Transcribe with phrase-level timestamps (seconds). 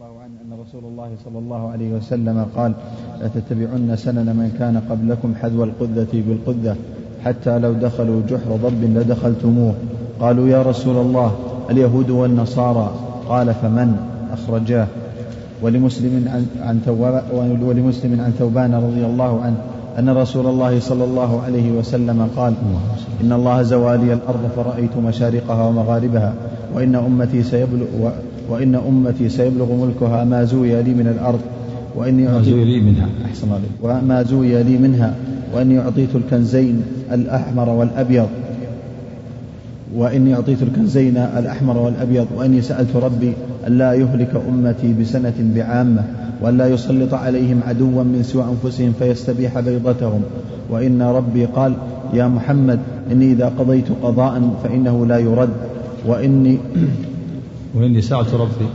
[0.00, 2.72] الله عنه أن رسول الله صلى الله عليه وسلم قال
[3.20, 6.76] لتتبعن سنن من كان قبلكم حذو القذة بالقذة
[7.24, 9.74] حتى لو دخلوا جحر ضب لدخلتموه.
[10.20, 11.34] قالوا يا رسول الله
[11.70, 12.90] اليهود والنصارى.
[13.28, 13.96] قال فمن؟
[14.32, 14.86] أخرجاه.
[15.62, 16.80] ولمسلم عن, عن
[17.62, 19.56] ولمسلم عن ثوبان رضي الله عنه
[19.98, 22.54] أن رسول الله صلى الله عليه وسلم قال
[23.20, 26.34] إن الله زوالي الأرض فرأيت مشارقها ومغاربها
[26.74, 28.10] وإن أمتي سيبلغ
[28.50, 31.40] وإن أمتي سيبلغ ملكها ما زوي لي من الأرض
[31.96, 33.08] وإني ما زوي لي منها.
[33.24, 35.14] أحسن الله وما زوي لي منها
[35.54, 36.82] وإني أعطيت الكنزين
[37.12, 38.28] الأحمر والأبيض.
[39.96, 42.26] وإني أعطيت الكنزين الأحمر والأبيض.
[42.36, 43.32] وإني سألت ربي
[43.66, 46.04] ألا يهلك أمتي بسنة بعامة
[46.42, 50.22] وألا يسلط عليهم عدوا من سوى أنفسهم فيستبيح بيضتهم.
[50.70, 51.72] وإن ربي قال
[52.14, 52.78] يا محمد
[53.12, 55.50] إني إذا قضيت قضاء فإنه لا يرد.
[56.06, 56.58] وإني
[57.74, 58.66] وإني سألت ربي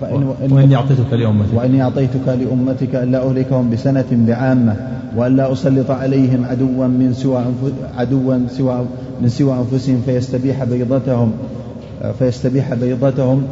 [0.00, 4.76] فإن وإني أعطيتك لأمتك وإني أعطيتك لأمتك ألا أهلكهم بسنة بعامة
[5.16, 7.44] وألا أسلط عليهم عدوا من سوى
[7.96, 8.86] عدوا سوى
[9.22, 11.32] من سوى أنفسهم فيستبيح بيضتهم
[12.18, 13.42] فيستبيح بيضتهم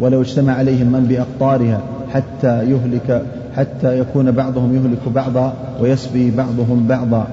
[0.00, 1.80] ولو اجتمع عليهم من بأقطارها
[2.12, 3.22] حتى يهلك
[3.56, 7.26] حتى يكون بعضهم يهلك بعضا ويسبي بعضهم بعضا.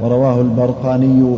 [0.00, 1.36] ورواه البرقاني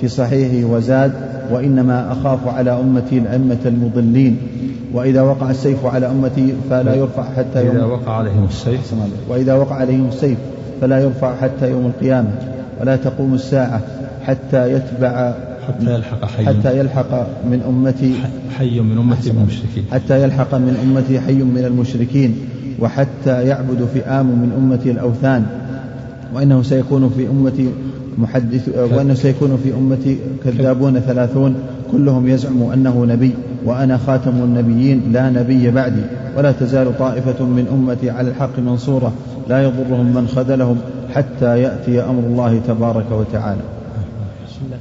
[0.00, 1.12] في صحيحه وزاد
[1.50, 4.36] وإنما أخاف على أمتي الأئمة المضلين.
[4.92, 8.94] وإذا وقع السيف على أمتي فلا يرفع حتى يوم إذا وقع عليهم السيف.
[9.28, 10.38] وإذا وقع عليهم السيف
[10.80, 12.30] فلا يرفع حتى يوم القيامة.
[12.80, 13.80] ولا تقوم الساعة
[14.26, 15.34] حتى يتبع
[15.68, 16.44] حتى يلحق حي.
[16.46, 18.14] حتى يلحق من أمتي
[18.58, 19.84] حي من أمتي من المشركين.
[19.92, 22.36] حتى يلحق من أمتي حي من المشركين.
[22.80, 25.46] وحتى يعبد فئام من أمتي الأوثان.
[26.34, 27.70] وإنه سيكون في أمتي
[28.18, 31.54] محدث وأنه سيكون في أمتي كذابون ثلاثون
[31.92, 36.02] كلهم يزعم أنه نبي وأنا خاتم النبيين لا نبي بعدي.
[36.36, 39.12] ولا تزال طائفة من أمتي على الحق منصورة
[39.48, 40.78] لا يضرهم من خذلهم
[41.14, 43.60] حتى يأتي أمر الله تبارك وتعالى.
[44.48, 44.78] بسم الله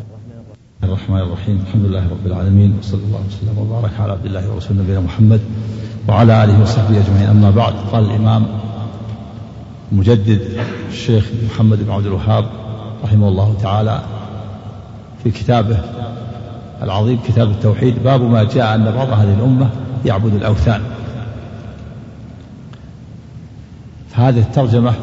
[0.84, 1.60] الرحمن الرحيم.
[1.68, 5.40] الحمد لله رب العالمين وصلى الله وسلم وبارك على عبد الله ورسول نبينا محمد
[6.10, 7.30] وعلى آله وصحبه أجمعين.
[7.30, 8.46] أما بعد قال الإمام
[9.92, 10.42] مجدد
[10.90, 12.46] الشيخ محمد بن عبد الوهاب
[13.04, 14.02] رحمه الله تعالى
[15.24, 15.78] في كتابه
[16.82, 19.70] العظيم كتاب التوحيد باب ما جاء أن بعض هذه الأمة
[20.06, 20.82] يعبد الأوثان.
[24.10, 24.94] فهذه الترجمة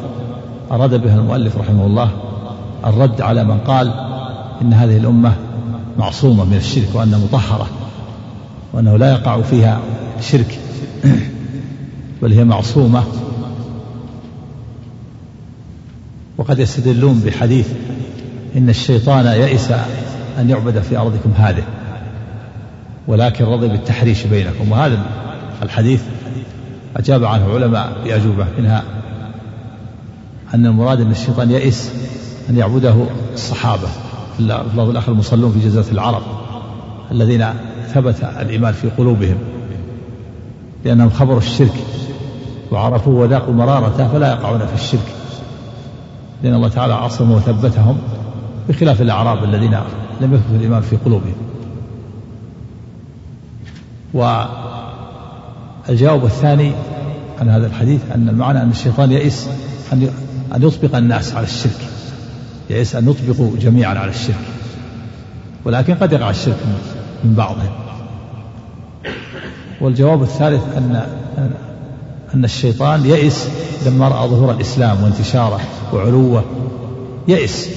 [0.71, 2.11] أراد بها المؤلف رحمه الله
[2.85, 3.93] الرد على من قال
[4.61, 5.33] إن هذه الأمة
[5.97, 7.67] معصومة من الشرك وأنها مطهرة
[8.73, 9.79] وأنه لا يقع فيها
[10.21, 10.59] شرك
[12.21, 13.03] بل هي معصومة
[16.37, 17.67] وقد يستدلون بحديث
[18.57, 19.71] إن الشيطان يئس
[20.39, 21.63] أن يعبد في أرضكم هذه
[23.07, 24.71] ولكن رضي بالتحريش بينكم.
[24.71, 25.05] وهذا
[25.63, 26.01] الحديث
[26.97, 28.83] أجاب عنه علماء بأجوبة منها
[30.53, 31.91] أن المراد أن الشيطان يئس
[32.49, 32.95] أن يعبده
[33.33, 33.87] الصحابة
[34.39, 36.21] اللفظ الآخر المصلون في جزيرة العرب
[37.11, 37.45] الذين
[37.93, 39.37] ثبت الإيمان في قلوبهم
[40.85, 41.73] لأنهم خبروا الشرك
[42.71, 45.22] وعرفوه وذاقوا مرارته فلا يقعون في الشرك.
[46.43, 47.97] لأن الله تعالى عصم وثبتهم
[48.69, 49.77] بخلاف الأعراب الذين
[50.21, 51.35] لم يثبت الإيمان في قلوبهم.
[54.13, 56.71] والجواب الثاني
[57.39, 59.49] عن هذا الحديث أن المعنى أن الشيطان يئس
[59.93, 60.09] أن
[60.55, 61.87] أن يطبق الناس على الشرك.
[62.69, 64.45] يئس أن يطبقوا جميعا على الشرك.
[65.65, 66.57] ولكن قد يقع الشرك
[67.23, 67.71] من بعضهم.
[69.81, 71.03] والجواب الثالث أن
[72.33, 73.49] أن الشيطان يئس
[73.85, 75.59] لما رأى ظهور الإسلام وانتشاره
[75.93, 76.43] وعلوه.
[77.27, 77.69] يئس.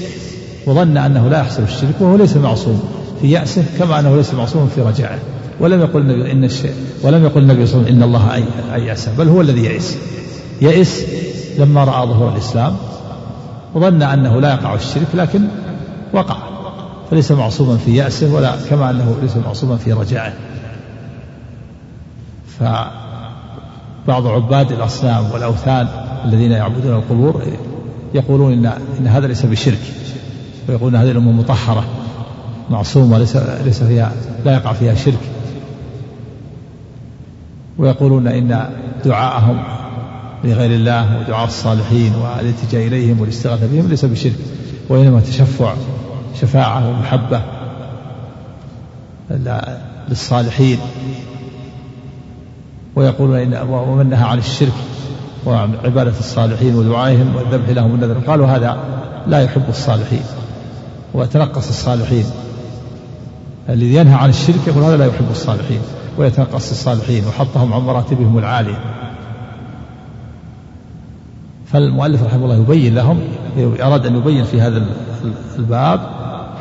[0.66, 2.82] وظن أنه لا يحصل الشرك وهو ليس معصوم.
[3.20, 5.18] في يأسه كما أنه ليس معصوم في رجائه.
[5.60, 9.08] ولم يقل النبي إن الشيء ولم يقل النبي صلى الله عليه وسلم إن الله أيأس
[9.08, 9.96] بل هو الذي يئس.
[10.62, 11.04] يئس
[11.58, 12.76] لما رأى ظهور الإسلام.
[13.74, 15.48] وظن أنه لا يقع الشرك لكن
[16.12, 16.36] وقع.
[17.10, 20.32] فليس معصوما في يأسه ولا كما أنه ليس معصوما في رجائه.
[24.06, 25.88] فبعض عباد الأصنام والأوثان
[26.24, 27.42] الذين يعبدون القبور
[28.14, 28.66] يقولون إن,
[29.00, 29.80] إن هذا ليس بشرك
[30.68, 31.84] ويقولون هذه الأمة مطهرة
[32.70, 34.12] معصومة ليس, ليس فيها
[34.44, 35.18] لا يقع فيها شرك.
[37.78, 38.68] ويقولون إن
[39.04, 39.62] دعاءهم
[40.44, 44.36] لغير الله ودعاء الصالحين والالتجاء إليهم والاستغاثة بهم ليس بشرك
[44.88, 45.74] وإنما تشفع
[46.40, 47.42] شفاعة ومحبة
[50.08, 50.78] للصالحين.
[52.96, 54.72] ويقولون إن ومن نهى عن الشرك
[55.46, 58.78] وعن عبادة الصالحين ودعائهم والذبح لهم النذر قالوا هذا
[59.26, 60.22] لا يحب الصالحين
[61.14, 62.24] ويتنقص الصالحين.
[63.68, 65.80] الذي ينهى عن الشرك يقول هذا لا يحب الصالحين
[66.18, 68.78] ويتنقص الصالحين وحطهم عن مراتبهم العالية.
[71.66, 73.20] فالمؤلف رحمه الله يبين لهم
[73.80, 74.86] أراد أن يبين في هذا
[75.58, 76.00] الباب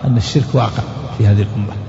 [0.06, 0.84] أن الشرك واقع
[1.18, 1.85] في هذه الأمة.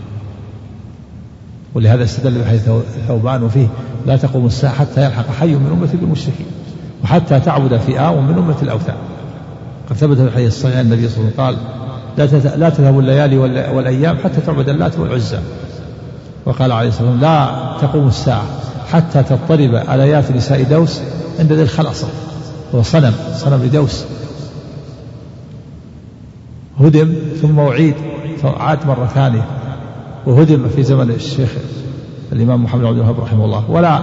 [1.75, 2.69] ولهذا استدل بحديث
[3.09, 3.67] ثوبان وفيه
[4.07, 6.47] لا تقوم الساعة حتى يلحق حي من أمتي بالمشركين
[7.05, 8.97] وحتى تعبد فئام من أمة الأوثان.
[9.91, 11.67] قد ثبت في الحديث الصحيح النبي صلى الله عليه وسلم
[12.47, 13.39] قال لا تذهب الليالي
[13.75, 15.39] والأيام حتى تعبد اللات والعزى.
[16.47, 18.45] وقال عليه الصلاة والسلام لا تقوم الساعة
[18.93, 21.01] حتى تضطرب آليات نساء دوس
[21.39, 22.09] عند ذي الخلصة.
[22.75, 24.05] هو صنم صنم لدوس.
[26.81, 27.95] هدم ثم أعيد
[28.43, 29.47] فعاد مرة ثانية.
[30.27, 31.49] وهدم في زمن الشيخ
[32.33, 33.71] الإمام محمد بن عبد الوهاب رحمه الله.
[33.71, 34.03] ولا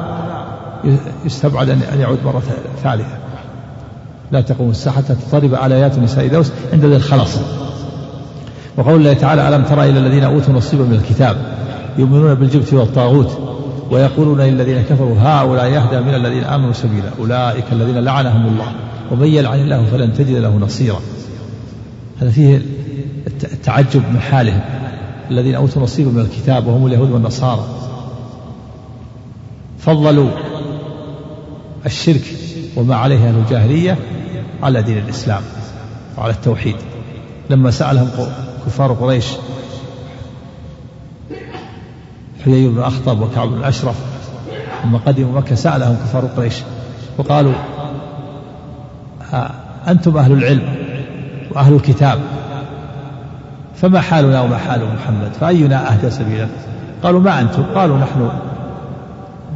[1.25, 2.43] يستبعد أن يعود مرة
[2.83, 3.17] ثالثة.
[4.31, 7.37] لا تقوم الساعة حتى تضطرب آليات نساء دوس عند ذي الخلص.
[8.77, 11.37] وقول الله تعالى ألم ترى إلى الذين أوتوا نصيبا من الكتاب
[11.97, 13.37] يؤمنون بالجبت والطاغوت
[13.91, 17.09] ويقولون للذين كفروا هؤلاء يهدى من الذين آمنوا سبيلا.
[17.19, 18.71] أولئك الذين لعنهم الله.
[19.11, 20.99] ومن يلعن الله فلن تجد له نصيرا.
[22.21, 22.61] هذا فيه
[23.27, 24.61] التعجب من حالهم.
[25.33, 27.65] الذين أوتوا نصيبا من الكتاب وهم اليهود والنصارى.
[29.79, 30.29] فضلوا
[31.85, 32.23] الشرك
[32.75, 33.97] وما عليه أهل الجاهلية
[34.63, 35.41] على دين الإسلام
[36.17, 36.75] وعلى التوحيد.
[37.49, 38.09] لما سألهم
[38.65, 39.25] كفار قريش
[42.45, 43.95] حيي بن أخطب وكعب بن الأشرف
[44.85, 46.55] لما قدموا مكة سألهم كفار قريش
[47.17, 47.53] وقالوا
[49.87, 50.75] أنتم أهل العلم
[51.51, 52.19] وأهل الكتاب.
[53.83, 56.47] فما حالنا وما حال محمد؟ فأينا أهدى سبيلا
[57.03, 58.29] قالوا ما أنتم؟ قالوا نحن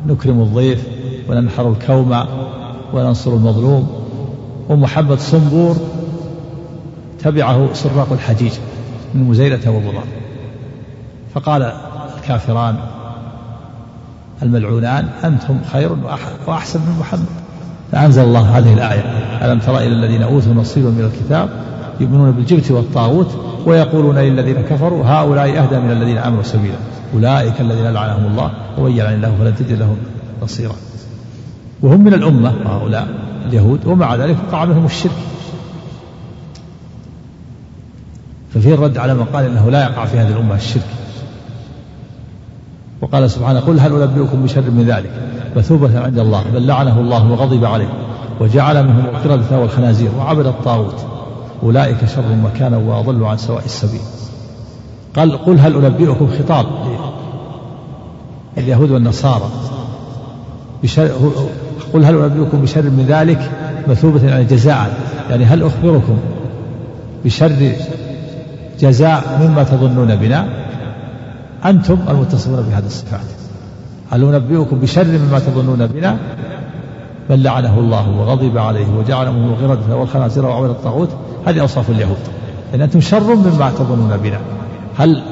[0.07, 0.87] نكرم الضيف
[1.29, 2.25] وننحر الكوم
[2.93, 3.89] وننصر المظلوم.
[4.69, 5.75] ومحمد صنبور
[7.23, 8.51] تبعه سراق الحجيج
[9.13, 10.03] من مزيلة ومضار
[11.33, 11.71] فقال
[12.17, 12.75] الكافران
[14.41, 15.91] الملعونان أنتم خير
[16.47, 17.25] وأحسن من محمد.
[17.91, 19.01] فأنزل الله هذه الآية.
[19.45, 21.49] ألم تر إلى الذين أوتوا نصيبا من الكتاب
[21.99, 26.77] يؤمنون بالجبت والطاغوت؟ ويقولون للذين كفروا هؤلاء أهدى من الذين آمنوا سبيلا.
[27.13, 29.95] أولئك الذين لعنهم الله ومن يلعن الله فلن تجد له
[30.43, 30.75] نصيرا.
[31.81, 33.07] وهم من الأمة هؤلاء
[33.45, 35.11] اليهود ومع ذلك وقع منهم الشرك.
[38.53, 40.87] ففيه الرد على من قال إنه لا يقع في هذه الأمة الشرك.
[43.01, 45.11] وقال سبحانه قل هل أنبئكم بشر من ذلك؟
[45.57, 47.89] مثوبة عند الله بل لعنه الله وغضب عليه
[48.39, 51.16] وجعل منهم القردة والخنازير وعبد الطاغوت.
[51.63, 54.01] أولئك شر مكانا وأضل عن سواء السبيل.
[55.15, 56.65] قال قل هل أنبئكم خطاب
[58.57, 59.49] اليهود والنصارى
[60.83, 61.11] بشر
[61.93, 63.51] قل هل أنبئكم بشر من ذلك
[63.87, 64.97] مثوبة يعني جزاء
[65.29, 66.17] يعني هل أخبركم
[67.25, 67.71] بشر
[68.79, 70.47] جزاء مما تظنون بنا؟
[71.65, 73.19] أنتم المتصفون بهذه الصفات.
[74.11, 76.17] هل أنبئكم بشر مما تظنون بنا؟
[77.29, 81.09] بل لعنه الله وغضب عليه وجعل منه الغردة والخنازير وعبد الطاغوت
[81.45, 82.17] هذه أوصاف اليهود.
[82.75, 84.39] إن أنتم شر مما تظنون بنا.
[84.97, 85.23] هل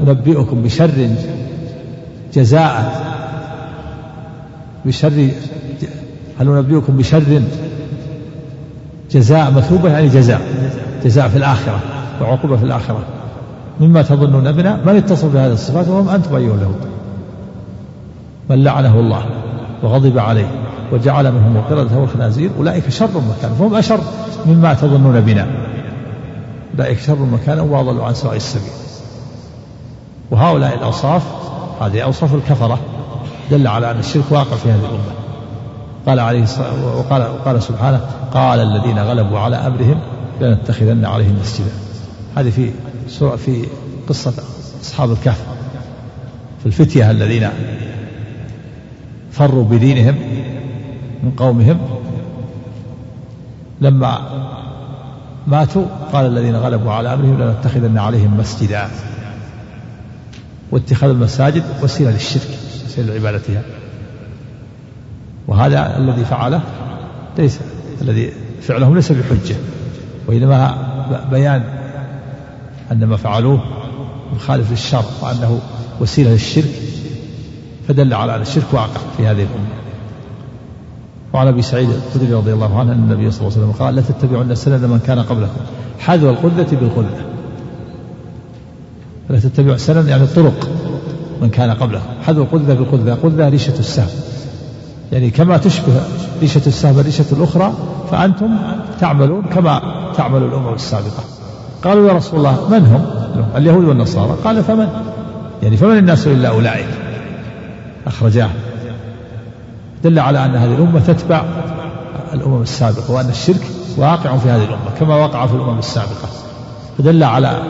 [0.00, 1.10] أنبئكم بشر
[2.34, 3.02] جزاء؟
[4.84, 5.28] بشر
[6.40, 7.42] هل أنبئكم بشر
[9.10, 10.40] جزاء مثوبة؟ يعني جزاء.
[11.04, 11.80] جزاء في الآخرة
[12.20, 13.02] وعقوبة في الآخرة.
[13.80, 14.76] مما تظنون بنا.
[14.86, 16.80] من اتصف بهذه الصفات؟ وهم أنتم أيها اليهود.
[18.50, 19.22] من لعنه الله
[19.82, 24.00] وغضب عليه وجعل منهم القردة والخنازير أولئك شر مكانا فهم أشر
[24.46, 25.46] مما تظنون بنا.
[26.74, 28.72] أولئك شر مكانا وأضلوا عن سواء السبيل.
[30.30, 31.22] وهؤلاء الأوصاف
[31.80, 32.78] هذه أوصاف الكفرة
[33.50, 35.18] دل على أن الشرك واقع في هذه الأمة.
[36.06, 36.44] قال عليه
[36.96, 38.00] وقال, وقال سبحانه
[38.34, 40.00] قال الذين غلبوا على أمرهم
[40.40, 41.70] لنتخذن عليهم مسجدا.
[42.36, 42.70] هذه في
[43.08, 43.64] سورة في
[44.08, 44.32] قصة
[44.82, 45.42] أصحاب الكهف.
[46.60, 47.48] في الفتية الذين
[49.32, 50.14] فروا بدينهم
[51.22, 51.78] من قومهم
[53.80, 54.18] لما
[55.46, 58.88] ماتوا قال الذين غلبوا على أمرهم لنتخذن عليهم مسجدا.
[60.70, 62.48] واتخاذ المساجد وسيلة للشرك
[62.86, 63.62] وسيلة لعبادتها.
[65.48, 66.60] وهذا الذي فعله
[67.38, 67.58] ليس
[68.02, 68.32] الذي
[68.62, 69.56] فعلهم ليس بحجة
[70.26, 70.88] وإنما
[71.30, 71.62] بيان
[72.92, 73.60] أن ما فعلوه
[74.34, 75.60] مخالف للشر وأنه
[76.00, 76.70] وسيلة للشرك
[77.88, 79.87] فدل على أن الشرك واقع في هذه الأمة.
[81.32, 84.02] وعن أبي سعيد الخدري رضي الله عنه أن النبي صلى الله عليه وسلم قال لا
[84.02, 85.60] تتبعن سنن من كان قبلكم.
[85.98, 87.24] حذو القذة بالقذة
[89.30, 90.68] لا تتبعوا سنن يعني طرق
[91.42, 92.04] من كان قبلكم.
[92.22, 94.08] حذو القذة بالقذة قذة ريشة السهم.
[95.12, 96.00] يعني كما تشبه
[96.40, 97.72] ريشة السهم الريشة الأخرى
[98.10, 98.58] فأنتم
[99.00, 99.82] تعملون كما
[100.16, 101.24] تعمل الأمم السابقة.
[101.84, 103.04] قالوا يا رسول الله من هم؟
[103.56, 104.36] اليهود والنصارى.
[104.44, 104.88] قال فمن؟
[105.62, 106.88] يعني فمن الناس إلا أولئك.
[108.06, 108.50] أخرجاه.
[110.04, 111.44] دل على أن هذه الأمة تتبع
[112.34, 113.60] الأمم السابقة وأن الشرك
[113.96, 116.28] واقع في هذه الأمة كما وقع في الأمم السابقة.
[116.98, 117.62] فدل على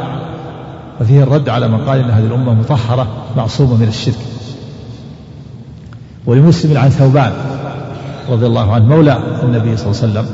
[1.00, 3.06] وفيه الرد على من قال إن هذه الأمة مطهرة
[3.37, 4.18] معصومة من الشرك.
[6.26, 7.32] ولمسلم عن ثوبان
[8.30, 10.26] رضي الله عنه مولى النبي صلى الله عليه وسلم.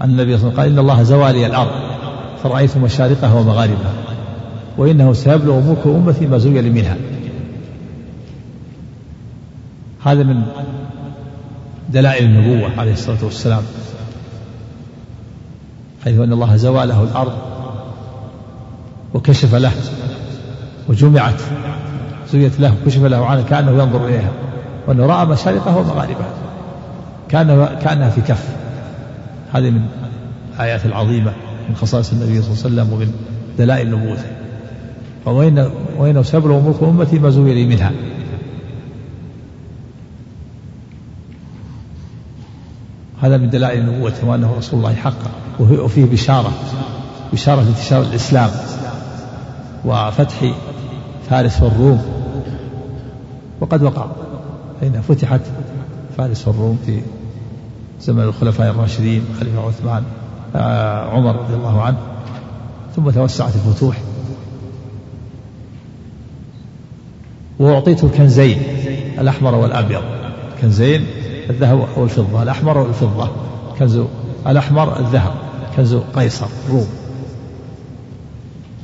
[0.00, 1.70] عن النبي صلى الله عليه وسلم قال إن الله زوالي الأرض
[2.42, 3.92] فرأيت مشارقها ومغاربها
[4.78, 6.96] وإنه سيبلغ ملك أمتي ما زوي منها.
[10.08, 10.42] هذا من
[11.88, 13.62] دلائل النبوة عليه الصلاة والسلام
[16.04, 17.32] حيث أن الله زوى له الأرض
[19.14, 19.72] وكشف له
[20.88, 21.40] وجمعت
[22.32, 24.32] زويت له وكشف له عنها كأنه ينظر إليها
[24.86, 26.30] وأنه رأى مشارقها ومغاربها
[27.28, 28.48] كأن كأنها في كف
[29.52, 29.82] هذه من
[30.54, 31.32] الآيات العظيمة
[31.68, 33.12] من خصائص النبي صلى الله عليه وسلم ومن
[33.58, 34.22] دلائل نبوته.
[35.26, 37.92] وإن وإنه سيبلغ ملك أمتي ما زوي لي منها.
[43.22, 45.30] هذا من دلائل نبوته وأنه رسول الله حقا.
[45.60, 46.52] وفيه بشارة
[47.32, 48.50] بشارة انتشار الإسلام
[49.84, 50.52] وفتح
[51.30, 52.02] فارس والروم.
[53.60, 54.06] وقد وقع
[54.80, 55.40] فإن فتحت
[56.16, 57.00] فارس والروم في
[58.00, 60.02] زمن الخلفاء الراشدين خليفة عثمان
[60.56, 61.98] آه، عمر رضي الله عنه.
[62.96, 63.96] ثم توسعت الفتوح.
[67.58, 68.62] وأعطيت الكنزين
[69.18, 70.02] الأحمر والأبيض.
[70.62, 71.06] كنزين
[71.50, 73.28] الذهب والفضة الأحمر والفضة
[73.78, 74.00] كنز
[74.46, 75.32] الأحمر الذهب
[75.76, 76.86] كنز قيصر روم.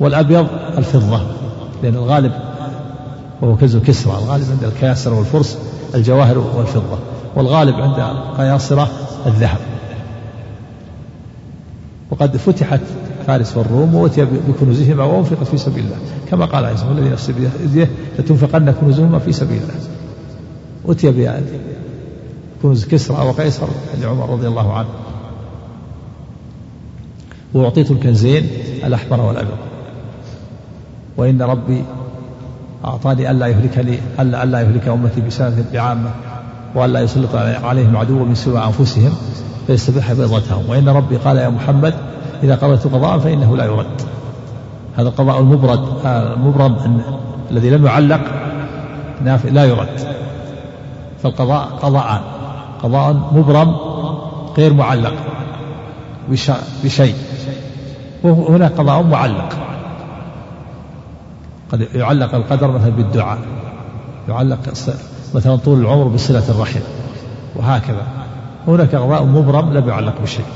[0.00, 0.46] والأبيض
[0.78, 1.20] الفضة
[1.82, 2.32] لأن الغالب
[3.42, 5.58] وهو كنز كسرى الغالب عند الكياسرة والفرس
[5.94, 6.98] الجواهر والفضة
[7.36, 8.88] والغالب عند القياصرة
[9.26, 9.58] الذهب.
[12.10, 12.80] وقد فتحت
[13.26, 15.96] فارس والروم وأتي بكنوزهما وأنفقت في سبيل الله.
[16.30, 19.74] كما قال عيسى الذي نفسه بيده لتنفقن كنوزهما في سبيل الله.
[20.88, 21.34] أتي
[22.64, 23.66] كنوز كسرى وقيصر
[24.00, 24.88] لعمر رضي الله عنه.
[27.54, 28.48] وأعطيت الكنزين
[28.84, 29.56] الأحمر والأبيض.
[31.16, 31.84] وإن ربي
[32.84, 36.10] أعطاني ألا يهلك لي ألا ألا يهلك أمتي بسنة بعامة
[36.74, 39.12] وألا يسلط عليهم عدو من سوى أنفسهم
[39.66, 40.68] فيستبيح بيضتهم.
[40.68, 41.94] وإن ربي قال يا محمد
[42.42, 44.00] إذا قضيت قضاء فإنه لا يرد.
[44.96, 47.00] هذا القضاء المبرد المبرم
[47.50, 48.20] الذي لم يعلق
[49.44, 50.00] لا يرد.
[51.22, 52.20] فالقضاء قضاءان
[52.84, 53.76] قضاء مبرم
[54.58, 55.14] غير معلق
[56.84, 57.14] بشيء.
[58.22, 59.48] وهناك قضاء معلق.
[61.72, 63.38] قد يعلق القدر مثلا بالدعاء.
[64.28, 64.58] يعلق
[65.34, 66.80] مثلا طول العمر بصلة الرحم.
[67.56, 68.06] وهكذا.
[68.68, 70.46] هناك قضاء مبرم لا يعلق بشيء.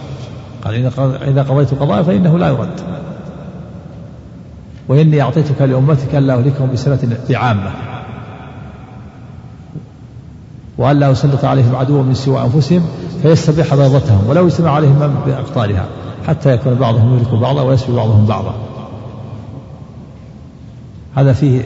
[0.64, 0.74] قال
[1.22, 2.80] إذا قضيت قضاء فإنه لا يرد.
[4.88, 7.70] وإني أعطيتك لأمتك ألا أهلكهم بسنة بعامة
[10.78, 12.86] وألا أسلط عليهم عدوا من سوى أنفسهم
[13.22, 15.86] فيستبيح بيضتهم ولو اجتمع عليهم من بأقطارها
[16.26, 18.54] حتى يكون بعضهم يهلك بعضا ويسبي بعضهم بعضا.
[21.16, 21.62] هذا فيه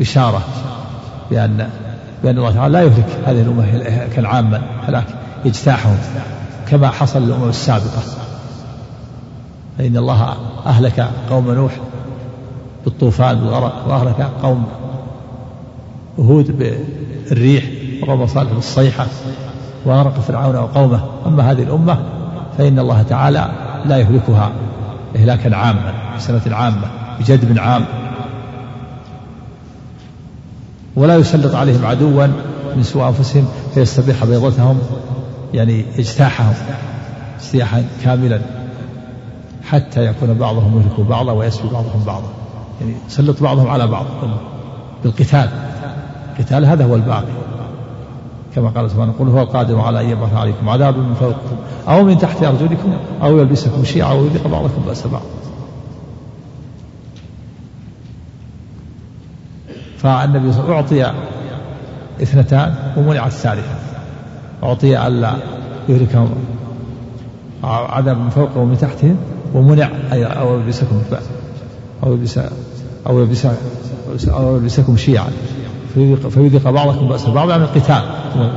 [0.00, 0.42] بشارة
[1.30, 1.68] بأن
[2.22, 5.06] بأن الله تعالى لا يهلك هذه الأمة كالعامة هلاك
[5.44, 5.96] يجتاحهم
[6.68, 8.02] كما حصل للأمم السابقة.
[9.78, 10.36] فإن الله
[10.66, 11.72] أهلك قوم نوح
[12.84, 14.66] بالطوفان بالغرق وأهلك قوم
[16.18, 17.64] هود بالريح
[18.02, 19.06] وقوم صالح بالصيحة
[19.84, 21.00] وغرق فرعون وقومه.
[21.26, 21.98] أما هذه الأمة
[22.58, 23.50] فإن الله تعالى
[23.86, 24.52] لا يهلكها
[25.16, 26.90] إهلاكا عاما بسنة عامة
[27.20, 27.84] بجدب عام.
[30.96, 32.26] ولا يسلط عليهم عدوا
[32.76, 34.78] من سوء أنفسهم فيستبيح بيضتهم
[35.54, 36.54] يعني اجتاحهم
[37.40, 38.40] اجتياحا كاملا
[39.64, 42.28] حتى يكون بعضهم يهلك بعضا ويسبي بعضهم بعضا.
[42.80, 44.06] يعني يسلط بعضهم على بعض
[45.04, 45.48] بالقتال.
[46.38, 47.32] القتال هذا هو الباقي.
[48.54, 51.56] كما قال سبحانه قل هو القادر على أن يبعث عليكم عذابا من فوقكم
[51.88, 55.22] أو من تحت أرجلكم أو يلبسكم شيعا أو يذيق بعضكم بأس بعض.
[59.98, 61.12] فالنبي صلى الله عليه وسلم أعطي
[62.22, 63.74] اثنتان ومنع الثالثة.
[64.62, 65.32] أعطي ألا
[65.88, 66.34] يهلكهم
[67.64, 69.14] عذاب من فوقه ومن تحته
[69.54, 71.02] ومنع أو يلبسكم
[72.04, 72.38] أو يلبس
[73.06, 73.46] أو يلبس
[74.28, 75.30] أو يلبسكم شيعا
[76.30, 78.02] فيذيق بعضكم بأس بعض عن القتال.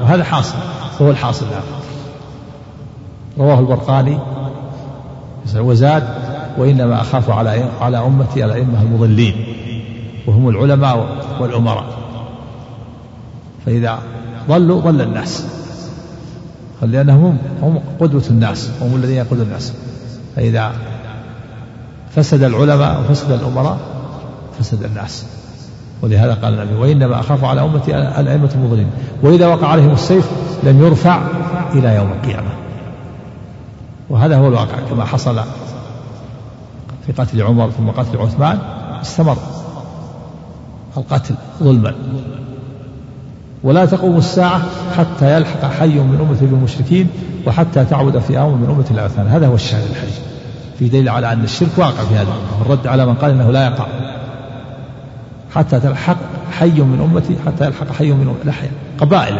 [0.02, 0.56] وهذا حاصل
[1.00, 1.64] وهو الحاصل هذا
[3.38, 4.18] رواه البرقاني.
[5.56, 6.04] وزاد
[6.58, 9.46] وإنما أخاف على على أمتي الأئمة المضلين
[10.28, 11.08] وهم العلماء
[11.40, 11.86] والأمراء.
[13.66, 14.00] فإذا
[14.50, 15.46] ضلوا ضل الناس.
[16.82, 19.74] لأنهم هم قدوة الناس هم الذين يقودون الناس.
[20.36, 20.72] فإذا
[22.16, 23.78] فسد العلماء وفسد الأمراء
[24.60, 25.26] فسد الناس.
[26.06, 28.88] ولهذا قال النبي وإنما أخاف على أمتي الأئمة المضلين
[29.22, 30.32] وإذا وقع عليهم السيف
[30.64, 31.22] لم يرفع
[31.74, 32.50] إلى يوم القيامة.
[34.10, 35.40] وهذا هو الواقع كما حصل
[37.06, 38.58] في قتل عمر ثم قتل عثمان
[39.02, 39.38] استمر
[40.98, 41.94] القتل ظلما.
[43.64, 44.62] ولا تقوم الساعة
[44.98, 47.10] حتى يلحق حي من أمة بالمشركين
[47.48, 50.20] وحتى تعبد فئام من أمة الأوثان هذا هو الشاهد الحديث.
[50.80, 52.34] في دليل على أن الشرك واقع في هذا.
[52.62, 53.86] الرد على من قال أنه لا يقع.
[55.56, 56.18] حتى تلحق
[56.60, 58.70] حي من أمتي حتى يلحق حي من أمتي.
[59.00, 59.38] قبائل.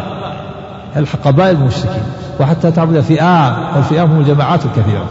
[0.96, 2.02] يلحق قبائل المشركين
[2.40, 5.06] وحتى تعبد فئام والفئام هم الجماعات الكثيرة.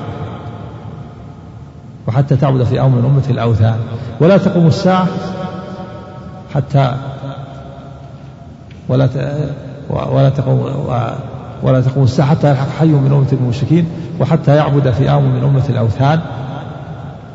[2.08, 3.80] وحتى تعبد فئام من أمة الأوثان.
[4.20, 5.08] ولا تقوم الساعة
[6.56, 6.96] حتى
[8.90, 9.10] ولا
[9.90, 10.88] ولا تقوم
[11.64, 13.88] ولا تقوم الساعة حتى يلحق حي من أمة المشركين.
[14.20, 16.20] وحتى يعبد فئام من أمة الأوثان.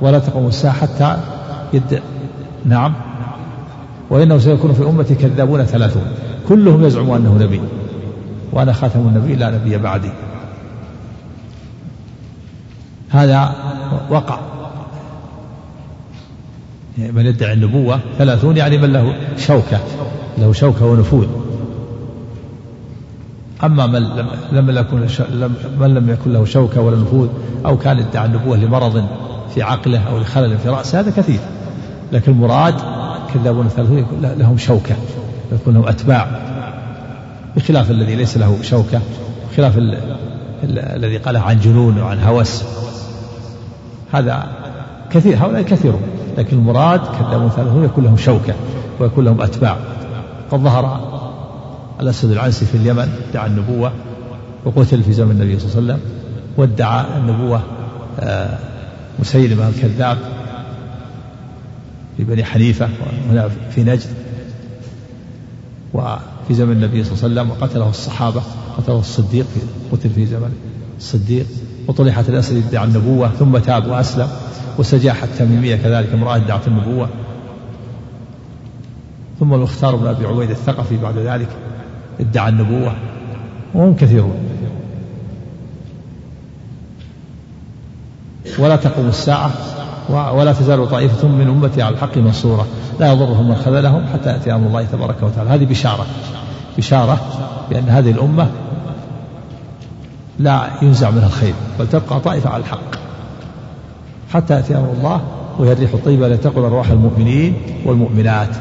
[0.00, 1.16] ولا تقوم الساعة حتى
[1.72, 2.02] يد
[2.64, 3.09] نعم.
[4.10, 6.04] وإنه سيكون في أمتي كذابون ثلاثون.
[6.48, 7.60] كلهم يزعم أنه نبي.
[8.52, 10.10] وأنا خاتم النبي لا نبي بعدي.
[13.10, 13.54] هذا
[14.10, 14.38] وقع.
[16.98, 19.78] من يدعي النبوة ثلاثون يعني من له شوكة
[20.38, 21.26] له شوكة ونفوذ.
[23.64, 25.06] أما من لم, لم يكن
[25.80, 27.28] من لم يكن له شوكة ولا نفوذ
[27.66, 29.06] أو كان يدعي النبوة لمرض
[29.54, 31.40] في عقله أو لخلل في رأسه هذا كثير.
[32.12, 32.74] لكن المراد
[33.34, 34.94] كذابون ثلاثون لهم شوكة
[35.52, 36.26] يكون لهم أتباع
[37.56, 39.00] بخلاف الذي ليس له شوكة
[39.52, 39.74] بخلاف
[40.64, 42.64] الذي قاله عن جنون وعن هوس.
[44.12, 44.46] هذا
[45.10, 46.02] كثير هؤلاء كثيرون
[46.38, 48.54] لكن المراد كذابون ثلاثون يكون لهم شوكة
[49.00, 49.76] ويكون لهم أتباع.
[50.50, 51.00] قد ظهر
[52.00, 53.92] الأسد العنسي في اليمن ادعى النبوة
[54.64, 56.10] وقتل في زمن النبي صلى الله عليه وسلم
[56.56, 57.60] وادعى النبوة
[58.20, 58.58] آه،
[59.18, 60.18] مسيلمة الكذاب.
[62.20, 62.88] في بني حنيفة
[63.30, 64.08] هنا في نجد
[65.94, 68.42] وفي زمن النبي صلى الله عليه وسلم وقتله الصحابة
[68.78, 69.46] قتله الصديق
[69.92, 70.52] قتل في زمن
[70.98, 71.46] الصديق.
[71.88, 74.28] وطلحت الأسد ادعى النبوة ثم تاب وأسلم
[74.78, 77.08] وسجاح التميمية كذلك امرأة ادعت النبوة.
[79.40, 81.48] ثم المختار بن أبي عبيد الثقفي بعد ذلك
[82.20, 82.96] ادعى النبوة
[83.74, 84.38] وهم كثيرون.
[88.58, 89.52] ولا تقوم الساعة
[90.08, 92.66] ولا تزال طائفة من أمتي على الحق منصورة.
[93.00, 95.50] لا يضرهم من خذلهم حتى يأتي أمر الله تبارك وتعالى.
[95.50, 96.06] هذه بشارة.
[96.78, 97.20] بشارة
[97.70, 98.50] بأن هذه الأمة
[100.38, 102.94] لا ينزع منها الخير بل تبقى طائفة على الحق
[104.32, 105.20] حتى يأتي أمر الله
[105.58, 108.56] وهي الريح الطيبة التي تقل أرواح المؤمنين والمؤمنات.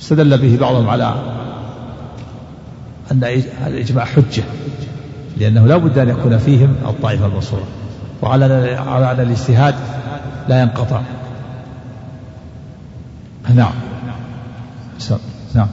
[0.00, 1.14] استدل به بعضهم على
[3.12, 3.24] أن
[3.66, 4.42] الإجماع حجة
[5.36, 7.64] لأنه لا بد أن يكون فيهم الطائفة المنصورة.
[8.22, 9.74] وعلى على الاجتهاد
[10.48, 11.00] لا ينقطع.
[13.54, 13.72] نعم.
[15.54, 15.68] نعم.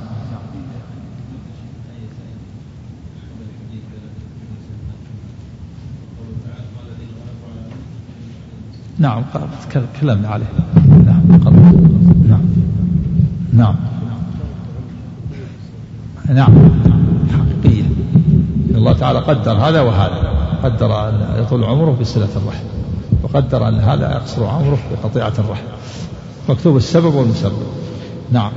[8.99, 9.23] نعم.
[9.95, 10.45] تكلمنا عليه.
[11.06, 11.39] نعم
[12.27, 12.43] نعم.
[13.53, 13.75] نعم.
[16.29, 16.53] نعم.
[17.34, 17.84] حقيقية.
[18.75, 20.42] الله تعالى قدر هذا وهذا.
[20.63, 22.63] قدر أن يطول عمره بصلة الرحم
[23.23, 25.65] وقدر أن هذا يقصر عمره بقطيعة الرحم.
[26.49, 27.63] مكتوب السبب والمسبب.
[28.32, 28.52] نعم.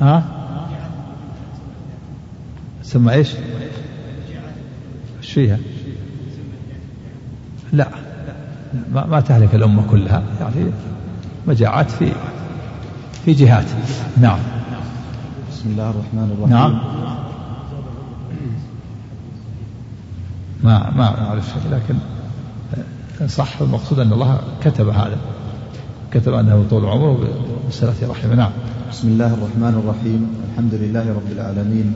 [0.00, 0.24] ها؟
[2.84, 3.28] ثم إيش؟
[5.18, 5.58] إيش فيها؟
[7.72, 7.88] لا.
[8.92, 10.22] ما, ما تهلك الأمة كلها.
[10.40, 10.70] يعني
[11.46, 12.12] مجاعات في
[13.24, 13.66] في جهات.
[14.20, 14.38] نعم.
[15.52, 16.56] بسم الله الرحمن الرحيم.
[16.56, 16.80] نعم.
[20.72, 21.94] ما ما أعرف شيء لكن
[23.28, 25.16] صح المقصود أن الله كتب هذا.
[26.12, 27.18] كتب أنه طول عمره
[27.68, 28.34] بصلة رحمه.
[28.34, 28.50] نعم.
[28.92, 30.28] بسم الله الرحمن الرحيم.
[30.52, 31.92] الحمد لله رب العالمين.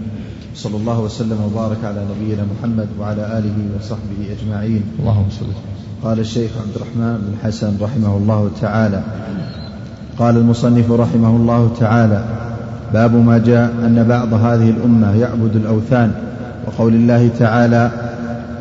[0.54, 4.82] صلى الله وسلم وبارك على نبينا محمد وعلى آله وصحبه أجمعين.
[5.00, 5.46] اللهم صل
[6.04, 9.02] قال الشيخ عبد الرحمن بن حسن رحمه الله تعالى.
[10.18, 12.24] قال المصنف رحمه الله تعالى
[12.92, 16.12] باب ما جاء أن بعض هذه الأمة يعبد الأوثان.
[16.66, 18.05] وقول الله تعالى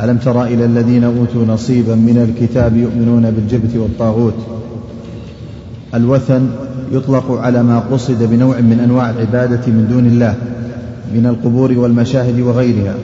[0.03, 4.33] ألم تر إلى الذين أوتوا نصيبا من الكتاب يؤمنون بالجبت والطاغوت؟
[5.93, 6.47] الوثن
[6.91, 10.35] يطلق على ما قصد بنوع من أنواع العبادة من دون الله
[11.15, 12.95] من القبور والمشاهد وغيرها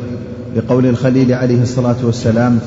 [0.56, 2.60] بقول الخليل عليه الصلاة والسلام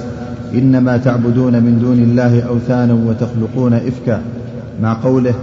[0.54, 4.22] إنما تعبدون من دون الله أوثانا وتخلقون إفكا
[4.82, 5.34] مع قوله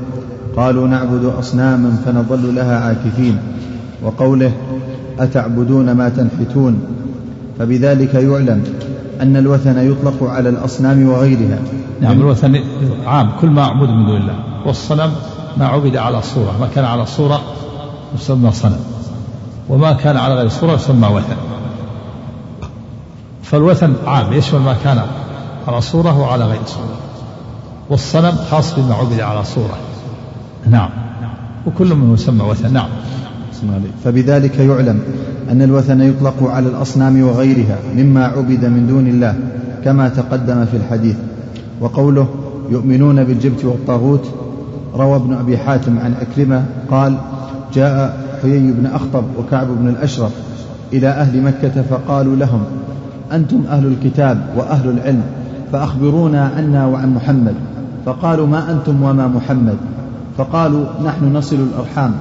[0.56, 3.38] قالوا نعبد أصناما فنظل لها عاكفين
[4.04, 4.52] وقوله
[5.20, 6.80] أتعبدون ما تنحتون؟
[7.60, 8.64] فبذلك يعلم
[9.22, 11.60] أن الوثن يطلق على الأصنام وغيرها.
[12.02, 12.60] نعم الوثن
[13.06, 14.36] عام كل ما عبد من دون الله.
[14.66, 15.12] والصنم
[15.58, 17.42] ما عبد على صورة ما كان على صورة
[18.16, 18.80] يسمى صنم.
[19.70, 21.36] وما كان على غير صورة يسمى وثن.
[23.44, 25.02] فالوثن عام يشمل ما كان
[25.68, 26.98] على صورة وعلى غير صورة؟
[27.90, 29.78] والصنم خاص بما عبد على صورة.
[30.70, 30.90] نعم.
[31.68, 32.74] وكل منه يسمى وثن.
[32.74, 32.90] نعم.
[34.04, 35.00] فبذلك يعلم
[35.52, 39.36] أن الوثن يطلق على الأصنام وغيرها مما عبد من دون الله
[39.86, 41.16] كما تقدم في الحديث.
[41.82, 42.28] وقوله
[42.70, 44.30] يؤمنون بالجبت والطاغوت
[44.96, 47.18] روى ابن أبي حاتم عن أكرمة قال
[47.74, 50.32] جاء حيي بن أخطب وكعب بن الأشرف
[50.94, 52.64] إلى أهل مكة فقالوا لهم
[53.32, 55.24] أنتم أهل الكتاب وأهل العلم
[55.72, 57.54] فأخبرونا عنا وعن محمد.
[58.06, 59.78] فقالوا ما أنتم وما محمد؟
[60.38, 62.12] فقالوا نحن نصل الأرحام.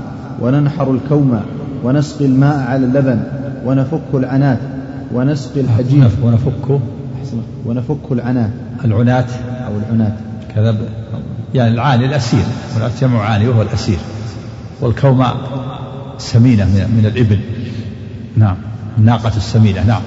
[0.41, 1.41] وننحر الكوم
[1.85, 3.21] ونسقي الماء على اللبن
[3.65, 4.59] ونفك العنات
[5.15, 6.05] ونسقي الحجيج.
[6.23, 6.81] ونفك
[7.67, 8.51] ونفك العنات.
[8.85, 9.31] العنات.
[9.67, 10.15] أو العنات.
[10.55, 10.77] كذا
[11.55, 12.45] يعني العاني الأسير.
[13.01, 13.99] جمع عاني وهو الأسير.
[14.81, 15.37] والكوماء
[16.19, 17.41] سمينة من الإبل.
[18.37, 18.57] نعم.
[18.99, 19.87] الناقة السمينة.
[19.87, 20.03] نعم.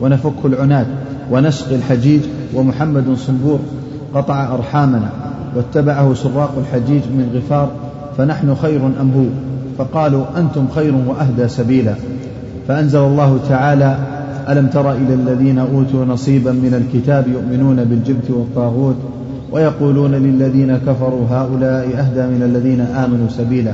[0.00, 0.86] ونفك العنات
[1.30, 2.20] ونسقي الحجيج.
[2.54, 3.60] ومحمد صنبور
[4.14, 5.10] قطع أرحامنا
[5.56, 7.70] واتبعه سراق الحجيج من غفار
[8.18, 9.24] فنحن خير أم هو؟
[9.78, 11.94] فقالوا أنتم خير وأهدى سبيلا.
[12.68, 13.98] فأنزل الله تعالى
[14.48, 18.96] ألم تر إلى الذين أوتوا نصيبا من الكتاب يؤمنون بالجبت والطاغوت
[19.52, 23.72] ويقولون للذين كفروا هؤلاء أهدى من الذين آمنوا سبيلا.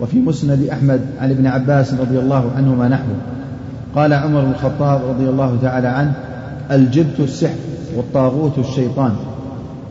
[0.00, 3.16] وفي مسند أحمد عن ابن عباس رضي الله عنهما نحوه
[3.94, 6.12] قال عمر بن الخطاب رضي الله تعالى عنه
[6.70, 7.54] الجبت السحر
[7.96, 9.12] والطاغوت الشيطان.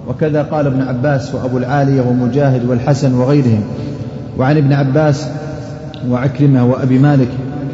[0.07, 3.63] وكذا قال ابن عباس وأبو العالية ومجاهد والحسن وغيرهم.
[4.37, 5.27] وعن ابن عباس
[6.09, 7.27] وعكرمة وأبي مالك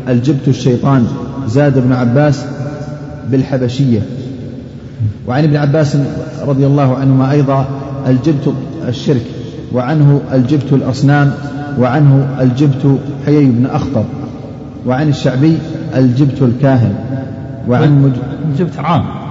[0.09, 1.07] الجبت الشيطان
[1.47, 2.45] زاد ابن عباس
[3.31, 3.99] بالحبشية.
[5.27, 5.97] وعن ابن عباس
[6.47, 7.65] رضي الله عنهما أيضا
[8.07, 8.53] الجبت
[8.88, 9.25] الشرك
[9.73, 11.33] وعنه الجبت الأصنام
[11.79, 14.03] وعنه الجبت حيي بن أخطر
[14.85, 15.57] وعن الشعبي
[15.95, 16.95] الجبت الكاهن.
[17.67, 18.11] وعن مج...
[18.51, 19.24] الجبت عام.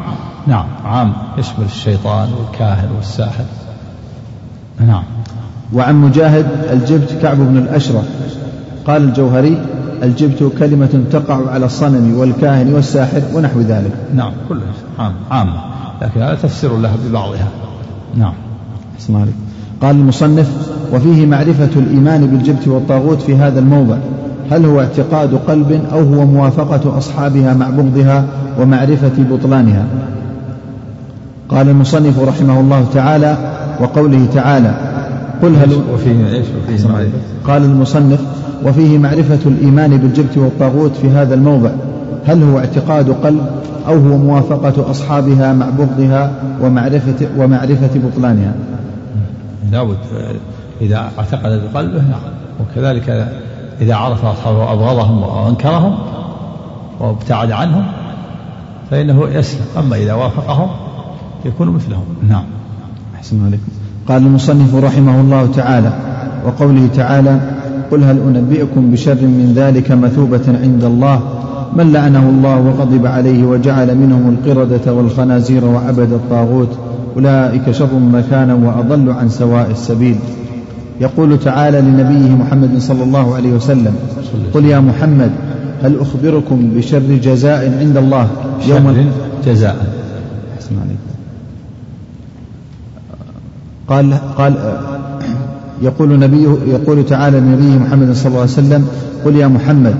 [0.46, 3.44] نعم عام يشمل الشيطان والكاهن والساحر.
[4.86, 5.02] نعم.
[5.72, 8.04] وعن مجاهد الجبت كعب بن الأشرف.
[8.86, 9.58] قال الجوهري
[10.02, 13.92] الجبت كلمة تقع على الصنم والكاهن والساحر ونحو ذلك.
[14.14, 15.60] نعم كلها عام عامة
[16.02, 17.48] لكن هذا تفسير لها ببعضها.
[18.16, 18.34] نعم.
[19.00, 19.34] اسمع عليك.
[19.82, 23.96] قال المصنف وفيه معرفة الإيمان بالجبت والطاغوت في هذا الموضع.
[24.50, 28.26] هل هو اعتقاد قلب أو هو موافقة أصحابها مع بغضها
[28.60, 29.86] ومعرفة بطلانها؟
[31.48, 33.36] قال المصنف رحمه الله تعالى
[33.80, 34.74] وقوله تعالى
[35.42, 37.08] قل هل وفيه إيش وفيه
[37.46, 38.20] قال المصنف
[38.64, 41.70] وفيه معرفة الإيمان بالجبت والطاغوت في هذا الموضع.
[42.26, 43.46] هل هو اعتقاد قلب
[43.86, 48.54] أو هو موافقة أصحابها مع بغضها ومعرفة ومعرفة بطلانها؟
[49.72, 49.96] لابد
[50.80, 52.20] إذا اعتقد بقلبه نعم.
[52.60, 53.28] وكذلك
[53.80, 55.98] إذا عرف أصحابه وأبغضهم وأنكرهم
[57.00, 57.84] وابتعد عنهم
[58.90, 59.64] فإنه يسلم.
[59.78, 60.68] أما إذا وافقهم
[61.44, 62.04] يكون مثلهم.
[62.28, 62.44] نعم.
[63.14, 63.62] أحسن عليكم.
[64.08, 65.92] قال المصنف رحمه الله تعالى
[66.46, 67.40] وقوله تعالى
[67.90, 71.20] قل هل أنبئكم بشر من ذلك مثوبة عند الله؟
[71.76, 76.68] من لعنه الله وغضب عليه وجعل منهم القردة والخنازير وعبد الطاغوت؟
[77.16, 80.16] أولئك شر مكانا وأضل عن سواء السبيل.
[81.00, 83.94] يقول تعالى لنبيه محمد صلى الله عليه وسلم
[84.54, 85.30] قل يا محمد
[85.82, 88.28] هل أخبركم بشر جزاء عند الله
[88.66, 89.10] يوم
[89.46, 90.04] جزاء.
[93.88, 94.54] قال قال
[95.82, 98.86] يقول نبيه يقول تعالى لنبيه محمد صلى الله عليه وسلم
[99.24, 99.94] قل يا محمد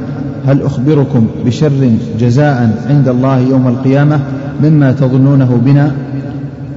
[0.47, 4.20] هل أخبركم بشر جزاء عند الله يوم القيامة
[4.62, 5.92] مما تظنونه بنا؟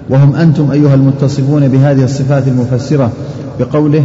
[0.09, 3.11] وهم أنتم أيها المتصفون بهذه الصفات المفسرة
[3.59, 4.03] بقوله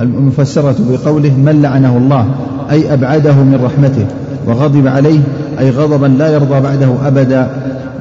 [0.00, 2.26] المفسرة بقوله من لعنه الله؟
[2.70, 4.06] أي أبعده من رحمته
[4.46, 5.20] وغضب عليه
[5.58, 7.48] أي غضبا لا يرضى بعده أبدا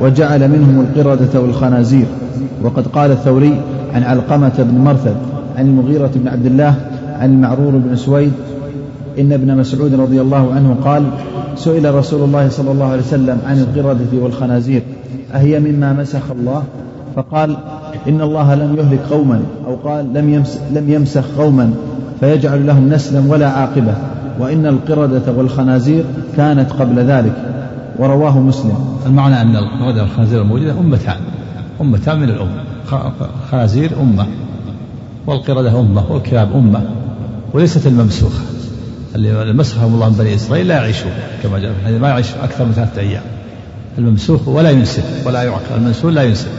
[0.01, 2.05] وجعل منهم القردة والخنازير.
[2.63, 3.61] وقد قال الثوري
[3.93, 5.15] عن علقمة بن مرثد
[5.57, 6.75] عن المغيرة بن عبد الله
[7.19, 8.31] عن المعرور بن سويد
[9.19, 11.03] إن ابن مسعود رضي الله عنه قال
[11.55, 14.81] سئل رسول الله صلى الله عليه وسلم عن القردة والخنازير
[15.33, 16.63] أهي مما مسخ الله؟
[17.15, 17.57] فقال
[18.07, 21.73] إن الله لم يهلك قوما أو قال لم يمس لم يمسخ قوما
[22.19, 23.93] فيجعل لهم نسلا ولا عاقبة
[24.39, 26.03] وإن القردة والخنازير
[26.37, 27.33] كانت قبل ذلك.
[27.99, 28.73] ورواه مسلم.
[29.05, 31.15] المعنى أن القردة والخنازير الموجودة أمتان
[31.81, 32.70] أمتان من الأمة.
[33.51, 34.27] خنازير أمة
[35.27, 36.81] والقردة أمة والكلاب أمة
[37.53, 38.43] وليست الممسوخة.
[39.15, 41.11] اللي مسخهم الله من بني إسرائيل لا يعيشون
[41.43, 43.23] كما جاء في ما يعيش أكثر من ثلاثة أيام.
[43.97, 45.75] الممسوح ولا ينسف ولا يعقل.
[45.75, 46.49] المنسول لا ينسف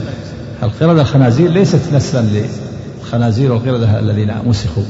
[0.62, 2.24] القردة الخنازير ليست نسلا
[3.00, 4.82] للخنازير والقردة الذين مسخوا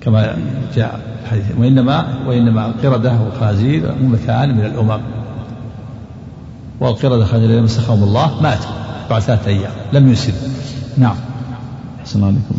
[0.00, 0.36] كما
[0.76, 1.44] جاء الحديث.
[1.58, 5.00] وإنما وإنما القردة والخنازير أمتان من الأمم.
[6.80, 8.87] والقردة الخنازير الذين مسخهم الله ماتوا.
[9.10, 9.72] بعد ثلاثة أيام.
[9.92, 10.36] لم ينسلوا
[10.98, 11.16] نعم.
[12.00, 12.54] أحسن عليكم.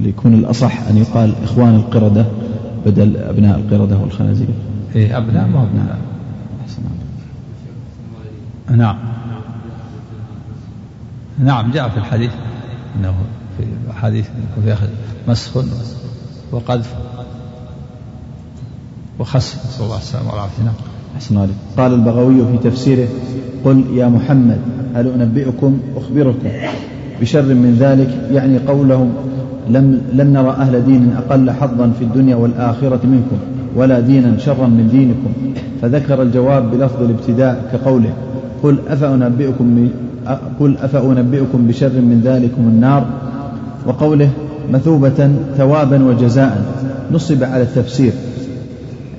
[0.00, 2.26] ليكون الأصح أن يقال إخوان القردة
[2.86, 4.48] بدل أبناء القردة والخنازير.
[4.96, 5.98] إيه أبناء ما أبناء.
[8.70, 8.98] نعم.
[11.38, 11.72] نعم.
[11.72, 12.30] جاء في الحديث
[12.96, 13.14] أنه
[13.58, 13.62] في
[14.22, 14.78] يكون فيها
[15.28, 15.56] مسخ
[16.52, 16.94] وقذف
[19.18, 20.62] وخسف نسأل الله السلامة والعافية.
[20.62, 20.74] نعم.
[21.16, 23.08] أحسن عليك قال البغوي في تفسيره
[23.64, 24.58] قل يا محمد
[24.94, 26.48] هل أنبئكم؟ أخبركم.
[27.20, 29.10] بشر من ذلك يعني قولهم
[29.70, 33.36] لم, لم نرى أهل دين أقل حظا في الدنيا والآخرة منكم
[33.76, 35.54] ولا دينا شرا من دينكم.
[35.82, 38.12] فذكر الجواب بلفظ الابتداء كقوله
[38.62, 39.88] قل أفأنبئكم
[40.60, 43.06] قل أفأنبئكم بشر من ذلكم النار؟
[43.86, 44.30] وقوله
[44.72, 46.62] مثوبة ثوابا وجزاء.
[47.12, 48.12] نصب على التفسير.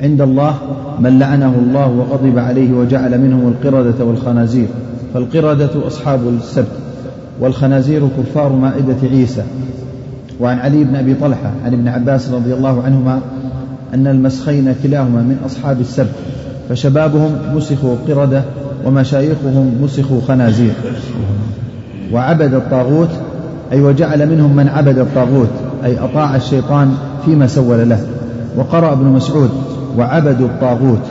[0.03, 0.55] عند الله
[0.99, 4.67] من لعنه الله وغضب عليه وجعل منهم القردة والخنازير
[5.13, 6.67] فالقردة أصحاب السبت
[7.39, 9.43] والخنازير كفار مائدة عيسى.
[10.39, 13.19] وعن علي بن أبي طلحة عن ابن عباس رضي الله عنهما
[13.93, 16.15] أن المسخين كلاهما من أصحاب السبت
[16.69, 18.43] فشبابهم مسخوا قردة
[18.85, 20.73] ومشايخهم مسخوا خنازير.
[22.13, 23.09] وعبد الطاغوت
[23.71, 25.49] أي وجعل منهم من عبد الطاغوت
[25.83, 26.93] أي أطاع الشيطان
[27.25, 28.05] فيما سول له.
[28.57, 29.49] وقرأ ابن مسعود
[29.97, 31.05] وعبدوا الطاغوت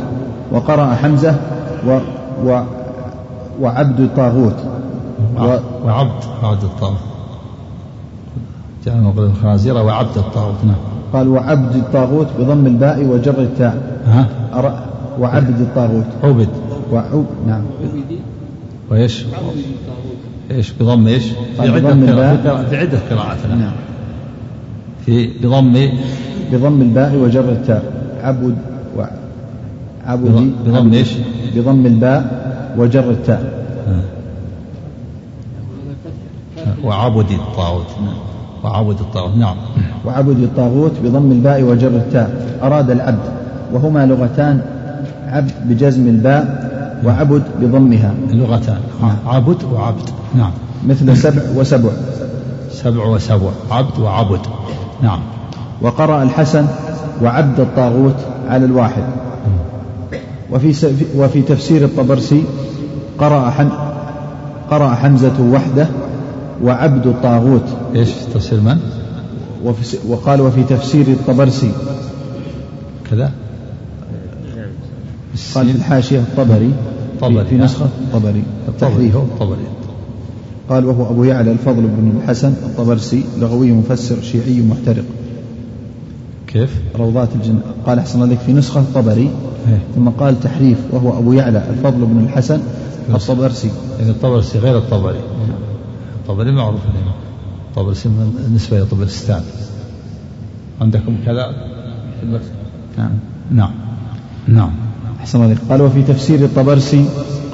[0.52, 1.34] وقرأ حمزة
[1.86, 1.98] و
[2.44, 2.62] و
[3.60, 4.56] وعبد الطاغوت.
[5.38, 6.98] و وعبد عبد الطاغوت.
[8.86, 10.76] جاء مقول الخنازير وعبد الطاغوت نعم.
[11.12, 14.00] قال وعبد الطاغوت بضم الباء وجر التاء.
[14.06, 14.26] ها؟
[15.18, 16.06] وعبد الطاغوت.
[16.24, 16.48] عبد.
[16.92, 17.62] وعب نعم.
[18.90, 19.24] وإيش؟
[20.50, 21.24] إيش؟ بضم إيش؟
[21.56, 21.94] في عدة
[22.70, 23.72] في عدة قراءات نعم.
[25.06, 25.88] في بضم
[26.52, 27.82] بضم الباء وجر التاء.
[28.22, 28.56] عبد
[28.96, 29.02] و
[30.06, 31.12] عبدي بضم إيش؟
[31.56, 32.42] بضم الباء
[32.78, 33.62] وجر التاء.
[36.84, 37.86] وعبد الطاغوت.
[38.64, 39.56] وعبد الطاغوت نعم.
[40.04, 42.58] وعبد الطاغوت بضم الباء وجر التاء.
[42.62, 43.32] أراد العبد.
[43.72, 44.60] وهما لغتان
[45.26, 46.70] عبد بجزم الباء
[47.04, 48.12] وعبد بضمها.
[48.30, 49.16] اللغتان نعم.
[49.26, 50.08] عبد وعبد.
[50.34, 50.52] نعم.
[50.88, 51.90] مثل سبع وسبع.
[52.72, 53.50] سبع وسبع.
[53.70, 54.40] عبد وعبد.
[55.02, 55.20] نعم.
[55.82, 56.66] وقرأ الحسن
[57.22, 58.16] وعبد الطاغوت
[58.48, 59.02] على الواحد.
[60.50, 62.44] وفي وفي تفسير الطبرسي
[63.18, 63.68] قرأ حم
[64.70, 65.86] قرأ حمزة وحده
[66.64, 67.64] وعبد الطاغوت.
[67.94, 68.80] إيش تفسير من؟
[69.64, 71.70] وفي وقال وفي تفسير الطبرسي.
[73.10, 73.32] كذا.
[75.54, 76.72] قال في الحاشية الطبري.
[77.20, 79.64] طبري في نسخة الطبري الطبري هو الطبري
[80.70, 85.04] قال وهو أبو يعلى الفضل بن الحسن الطبرسي لغوي مفسر شيعي محترق.
[86.52, 89.30] كيف؟ روضات الجنة قال أحسن لك في نسخة الطبري
[89.68, 89.78] إيه.
[89.94, 92.60] ثم قال تحريف وهو أبو يعلى الفضل بن الحسن
[93.14, 93.70] الطبرسي.
[93.98, 95.20] يعني الطبرسي غير الطبري.
[96.16, 97.14] الطبري معروف الإمام
[97.76, 99.42] طبرسي بالنسبة إلى طبرستان.
[100.80, 101.46] عندكم كذا؟
[102.20, 102.40] في
[102.98, 103.10] نعم.
[103.50, 103.70] نعم.
[104.48, 104.70] نعم.
[105.20, 107.04] أحسن الله قال وفي تفسير الطبرسي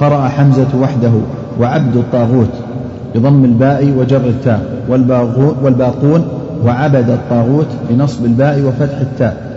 [0.01, 1.13] قرأ حمزة وحده
[1.61, 2.51] وعبد الطاغوت
[3.15, 4.85] بضم الباء وجر التاء
[5.63, 9.49] والباقون وعبد الطاغوت بنصب الباء وفتح التاء.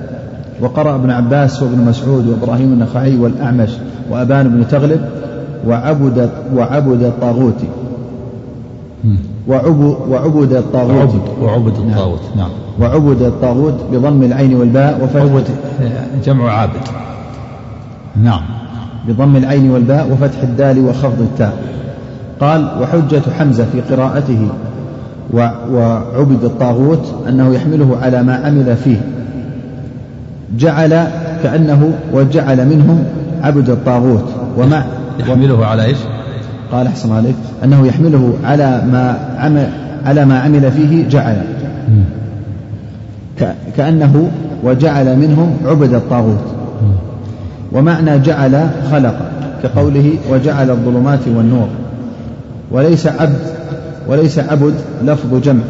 [0.61, 3.69] وقرأ ابن عباس وابن مسعود وإبراهيم النخعي والأعمش
[4.11, 5.01] وأبان بن تغلب
[5.67, 7.61] وعبد وعبد الطاغوت.
[9.47, 11.15] وعبد الطاغوت.
[11.41, 12.49] وعبد الطاغوت نعم.
[12.79, 15.53] وعبد الطاغوت بضم العين والباء وفتح
[16.25, 16.73] جمع عابد.
[18.23, 18.41] نعم.
[19.07, 21.53] بضم العين والباء وفتح الدال وخفض التاء.
[22.39, 24.49] قال وحجة حمزة في قراءته
[25.33, 29.01] وعبد الطاغوت أنه يحمله على ما عمل فيه.
[30.57, 31.07] جعل
[31.43, 33.03] كأنه وجعل منهم
[33.41, 34.25] عبد الطاغوت.
[34.57, 34.83] ومع
[35.19, 35.97] يحمله على إيش؟
[36.71, 37.35] قال أحسن عليك.
[37.63, 39.69] أنه يحمله على ما عمل
[40.05, 41.41] على ما عمل فيه جعل.
[43.77, 44.31] كأنه
[44.63, 46.45] وجعل منهم عبد الطاغوت.
[47.71, 49.15] ومعنى جعل خلق
[49.63, 51.67] كقوله وجعل الظلمات والنور.
[52.71, 53.39] وليس عبد
[54.07, 55.61] وليس عبد لفظ جمع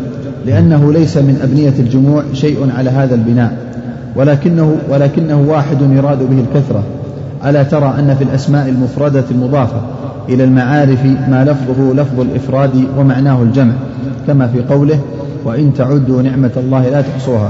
[0.46, 3.58] لأنه ليس من أبنية الجموع شيء على هذا البناء.
[4.16, 6.84] ولكنه ولكنه واحد يراد به الكثرة.
[7.46, 9.82] ألا ترى أن في الأسماء المفردة المضافة
[10.30, 13.74] إلى المعارف ما لفظه لفظ الإفراد ومعناه الجمع
[14.28, 15.00] كما في قوله
[15.46, 17.50] وإن تعدوا نعمة الله لا تحصوها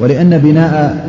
[0.00, 1.04] ولأن بناء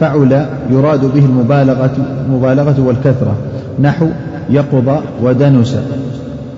[0.00, 1.90] فعل يراد به المبالغة
[2.26, 3.34] المبالغة والكثرة.
[3.80, 4.06] نحو
[4.50, 5.78] يقض ودنس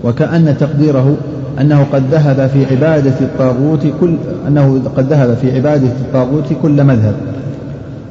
[0.05, 1.17] وكأن تقديره
[1.61, 4.15] أنه قد ذهب في عبادة الطاغوت كل
[4.49, 7.15] أنه قد ذهب في عبادة الطاغوت كل مذهب.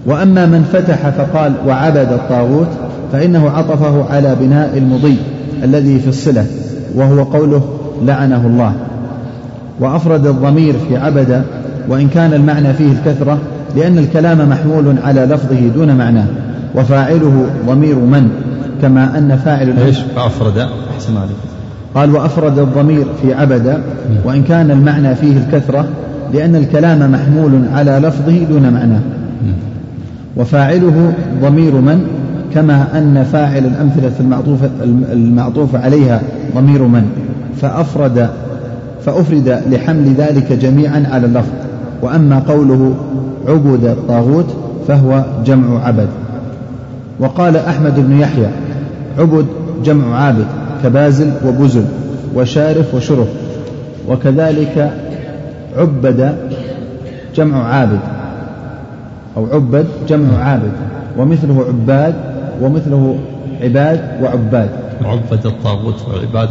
[0.05, 2.67] وأما من فتح فقال وعبد الطاغوت
[3.11, 5.17] فإنه عطفه على بناء المضي
[5.63, 6.45] الذي في الصلة
[6.95, 7.61] وهو قوله
[8.05, 8.73] لعنه الله.
[9.79, 11.43] وأفرد الضمير في عبد
[11.89, 13.37] وإن كان المعنى فيه الكثرة
[13.75, 16.25] لأن الكلام محمول على لفظه دون معناه
[16.75, 18.29] وفاعله ضمير من
[18.81, 20.57] كما أن فاعل إيش؟ فأفرد.
[20.95, 21.52] أحسن عليك.
[21.95, 23.77] قال وأفرد الضمير في عبد
[24.25, 25.85] وإن كان المعنى فيه الكثرة
[26.33, 29.01] لأن الكلام محمول على لفظه دون معناه
[30.37, 32.07] وفاعله ضمير من؟
[32.53, 34.69] كما أن فاعل الأمثلة المعطوفة
[35.11, 36.21] المعطوف عليها
[36.55, 37.03] ضمير من.
[37.61, 38.29] فأفرد
[39.05, 41.51] فأفرد لحمل ذلك جميعا على اللفظ.
[42.01, 42.95] وأما قوله
[43.47, 44.55] عبد الطاغوت
[44.87, 46.07] فهو جمع عبد.
[47.19, 48.47] وقال أحمد بن يحيى
[49.19, 49.45] عبد
[49.83, 50.45] جمع عابد.
[50.83, 51.85] كبازل وبزل
[52.35, 53.27] وشارف وشرف.
[54.09, 54.93] وكذلك
[55.77, 56.35] عبد
[57.35, 57.99] جمع عابد.
[59.37, 60.71] أو عبد جمع عابد.
[61.17, 62.13] ومثله عباد
[62.61, 63.19] ومثله
[63.61, 64.69] عباد وعباد.
[65.03, 66.49] عبد الطاغوت وعباد.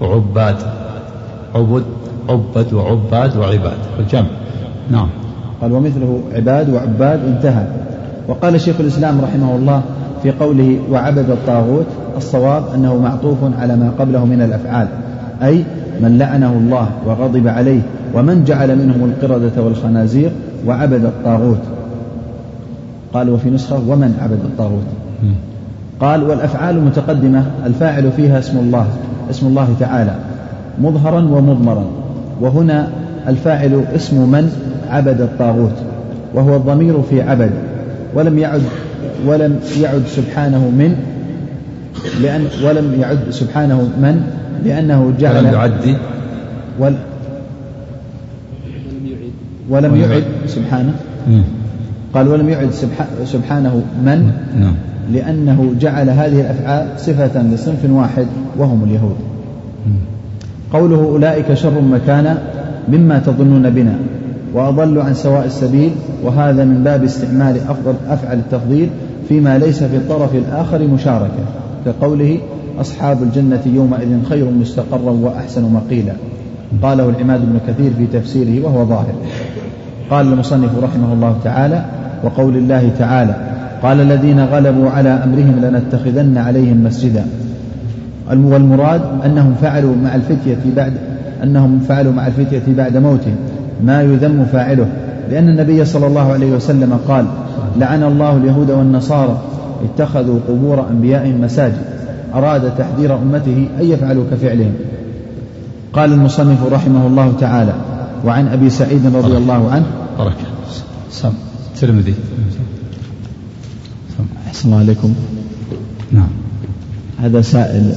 [0.00, 0.56] وعباد
[1.54, 1.84] عبد.
[2.28, 3.78] عبد وعباد وعباد.
[3.98, 4.26] الجمع.
[4.90, 5.08] نعم.
[5.60, 7.66] قال ومثله عباد وعباد انتهى.
[8.28, 9.82] وقال شيخ الإسلام رحمه الله
[10.22, 14.88] في قوله وعبد الطاغوت الصواب أنه معطوف على ما قبله من الأفعال
[15.42, 15.64] أي
[16.00, 17.80] من لعنه الله وغضب عليه
[18.14, 20.30] ومن جعل منهم القردة والخنازير
[20.66, 21.60] وعبد الطاغوت.
[23.14, 24.86] قال وفي نسخة ومن عبد الطاغوت.
[26.00, 28.86] قال والأفعال المتقدمة الفاعل فيها اسم الله
[29.30, 30.14] اسم الله تعالى
[30.80, 31.84] مظهرا ومضمرا
[32.40, 32.88] وهنا
[33.28, 34.52] الفاعل اسم من؟
[34.90, 35.74] عبد الطاغوت
[36.34, 37.50] وهو الضمير في عبد
[38.14, 38.62] ولم يعد
[39.26, 40.96] ولم يعد سبحانه من
[42.22, 44.22] لأن ولم يعد سبحانه من؟
[44.64, 45.96] لأنه جعل ولم يعد.
[46.78, 46.94] ول
[49.70, 50.94] ولم يعد سبحانه.
[52.14, 52.70] قال ولم يعد
[53.24, 54.74] سبحانه من؟ نعم.
[55.12, 58.26] لأنه جعل هذه الأفعال صفة لصنف واحد
[58.58, 59.16] وهم اليهود.
[60.72, 62.38] قوله أولئك شر مكانا
[62.88, 63.94] مما تظنون بنا.
[64.54, 65.90] وأضل عن سواء السبيل
[66.24, 68.88] وهذا من باب استعمال أفضل أفعل التفضيل
[69.28, 71.44] فيما ليس في الطرف الآخر مشاركة
[71.86, 72.38] كقوله
[72.80, 76.12] أصحاب الجنة يومئذ خير مستقرا وأحسن مقيلا.
[76.82, 79.14] قاله العماد بن كثير في تفسيره وهو ظاهر.
[80.10, 81.84] قال المصنف رحمه الله تعالى
[82.24, 83.36] وقول الله تعالى
[83.82, 87.24] قال الذين غلبوا على أمرهم لنتخذن عليهم مسجدا.
[88.28, 90.92] والمراد أنهم فعلوا مع الفتية بعد
[91.42, 93.36] أنهم فعلوا مع الفتية بعد موتهم.
[93.84, 94.86] ما يذم فاعله.
[95.30, 97.26] لأن النبي صلى الله عليه وسلم قال
[97.76, 99.42] لعن الله اليهود والنصارى
[99.84, 101.82] اتخذوا قبور أنبيائهم مساجد
[102.34, 104.72] أراد تحذير أمته أن يفعلوا كفعلهم.
[105.92, 107.74] قال المصنف رحمه الله تعالى
[108.24, 109.86] وعن أبي سعيد رضي الله عنه.
[110.18, 110.46] بركة.
[111.10, 111.32] سم.
[111.80, 112.14] ترمذي.
[114.46, 115.14] أحسن الله عليكم.
[116.12, 116.28] نعم.
[117.22, 117.94] هذا سائل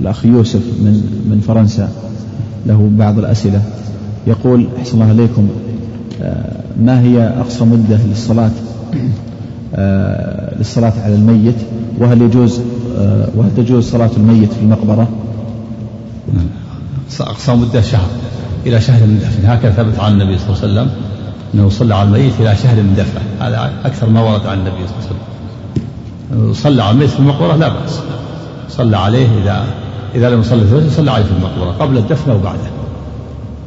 [0.00, 0.92] الأخ يوسف من
[1.30, 1.88] من فرنسا
[2.66, 3.62] له بعض الأسئلة.
[4.26, 5.48] يقول أحسن الله عليكم
[6.80, 8.50] ما هي أقصى مدة للصلاة؟
[10.58, 11.54] للصلاة على الميت؟
[11.98, 12.60] وهل يجوز
[13.36, 15.08] وهل تجوز صلاة الميت في المقبرة؟
[17.20, 18.08] أقصى مدة شهر
[18.66, 19.46] إلى شهر من دفن.
[19.46, 20.90] هكذا ثبت عن النبي صلى الله عليه وسلم
[21.54, 23.46] أنه صلى على الميت إلى شهر من دفنه.
[23.46, 26.52] هذا أكثر ما ورد عن النبي صلى الله عليه وسلم.
[26.52, 28.00] صلى على الميت في المقبرة لا بأس.
[28.68, 29.64] صلى عليه إذا
[30.14, 32.83] إذا لم يصلي في صلى عليه في المقبرة قبل الدفن أو بعده.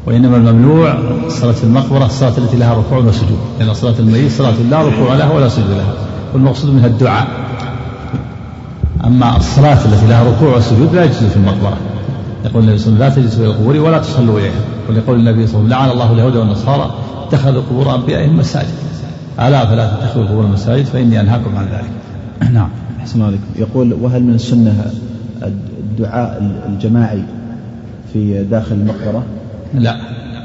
[0.08, 3.38] وإنما الممنوع صلاة المقبرة الصلاة التي لها ركوع وسجود.
[3.60, 5.93] لأن صلاة الميت صلاة لا ركوع لها ولا سجود لها.
[6.34, 7.28] والمقصود منها الدعاء.
[9.06, 11.78] أما الصلاة التي لها ركوع وسجود لا يجوز في المقبرة.
[12.46, 14.62] يقول النبي صلى الله عليه وسلم لا تجلسوا إلى القبور ولا تصلوا إليها.
[14.89, 16.91] وليقول النبي صلى الله عليه وسلم لعن الله اليهود والنصارى
[17.28, 18.73] اتخذوا قبور أنبيائهم مساجد.
[19.40, 21.92] ألا فلا تتخذوا قبور المساجد فإني أنهاكم عن ذلك.
[22.54, 22.69] نعم.
[23.00, 23.44] أحسن عليكم.
[23.56, 24.92] يقول وهل من السنة
[25.79, 27.23] الدعاء الجماعي
[28.13, 29.23] في داخل المقبرة؟
[29.74, 29.98] لا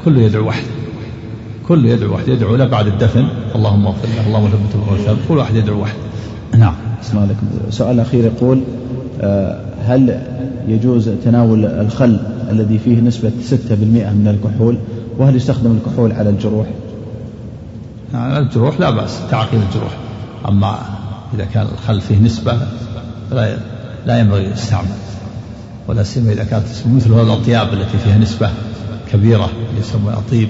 [0.05, 0.67] كله يدعو وحده
[1.69, 2.29] كل يدعو واحد.
[2.29, 3.27] يدعو له بعد الدفن.
[3.55, 5.95] اللهم اغفر له اللهم ثبته له كل واحد يدعو واحد.
[6.59, 7.47] نعم السلام عليكم.
[7.71, 8.63] سؤال أخير يقول
[9.21, 10.23] آه، هل
[10.69, 12.21] يجوز تناول الخل
[12.51, 13.53] الذي فيه نسبة 6%
[14.11, 14.79] من الكحول؟
[15.19, 16.67] وهل يستخدم الكحول على الجروح؟
[18.15, 19.97] على الجروح لا بأس تعقيم الجروح.
[20.49, 20.79] أما
[21.35, 22.53] إذا كان الخل فيه نسبة
[23.33, 23.57] لا
[24.07, 24.89] لا ينبغي يستعمل
[25.89, 28.51] ولا سيما إذا كانت مثل هذه الأطياب التي فيها نسبة.
[29.13, 29.51] كبيرة
[29.81, 30.49] يسمى طيب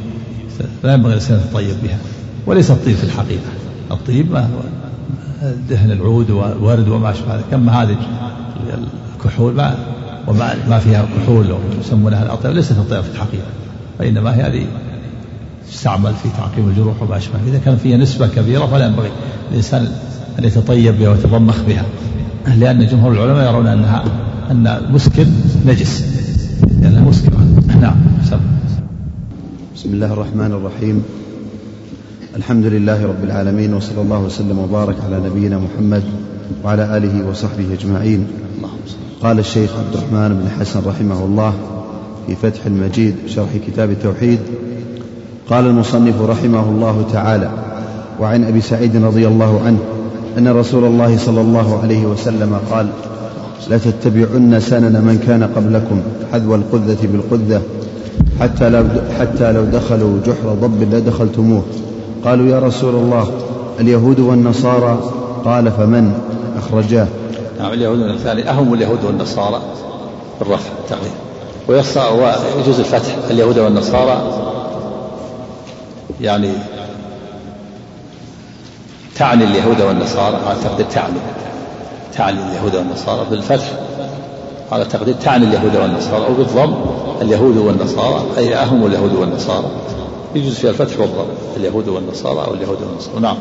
[0.85, 1.99] لا ينبغي الإنسان يتطيب بها
[2.47, 3.51] وليس الطيب في الحقيقة.
[3.91, 4.61] الطيب ما هو
[5.71, 7.97] دهن العود والورد وما أشبه ذلك أما هذه
[9.17, 9.77] الكحول ما
[10.29, 12.53] وما ما فيها كحول يسمونها الأطيب.
[12.53, 13.47] ليست أطيب في الحقيقة
[14.01, 14.67] وإنما هي هذه
[15.71, 17.35] تستعمل في تعقيم الجروح وما أشبه.
[17.47, 19.11] إذا كان فيها نسبة كبيرة فلا ينبغي
[19.51, 19.89] الإنسان
[20.39, 21.85] أن يتطيب بها ويتضمخ بها
[22.57, 24.05] لأن جمهور العلماء يرون أنها
[24.51, 25.27] أن المسكر
[25.67, 26.05] نجس
[26.81, 27.99] لأنها مسكرة نعم.
[29.75, 31.03] بسم الله الرحمن الرحيم.
[32.37, 36.03] الحمد لله رب العالمين وصلى الله وسلم وبارك على نبينا محمد
[36.65, 38.27] وعلى آله وصحبه أجمعين.
[39.23, 41.53] قال الشيخ عبد الرحمن بن حسن رحمه الله
[42.27, 44.39] في فتح المجيد شرح كتاب التوحيد
[45.51, 47.51] قال المصنف رحمه الله تعالى
[48.21, 49.79] وعن أبي سعيد رضي الله عنه
[50.39, 52.89] أن رسول الله صلى الله عليه وسلم قال
[53.71, 56.03] لتتبعن سنن من كان قبلكم
[56.33, 57.63] حذو القذة بالقذة
[58.41, 58.85] حتى لو
[59.21, 61.63] حتى لو دخلوا جحر ضب لدخلتموه.
[62.25, 63.31] قالوا يا رسول الله
[63.81, 65.13] اليهود والنصارى؟
[65.45, 66.15] قال فمن؟
[66.59, 67.07] أخرجاه.
[67.59, 69.63] نعم اليهود الثاني أهم اليهود والنصارى
[70.41, 71.13] بالرفع التقدير
[71.69, 73.17] ويجوز الفتح.
[73.31, 74.23] اليهود والنصارى
[76.21, 76.53] يعني
[79.17, 81.19] تعني اليهود والنصارى على تقدير تعني.
[82.15, 83.73] تعني اليهود والنصارى بالفتح
[84.73, 86.75] على تقدير تعني اليهود والنصارى أو بالضم
[87.23, 89.71] اليهود والنصارى أي أهم اليهود والنصارى.
[90.35, 91.25] يجوز فيها الفتح والضم
[91.57, 93.21] اليهود والنصارى أو اليهود والنصارى.
[93.21, 93.37] نعم.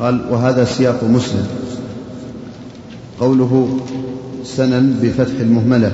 [0.00, 1.46] قال وهذا سياق مسلم.
[3.20, 3.78] قوله
[4.44, 5.92] سنن بفتح المهملة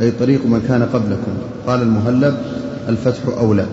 [0.00, 1.32] أي طريق من كان قبلكم.
[1.66, 2.42] قال المهلب
[2.88, 3.66] الفتح أولى.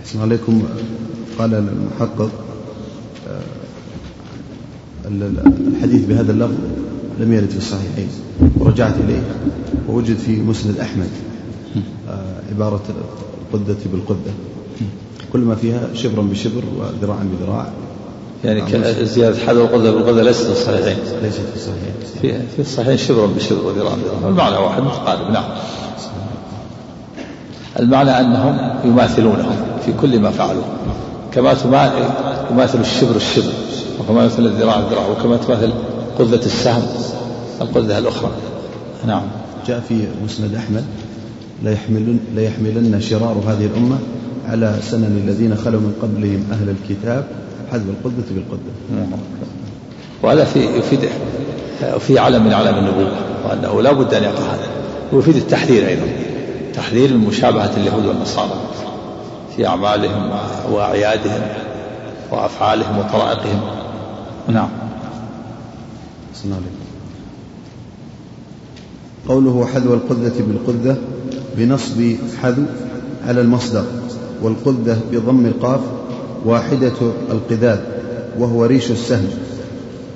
[0.00, 0.62] أحسن عليكم.
[1.38, 2.30] قال المحقق
[3.28, 3.65] آه،
[5.06, 6.54] الحديث بهذا اللفظ
[7.20, 8.08] لم يرد في الصحيحين.
[8.58, 9.22] ورجعت إليه.
[9.88, 11.08] ووجد في مسند أحمد.
[12.10, 12.82] آه، عبارة
[13.52, 14.32] القدة بالقدة.
[15.32, 17.66] كل ما فيها شبرا بشبر وذراعا بذراع.
[18.44, 20.96] يعني زيادة حذو القدة بالقدة ليست في الصحيحين.
[21.22, 21.94] ليست في الصحيحين.
[22.22, 24.28] في, في الصحيحين شبرا بشبر وذراعا بذراع.
[24.28, 25.30] المعنى واحد متقارب.
[25.30, 25.44] نعم.
[27.80, 30.62] المعنى أنهم يماثلونهم في كل ما فعلوا.
[31.32, 31.54] كما
[32.50, 33.52] تماثل الشبر الشبر.
[34.06, 35.72] وكما يمثل الذراع الذراع وكما تماثل
[36.18, 36.82] قذة السهم
[37.60, 38.30] القذة الأخرى.
[39.06, 39.22] نعم.
[39.66, 40.84] جاء في مسند أحمد
[41.64, 43.98] لا يحملن لا يحملن شرار هذه الأمة
[44.48, 47.24] على سنن الذين خلوا من قبلهم أهل الكتاب
[47.72, 48.72] حذف القدة بالقدة
[50.22, 51.00] وهذا في يفيد
[51.98, 53.12] في علم من علم النبوة
[53.44, 54.68] وأنه لا بد أن يقع هذا.
[55.12, 56.06] ويفيد التحذير أيضا
[56.74, 58.60] تحذير من مشابهة اليهود والنصارى
[59.56, 60.30] في أعمالهم
[60.70, 61.40] وأعيادهم
[62.32, 63.60] وأفعالهم وطرائقهم.
[64.48, 64.68] نعم.
[69.28, 70.96] قوله حذو القذة بالقذة
[71.56, 72.62] بنصب حذو
[73.26, 73.84] على المصدر
[74.42, 75.80] والقذة بضم القاف
[76.44, 76.92] واحدة
[77.30, 77.78] القذاذ
[78.38, 79.28] وهو ريش السهم.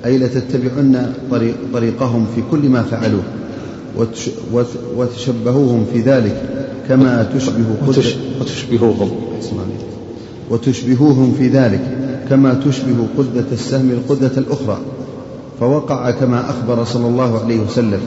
[0.05, 3.23] أي لتتبعن طريق طريقهم في كل ما فعلوه
[4.95, 6.41] وتشبهوهم في ذلك
[6.87, 7.65] كما تشبه
[8.39, 9.11] وتشبهوهم.
[10.49, 12.00] وتشبهوهم في ذلك
[12.31, 14.77] كما تشبه قدة السهم القدة الأخرى
[15.59, 18.01] فوقع كما أخبر صلى الله عليه وسلم.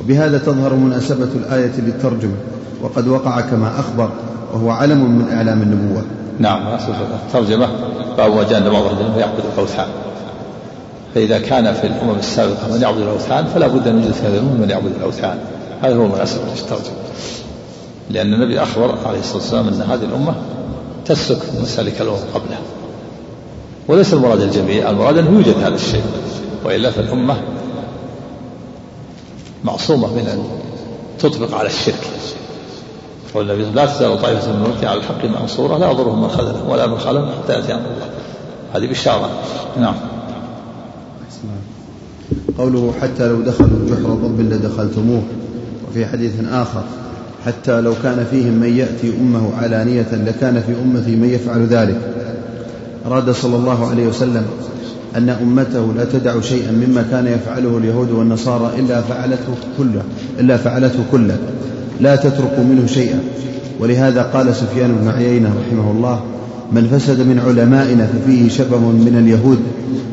[0.00, 2.34] وبهذا تظهر مناسبة الآية للترجمة
[2.82, 4.10] وقد وقع كما أخبر
[4.54, 6.02] وهو علم من أعلام النبوة.
[6.38, 6.78] نعم
[7.26, 7.68] الترجمة
[8.16, 9.86] باب وجاء بعض الذين يعبد الأوثان.
[11.14, 14.54] فإذا كان في الأمم السابقة من يعبد الأوثان فلا بد أن يوجد في هذه الأمة
[14.54, 15.38] من يعبد الأوثان.
[15.82, 16.96] هذا هو مناسبة الترجمة.
[18.10, 20.34] لأن النبي أخبر عليه الصلاة والسلام أن هذه الأمة
[21.06, 22.60] تسلك مسالك الأمم قبلها.
[23.88, 26.02] وليس المراد الجميع المراد أنه يوجد هذا الشيء
[26.64, 27.36] وإلا فالأمة
[29.64, 30.44] معصومة من أن
[31.18, 32.00] تطبق على الشرك.
[33.34, 36.98] والنبي لا تزال طائفة من أمتي على الحق منصورة لا يضرهم من خذلهم ولا من
[36.98, 38.08] خالفهم حتى يأتي أمر الله.
[38.74, 39.30] هذه بشارة.
[39.80, 39.94] نعم.
[42.58, 45.22] قوله حتى لو دخلوا جحر ضب لدخلتموه.
[45.90, 46.82] وفي حديث آخر
[47.46, 52.23] حتى لو كان فيهم من يأتي أمه علانية لكان في أمتي من يفعل ذلك.
[53.06, 54.44] أراد صلى الله عليه وسلم
[55.16, 60.02] أن أمته لا تدع شيئا مما كان يفعله اليهود والنصارى إلا فعلته كله
[60.40, 61.36] إلا فعلته كله.
[62.00, 63.18] لا تترك منه شيئا.
[63.80, 66.20] ولهذا قال سفيان بن عيينة رحمه الله
[66.72, 69.58] من فسد من علمائنا ففيه شبه من اليهود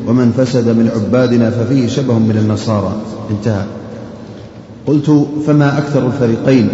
[0.06, 2.92] ومن فسد من عبادنا ففيه شبه من النصارى.
[3.30, 3.64] انتهى.
[4.86, 6.68] قلت فما أكثر الفريقين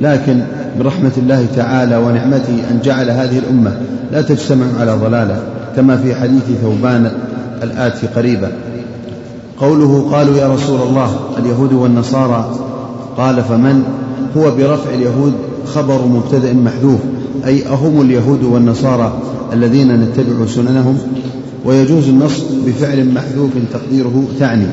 [0.00, 0.40] لكن
[0.78, 3.76] برحمة الله تعالى ونعمته أن جعل هذه الأمة
[4.12, 5.42] لا تجتمع على ضلالة
[5.76, 7.10] كما في حديث ثوبان
[7.62, 8.52] الآتي قريبا.
[9.60, 12.54] قوله قالوا يا رسول الله اليهود والنصارى
[13.16, 13.82] قال فمن؟
[14.36, 15.32] هو برفع اليهود
[15.66, 17.00] خبر مبتدأ محذوف
[17.46, 19.12] أي أهم اليهود والنصارى
[19.52, 20.98] الذين نتبع سننهم؟
[21.64, 24.66] ويجوز النص بفعل محذوف تقديره تعني.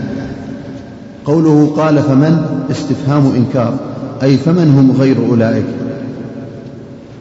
[1.26, 3.74] قوله قال فمن؟ استفهام إنكار.
[4.24, 5.66] أي فمن هم غير أولئك؟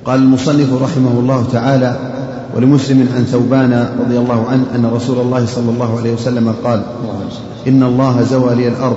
[0.04, 1.96] قال المصنف رحمه الله تعالى
[2.56, 6.82] ولمسلم عن ثوبان رضي الله عنه أن رسول الله صلى الله عليه وسلم قال
[7.68, 8.96] إن الله زوى لي الأرض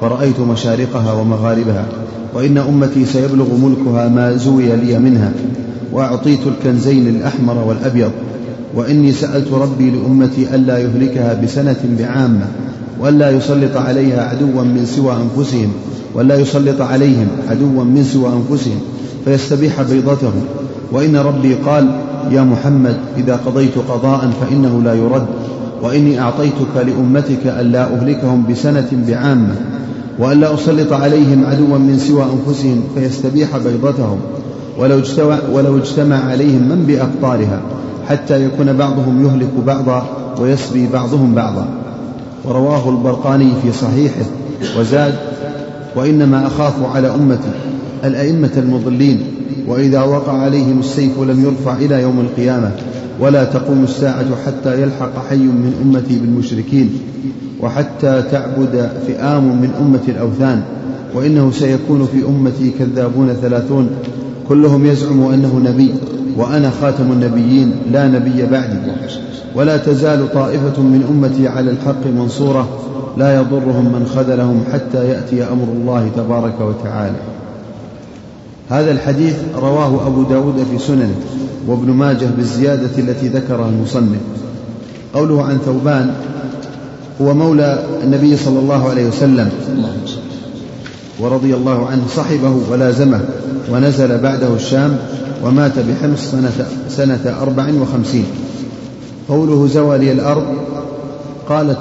[0.00, 1.84] فرأيت مشارقها ومغاربها
[2.34, 5.32] وإن أمتي سيبلغ ملكها ما زوي لي منها
[5.92, 8.10] وأعطيت الكنزين الأحمر والأبيض
[8.74, 12.46] وإني سألت ربي لأمتي ألا يهلكها بسنة بعامة
[13.00, 15.72] وألا يسلط عليها عدوا من سوى أنفسهم
[16.14, 18.80] وألا يسلط عليهم عدوا من سوى أنفسهم
[19.24, 20.44] فيستبيح بيضتهم.
[20.92, 21.90] وإن ربي قال
[22.30, 25.26] يا محمد إذا قضيت قضاء فإنه لا يرد
[25.82, 29.54] وإني أعطيتك لأمتك ألا أهلكهم بسنة بعامة
[30.18, 34.18] وألا أسلط عليهم عدوا من سوى أنفسهم فيستبيح بيضتهم.
[34.78, 37.60] ولو اجتمع, ولو اجتمع عليهم من بأقطارها
[38.08, 40.06] حتى يكون بعضهم يهلك بعضا
[40.40, 41.85] ويسبي بعضهم بعضا.
[42.46, 44.24] ورواه البرقاني في صحيحه
[44.78, 45.14] وزاد
[45.96, 47.50] وإنما أخاف على أمتي
[48.04, 49.20] الأئمة المضلين
[49.66, 52.70] وإذا وقع عليهم السيف لم يرفع إلى يوم القيامة
[53.20, 56.98] ولا تقوم الساعة حتى يلحق حي من أمتي بالمشركين
[57.60, 60.62] وحتى تعبد فئام من أمة الأوثان
[61.14, 63.90] وإنه سيكون في أمتي كذابون ثلاثون
[64.48, 65.94] كلهم يزعم أنه نبي.
[66.36, 68.76] وأنا خاتم النبيين لا نبي بعدي.
[69.54, 72.68] ولا تزال طائفة من أمتي على الحق منصورة
[73.16, 77.16] لا يضرهم من خذلهم حتى يأتي أمر الله تبارك وتعالى.
[78.70, 81.14] هذا الحديث رواه أبو داود في سننه
[81.66, 84.20] وابن ماجه بالزيادة التي ذكرها المصنف.
[85.14, 86.10] قوله عن ثوبان
[87.22, 89.50] هو مولى النبي صلى الله عليه وسلم.
[91.20, 93.20] ورضي الله عنه صحبه ولازمه
[93.72, 94.96] ونزل بعده الشام
[95.44, 98.24] ومات بحمص سنة, سنة أربع وخمسين.
[99.28, 100.44] قوله زوى لي الأرض
[101.48, 101.78] قالت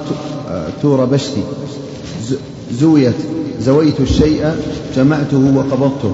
[0.81, 1.41] تور بشتي
[2.79, 3.13] زويت
[3.61, 4.51] زويت الشيء
[4.95, 6.11] جمعته وقبضته.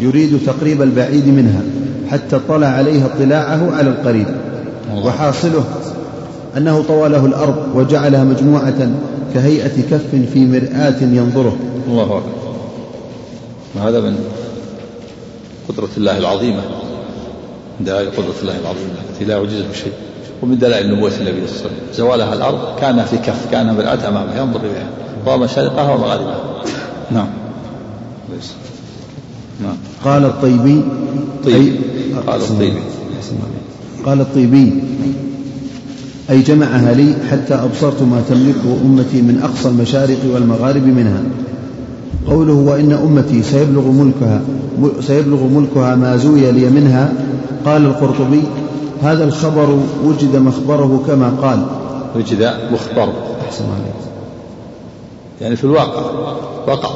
[0.00, 1.62] يريد تقريب البعيد منها
[2.10, 4.26] حتى اطلع عليها اطلاعه على القريب.
[4.94, 5.64] وحاصله
[6.56, 8.90] أنه طوى له الأرض وجعلها مجموعة
[9.34, 11.56] كهيئة كف في مرآة ينظره.
[11.88, 12.22] الله أكبر.
[13.74, 14.18] وهذا من
[15.68, 16.62] قدرة الله العظيمة.
[17.80, 18.94] من دلائل قدرة الله العظيمة.
[19.10, 19.92] التي لا يعجزه شيء.
[20.42, 21.94] ومن دلائل نبوة النبي صلى الله عليه وسلم.
[21.94, 24.36] زوالها الأرض كان في كف كان مرآة أمامه.
[24.36, 24.88] ينظر إليها.
[25.26, 26.40] ومشارقها ومغاربها
[27.10, 27.28] نعم.
[29.62, 29.76] نعم.
[30.04, 30.84] قال الطيبي.
[31.44, 31.76] طيب.
[32.26, 32.78] قال الطيبي.
[34.06, 34.82] قال الطيبي.
[36.30, 41.22] أي جمعها لي حتى أبصرت ما تملكه أمتي من أقصى المشارق والمغارب منها.
[42.26, 44.40] قوله وإن أمتي سيبلغ ملكها
[45.00, 47.12] سيبلغ ملكها ما زوي لي منها
[47.66, 48.42] قال القرطبي
[49.02, 51.66] هذا الخبر وجد مخبره كما قال.
[52.16, 53.12] وجد مخبر
[53.48, 53.94] أحسن عليك.
[55.40, 56.02] يعني في الواقع
[56.66, 56.90] وقع.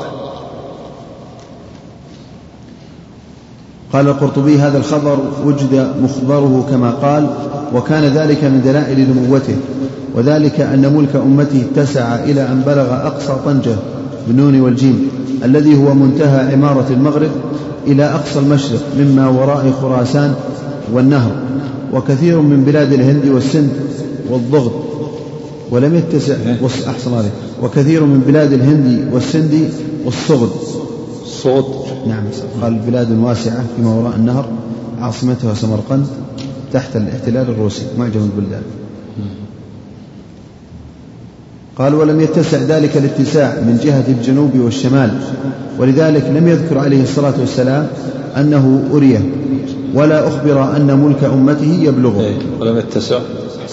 [3.93, 7.27] قال القرطبي هذا الخبر وجد مخبره كما قال
[7.75, 9.57] وكان ذلك من دلائل نبوته
[10.15, 13.77] وذلك أن ملك أمته اتسع إلى أن بلغ أقصى طنجة.
[14.29, 15.09] بالنون والجيم
[15.45, 17.31] الذي هو منتهى عمارة المغرب
[17.87, 20.35] إلى أقصى المشرق مما وراء خراسان
[20.93, 21.33] والنهر
[21.93, 23.71] وكثير من بلاد الهند والسند
[24.31, 24.73] والضغط
[25.71, 26.35] ولم يتسع
[26.89, 27.31] أحسن عليه
[27.63, 29.71] وكثير من بلاد الهند والسند
[30.05, 30.51] والصغد
[31.23, 31.65] الصغد
[32.07, 32.25] نعم
[32.63, 34.49] قال بلاد واسعة فيما وراء النهر
[35.01, 36.07] عاصمتها سمرقند
[36.73, 38.63] تحت الاحتلال الروسي معجم البلدان
[41.79, 45.11] قال ولم يتسع ذلك الاتساع من جهة الجنوب والشمال
[45.79, 47.87] ولذلك لم يذكر عليه الصلاة والسلام
[48.37, 49.21] أنه أريه
[49.95, 52.21] ولا أخبر أن ملك أمته يبلغه.
[52.21, 53.19] إيه، ولم يتسع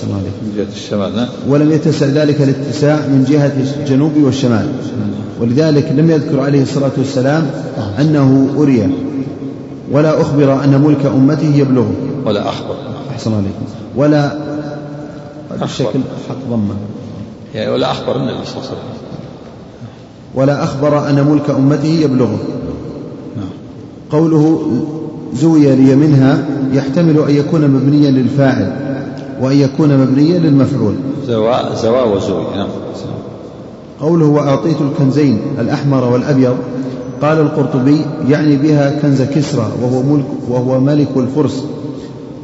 [0.03, 1.28] من جهة الشمال نعم.
[1.47, 4.68] ولم يتسع ذلك الاتساع من جهة الجنوب والشمال.
[5.41, 7.47] ولذلك لم يذكر عليه الصلاة والسلام
[7.99, 8.89] أنه أريه
[9.91, 11.91] ولا أخبر أن ملك أمته يبلغه.
[12.26, 12.76] ولا أخبر.
[13.12, 13.66] أحسن عليكم.
[13.95, 14.38] ولا
[15.62, 15.99] بالشكل
[16.30, 16.76] حق ضمه
[17.56, 18.95] يعني ولا أخبر النبي صلى الله عليه وسلم.
[20.36, 22.39] ولا أخبر أن ملك أمته يبلغه.
[23.38, 23.49] نعم.
[24.12, 24.62] قوله
[25.36, 28.76] زوي لي منها يحتمل أن يكون مبنيا للفاعل
[29.41, 30.95] وأن يكون مبنيا للمفعول.
[31.28, 32.56] زوا زوا وزوي.
[32.56, 32.68] نعم.
[34.01, 36.58] قوله وأعطيت الكنزين الأحمر والأبيض
[37.22, 41.64] قال القرطبي يعني بها كنز كسرى وهو ملك وهو ملك الفرس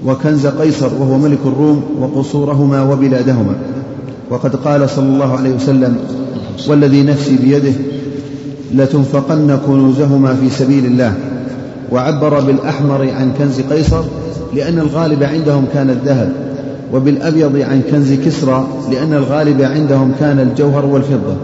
[0.06, 3.56] وكنز قيصر وهو ملك الروم وقصورهما وبلادهما.
[4.32, 5.98] وقد قال صلى الله عليه وسلم
[6.68, 7.74] والذي نفسي بيده
[8.74, 11.14] لتنفقن كنوزهما في سبيل الله
[11.92, 14.04] وعبر بالأحمر عن كنز قيصر
[14.56, 16.34] لأن الغالب عندهم كان الذهب
[16.94, 21.36] وبالأبيض عن كنز كسرى لأن الغالب عندهم كان الجوهر والفضة.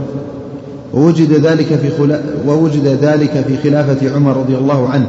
[0.94, 5.08] ووجد ذلك في خلا ووجد ذلك في خلافة عمر رضي الله عنه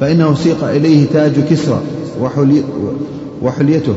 [0.00, 1.80] فإنه سيق إليه تاج كسرى
[2.22, 2.62] وحلي
[3.42, 3.94] وحليته.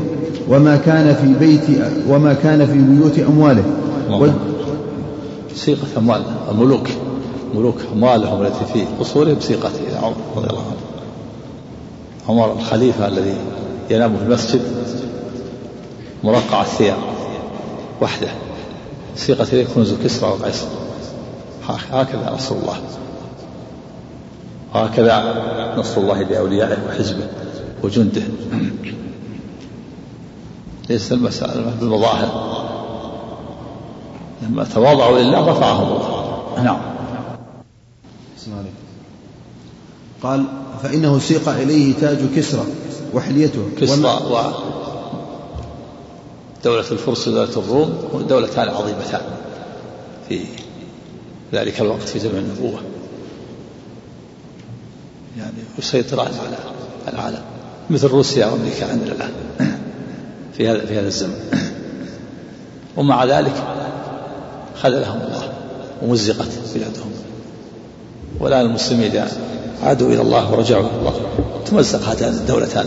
[0.48, 1.62] وما كان في بيت
[2.08, 3.64] وما كان في بيوت أمواله.
[4.10, 4.26] و...
[5.54, 6.88] سيقة أموال الملوك
[7.54, 9.36] ملوك أموالهم التي في قصورهم
[9.88, 10.76] إلى عمر رضي الله عنه.
[12.28, 13.34] عمر الخليفة الذي
[13.90, 14.60] ينام في المسجد
[16.24, 16.96] مرقع الثياب
[18.02, 18.28] وحده
[19.16, 20.66] سيقة إليه كنوز كسرى وقيصر
[21.92, 22.76] هكذا نصر الله.
[24.74, 25.34] وهكذا
[25.78, 27.26] نصر الله بأوليائه وحزبه
[27.82, 28.22] وجنده.
[30.88, 32.52] ليس المسألة بالمظاهر
[34.42, 35.86] لما تواضعوا لله رفعهم.
[35.86, 36.80] الله نعم
[40.22, 40.44] قال
[40.82, 42.64] فإنه سيق إليه تاج كسرى
[43.14, 43.68] وحليته.
[43.80, 44.38] كسرى و
[46.64, 49.20] دولة الفرس ودولة الروم دولتان عظيمتان
[50.28, 50.40] في
[51.52, 52.80] ذلك الوقت في زمن النبوة.
[55.38, 56.56] يعني يسيطران على
[57.12, 57.42] العالم.
[57.90, 59.32] مثل روسيا وأمريكا عندنا الآن.
[60.56, 61.34] في هذا في هذا الزمن.
[62.96, 63.54] ومع ذلك
[64.82, 65.52] خذلهم الله
[66.02, 67.12] ومزقت بلادهم.
[68.40, 69.28] والان المسلمين إذا
[69.82, 71.20] عادوا إلى الله ورجعوا إلى الله
[71.66, 72.86] تمزق هاتان الدولتان.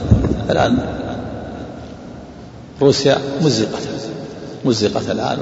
[0.49, 0.77] الآن
[2.81, 3.87] روسيا مزقت
[4.65, 5.39] مزقت الآن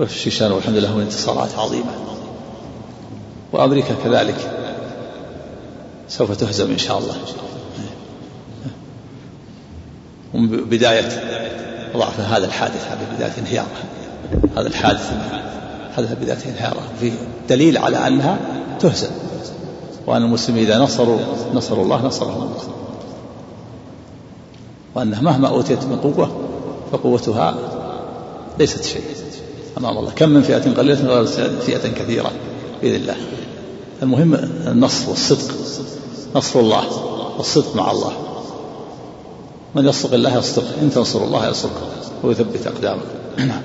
[0.00, 1.92] وفي الشيشان والحمد لله انتصارات عظيمة.
[3.52, 4.52] وأمريكا كذلك
[6.08, 7.16] سوف تهزم إن شاء الله.
[10.34, 11.08] بداية
[11.96, 13.66] ضعف هذا الحادث هذا بداية انهياره
[14.56, 15.12] هذا الحادث
[15.96, 17.12] هذا بداية انهياره في
[17.48, 18.38] دليل على أنها
[18.80, 19.10] تهزم.
[20.06, 21.18] وأن المسلمين إذا نصروا
[21.54, 22.62] نصروا الله نصرهم الله.
[24.94, 26.30] وأنها مهما أوتيت من قوة
[26.92, 27.54] فقوتها
[28.58, 29.02] ليست شيء.
[29.78, 30.10] أمام الله.
[30.10, 31.26] كم من فئة قليلة غير
[31.60, 32.30] فئة كثيرة
[32.82, 33.16] بإذن الله.
[34.02, 34.34] المهم
[34.66, 35.54] النصر والصدق
[36.34, 36.84] نصر الله
[37.36, 38.12] والصدق مع الله.
[39.76, 41.88] من يصدق الله يصدق إن تنصروا الله يصدق
[42.22, 43.06] ويثبت أقدامكم
[43.38, 43.62] نعم.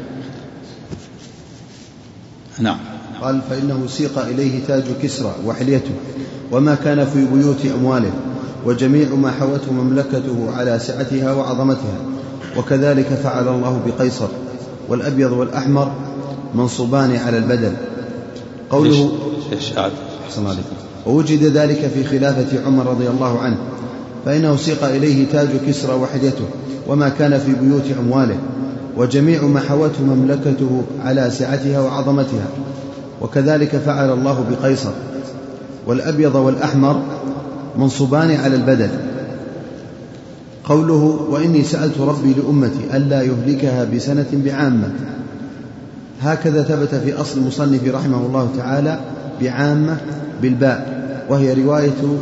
[2.59, 2.77] نعم.
[3.21, 5.91] قال فإنه سيق إليه تاج كسرى وحليته
[6.51, 8.11] وما كان في بيوت أمواله
[8.65, 11.97] وجميع ما حوته مملكته على سعتها وعظمتها.
[12.57, 14.27] وكذلك فعل الله بقيصر
[14.89, 15.91] والأبيض والأحمر
[16.55, 17.73] منصوبان على البدل
[18.69, 19.11] قوله
[21.05, 23.57] ووجد ذلك في خلافة عمر رضي الله عنه.
[24.25, 26.45] فإنه سيق إليه تاج كسرى وحدته
[26.87, 28.37] وما كان في بيوت أمواله
[28.97, 32.47] وجميع ما حوته مملكته على سعتها وعظمتها.
[33.21, 34.91] وكذلك فعل الله بقيصر
[35.87, 37.01] والأبيض والأحمر
[37.77, 38.89] منصوبان على البدل
[40.63, 44.89] قوله وإني سألت ربي لأمتي ألا يهلكها بسنة بعامة.
[46.21, 48.99] هكذا ثبت في أصل المصنف رحمه الله تعالى
[49.41, 49.97] بعامة
[50.41, 52.17] بالباء وهي رواية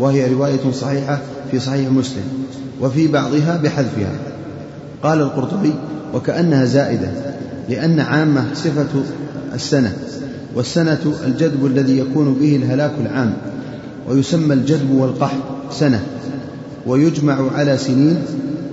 [0.00, 1.18] وهي رواية صحيحة
[1.54, 2.22] في صحيح مسلم
[2.80, 4.12] وفي بعضها بحذفها.
[5.02, 5.72] قال القرطبي
[6.14, 7.08] وكأنها زائدة
[7.68, 8.86] لأن عامة صفة
[9.54, 9.96] السنة
[10.54, 13.34] والسنة الجدب الذي يكون به الهلاك العام
[14.08, 16.02] ويسمى الجدب والقحط سنة
[16.86, 18.16] ويجمع على سنين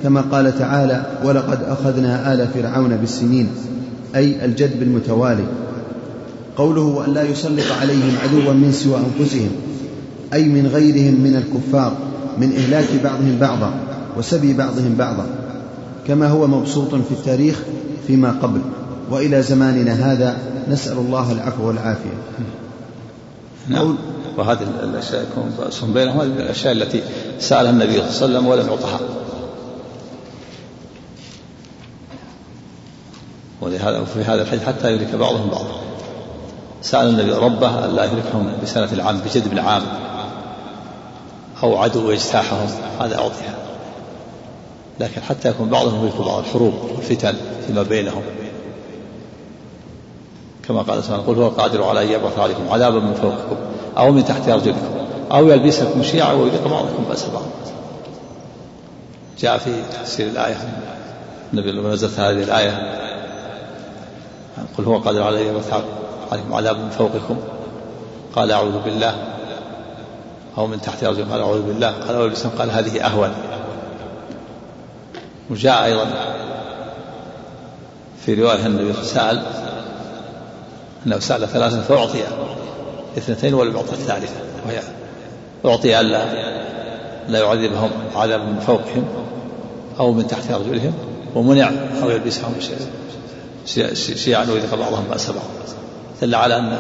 [0.04, 3.48] كما قال تعالى ولقد أخذنا آل فرعون بالسنين
[4.16, 5.46] أي الجدب المتوالي.
[6.58, 9.50] قوله وأن لا يسلط عليهم عدوا من سوى أنفسهم
[10.34, 13.74] أي من غيرهم من الكفار من إهلاك بعضهم بعضا
[14.18, 15.26] وسبي بعضهم بعضا
[16.08, 17.60] كما هو مبسوط في التاريخ
[18.08, 18.62] فيما قبل
[19.12, 20.38] وإلى زماننا هذا
[20.70, 22.18] نسأل الله العفو والعافية.
[23.68, 23.98] نعم.
[24.38, 27.02] وهذه الأشياء يكون بينهم هذه الأشياء التي
[27.40, 29.00] سألها النبي صلى الله عليه وسلم ولم يعطها
[33.62, 35.82] ولهذا وفي هذا الحديث حتى يهلك بعضهم بعضا.
[36.82, 39.82] سأل النبي ربه ألا يهلكهم بسنة العام بجدب العام
[41.64, 42.68] أو عدو يجتاحهم
[43.00, 43.56] هذا أعطيها
[45.00, 47.36] لكن حتى يكون بعضهم يهلك بعض الحروب والفتن
[47.68, 48.22] فيما بينهم.
[50.68, 53.56] كما قال سبحانه قل هو القادر على أن يبعث عليكم عذابا من فوقكم
[53.98, 54.90] أو من تحت أرجلكم
[55.32, 57.44] أو يلبسكم شيعا ويذيق بعضكم بأس بعض.
[59.40, 60.56] جاء في تفسير الآية
[61.54, 63.02] النبي لما نزلت هذه الآية
[64.78, 65.74] قل هو القادر على أن يبعث
[66.32, 67.38] عليكم عذاب من فوقكم
[68.36, 69.16] قال أعوذ بالله
[70.58, 73.32] أو من تحت أرجلكم قال أعوذ بالله قال أول قال هذه أهون
[75.50, 76.08] وجاء أيضا
[78.26, 79.44] في رواية النبي سأل
[81.06, 82.20] أنه سأل ثلاثة فأعطي
[83.18, 84.36] اثنتين ولم يعطى الثالثة
[84.66, 84.82] وهي
[85.66, 86.26] أعطي ألا
[87.28, 89.06] لا يعذبهم عذاب من فوقهم
[90.00, 90.94] أو من تحت أرجلهم
[91.36, 91.72] ومنع
[92.04, 92.54] أو يلبسهم
[94.16, 95.46] شيعا ويذيق بعضهم بأس بعض
[96.22, 96.78] دل على أن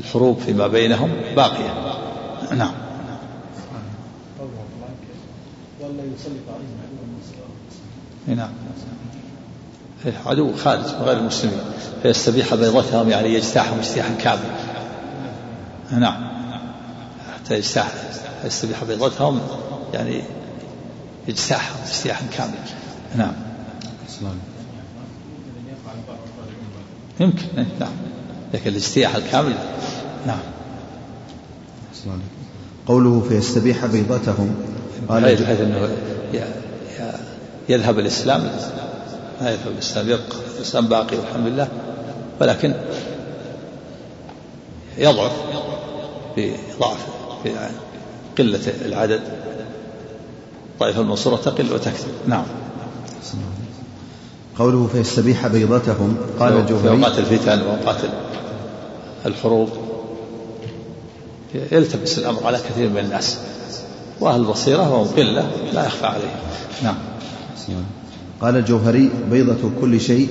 [0.00, 1.74] الحروب فيما بينهم باقية.
[2.56, 2.72] نعم.
[6.20, 6.80] يسلط عليهم
[8.38, 8.50] نعم.
[10.06, 11.58] إيه، عدو خارج من غير المسلمين.
[12.02, 14.50] فيستبيح بيضتهم يعني يجتاحهم اجتياحا كاملا.
[15.90, 16.30] نعم.
[17.34, 17.92] حتى يجتاح
[18.44, 19.40] يستبيح بيضتهم
[19.94, 20.22] يعني
[21.28, 22.54] يجتاحهم اجتياحا كاملا.
[23.16, 23.32] نعم.
[27.20, 27.44] يمكن.
[27.58, 28.09] إيه، نعم.
[28.54, 29.54] لكن الاجتياح الكامل.
[30.26, 30.38] نعم.
[32.86, 34.54] قوله فيستبيح بيضتهم.
[35.08, 35.88] قال بحيث إنه
[37.68, 38.50] يذهب الإسلام.
[39.40, 40.08] لا يذهب الإسلام.
[40.08, 41.68] يبقى الإسلام باقي والحمد لله.
[42.40, 42.74] ولكن
[44.98, 45.32] يضعف
[46.36, 47.06] بضعف
[47.42, 47.52] في
[48.38, 49.20] قلة العدد.
[50.80, 52.08] طائفة المنصورة تقل وتكثر.
[52.26, 52.44] نعم.
[54.60, 57.96] قوله فيستبيح بيضتهم؟ قال الجوهري في أوقات الفتن وأوقات
[59.26, 59.68] الحروب
[61.72, 63.38] يلتبس الأمر على كثير من الناس.
[64.20, 66.36] وأهل البصيرة وهم قلة لا يخفى عليهم.
[66.82, 66.94] نعم.
[68.40, 70.28] قال الجوهري بيضة كل شيء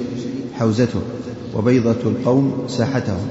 [0.59, 1.01] حوزته
[1.55, 3.27] وبيضة القوم ساحتهم.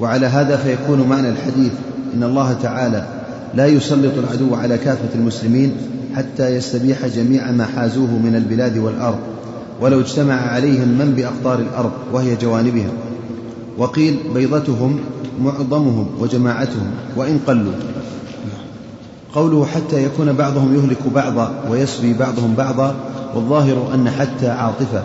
[0.00, 1.72] وعلى هذا فيكون معنى الحديث
[2.14, 3.06] إن الله تعالى
[3.54, 5.76] لا يسلط العدو على كافة المسلمين
[6.16, 9.20] حتى يستبيح جميع ما حازوه من البلاد والأرض.
[9.82, 12.90] ولو اجتمع عليهم من بأقطار الأرض وهي جوانبها
[13.78, 14.98] وقيل بيضتهم
[15.40, 17.72] معظمهم وجماعتهم وإن قلوا.
[19.34, 22.94] قوله حتى يكون بعضهم يهلك بعضا ويسبي بعضهم بعضا
[23.34, 25.02] والظاهر أن حتى عاطفة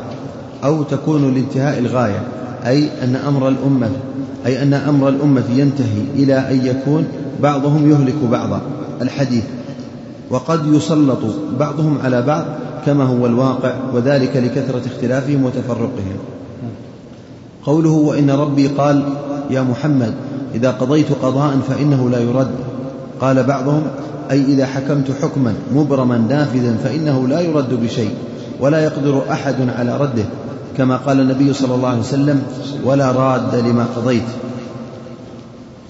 [0.64, 2.22] أو تكون لانتهاء الغاية
[2.66, 3.90] أي أن أمر الأمة
[4.46, 7.08] أي أن أمر الأمة ينتهي إلى أن يكون
[7.44, 8.62] بعضهم يهلك بعضا.
[9.02, 9.44] الحديث
[10.30, 11.20] وقد يسلط
[11.60, 12.46] بعضهم على بعض
[12.86, 16.18] كما هو الواقع وذلك لكثرة اختلافهم وتفرقهم.
[17.64, 19.04] قوله وإن ربي قال
[19.50, 20.14] يا محمد
[20.56, 22.52] إذا قضيت قضاء فإنه لا يرد.
[23.22, 23.82] قال بعضهم
[24.32, 28.12] أي إذا حكمت حكما مبرما نافذا فإنه لا يرد بشيء
[28.60, 30.26] ولا يقدر أحد على رده
[30.78, 32.44] كما قال النبي صلى الله عليه وسلم
[32.84, 34.28] ولا راد لما قضيت.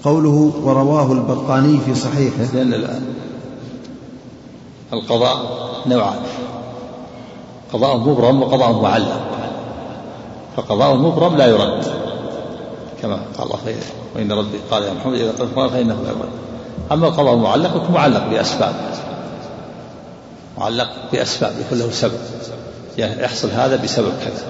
[0.04, 2.54] قوله ورواه البرقاني في صحيحه.
[2.54, 2.74] لأن
[4.92, 5.38] القضاء
[5.86, 6.20] نوعان.
[7.72, 9.20] قضاء مبرم وقضاء معلق.
[10.56, 11.84] فقضاء مبرم لا يرد.
[13.02, 13.76] كما قال الله
[14.16, 16.28] وإن ربي قال يا محمد إذا قلت فإنه لا يرد.
[16.92, 18.74] أما القضاء المعلق يكون معلق بأسباب.
[20.58, 22.20] معلق بأسباب يكون له سبب.
[22.98, 24.44] يعني يحصل هذا بسبب كذا.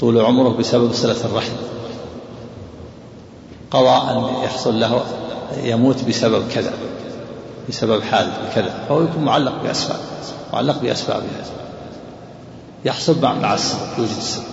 [0.00, 1.52] طول عمره بسبب صلة الرحم.
[3.70, 5.04] قضاء أن يحصل له
[5.62, 6.72] يموت بسبب كذا.
[7.68, 8.84] بسبب حادث كذا.
[8.88, 10.00] فهو يكون معلق بأسباب
[10.52, 11.44] معلق بأسبابها
[12.84, 14.44] يحصل مع السبب يوجد السبب.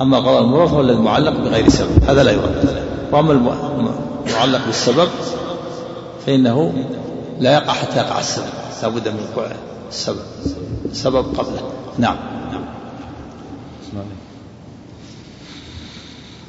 [0.00, 2.04] أما قضاء المراد فهو الذي معلق بغير سبب.
[2.04, 3.32] هذا لا يرد وأما
[4.26, 5.08] المعلق بالسبب
[6.26, 6.86] فإنه
[7.40, 8.46] لا يقع حتى يقع السبب.
[8.82, 9.50] لا بد من وقوع
[9.88, 10.22] السبب.
[10.90, 11.62] السبب قبله.
[11.98, 12.16] نعم.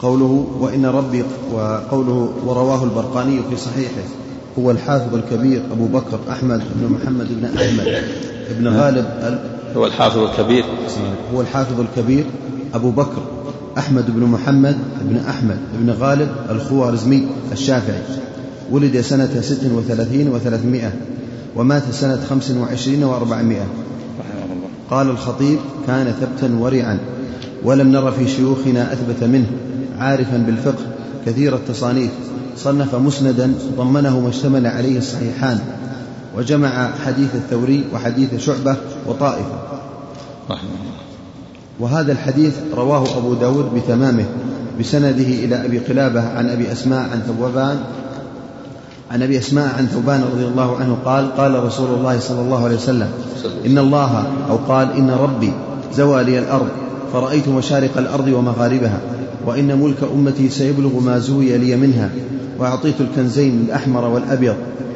[0.01, 1.23] قوله وإن ربي
[1.53, 4.07] وقوله ورواه البرقاني في صحيحه
[4.60, 8.03] هو الحافظ الكبير أبو بكر أحمد بن محمد بن أحمد
[8.60, 9.05] بن غالب
[9.76, 10.66] هو الحافظ الكبير.
[11.34, 12.26] هو الحافظ الكبير
[12.74, 13.22] أبو بكر
[13.78, 18.01] أحمد بن محمد بن أحمد بن غالب الخوارزمي الشافعي.
[18.72, 20.93] ولد سنة ست وثلاثين وثلاثمائة
[21.55, 23.66] ومات سنة خمس وعشرين وأربعمائة.
[24.89, 26.99] قال الخطيب كان ثبتا ورعا
[27.64, 29.47] ولم نر في شيوخنا أثبت منه
[29.99, 30.84] عارفا بالفقه
[31.26, 32.12] كثير التصانيف
[32.58, 35.60] صنف مسندا ضمنه ما اشتمل عليه الصحيحان
[36.38, 38.76] وجمع حديث الثوري وحديث شعبة
[39.08, 39.60] وطائفة.
[41.80, 44.26] وهذا الحديث رواه أبو داود بتمامه
[44.80, 47.78] بسنده إلى أبي قلابة عن أبي أسماء عن ثوبان
[49.12, 52.76] عن أبي أسماء عن ثوبان رضي الله عنه قال قال رسول الله صلى الله عليه
[52.76, 53.10] وسلم
[53.66, 55.53] إن الله أو قال إن ربي
[55.93, 56.68] زوى لي الأرض
[57.14, 58.99] فرأيت مشارق الأرض ومغاربها
[59.45, 62.10] وإن ملك أمتي سيبلغ ما زوي لي منها
[62.60, 64.55] وأعطيت الكنزين الأحمر والأبيض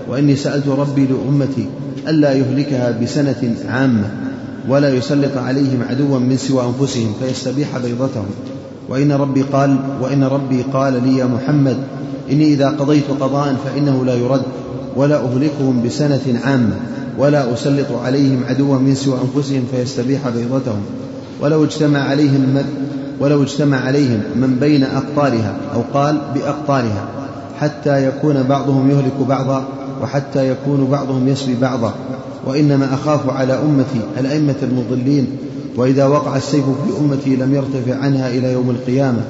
[0.09, 1.68] وإني سألت ربي لأمتي
[2.07, 4.09] ألا يهلكها بسنة عامة
[4.70, 8.26] ولا يسلط عليهم عدوا من سوى أنفسهم فيستبيح بيضتهم.
[8.89, 11.78] وإن ربي قال وإن ربي قال لي يا محمد
[12.32, 14.41] إني إذا قضيت قضاء فإنه لا يرد
[14.95, 16.76] ولا أهلكهم بسنة عامة
[17.18, 20.82] ولا أسلط عليهم عدوا من سوى أنفسهم فيستبيح بيضتهم.
[21.41, 22.66] ولو اجتمع عليهم من
[23.20, 27.20] ولو اجتمع عليهم من بين أقطارها أو قال بأقطارها
[27.62, 29.64] حتى يكون بعضهم يهلك بعضا
[30.01, 31.93] وحتى يكون بعضهم يسبي بعضا.
[32.45, 35.28] وإنما أخاف على أمتي الأئمة المضلين
[35.76, 39.22] وإذا وقع السيف في أمتي لم يرتفع عنها إلى يوم القيامة.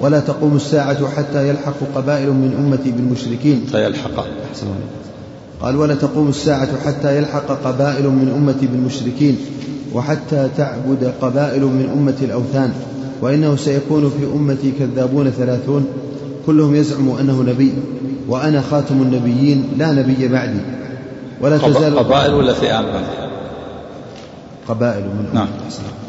[0.00, 3.64] ولا تقوم الساعة حتى يلحق قبائل من أمتي بالمشركين.
[3.68, 4.24] حتى يلحق
[5.62, 9.36] قال ولا تقوم الساعة حتى يلحق قبائل من أمتي بالمشركين
[9.94, 12.72] وحتى تعبد قبائل من أمتي الأوثان.
[13.22, 15.86] وإنه سيكون في أمتي كذابون ثلاثون.
[16.46, 17.72] كلهم يزعم أنه نبي
[18.28, 20.60] وأنا خاتم النبيين لا نبي بعدي.
[21.40, 22.84] ولا تزال قبائل ولا فئام
[24.68, 25.48] قبائل من نعم.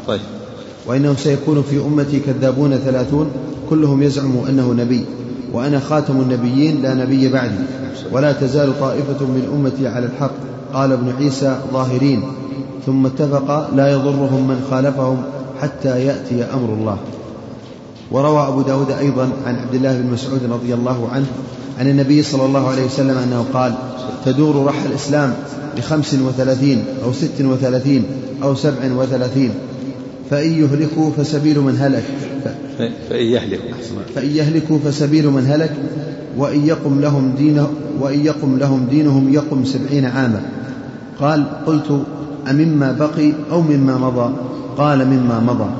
[0.06, 0.20] طيب.
[0.86, 3.30] وإنه سيكون في أمتي كذابون ثلاثون
[3.70, 5.04] كلهم يزعم أنه نبي.
[5.52, 7.64] وأنا خاتم النبيين لا نبي بعدي.
[8.12, 10.34] ولا تزال طائفة من أمتي على الحق.
[10.74, 12.22] قال ابن عيسى ظاهرين.
[12.86, 15.22] ثم اتفق لا يضرهم من خالفهم
[15.62, 16.98] حتى يأتي أمر الله.
[18.10, 21.26] وروى أبو داود أيضا عن عبد الله بن مسعود رضي الله عنه
[21.78, 23.74] عن النبي صلى الله عليه وسلم أنه قال
[24.24, 25.34] تدور رحى الإسلام
[25.76, 28.04] بخمس وثلاثين أو ست وثلاثين
[28.42, 29.50] أو سبع وثلاثين
[30.30, 32.04] فإن يهلكوا فسبيل من هلك
[33.10, 33.70] فإن يهلكوا.
[34.14, 35.72] فإن يهلكوا فسبيل من هلك
[36.36, 40.42] وإن يقم لهم دينه وإن يقم لهم دينهم يقم سبعين عاما.
[41.20, 42.02] قال قلت
[42.50, 44.34] أمما بقي أو مما مضى؟
[44.78, 45.70] قال مما مضى.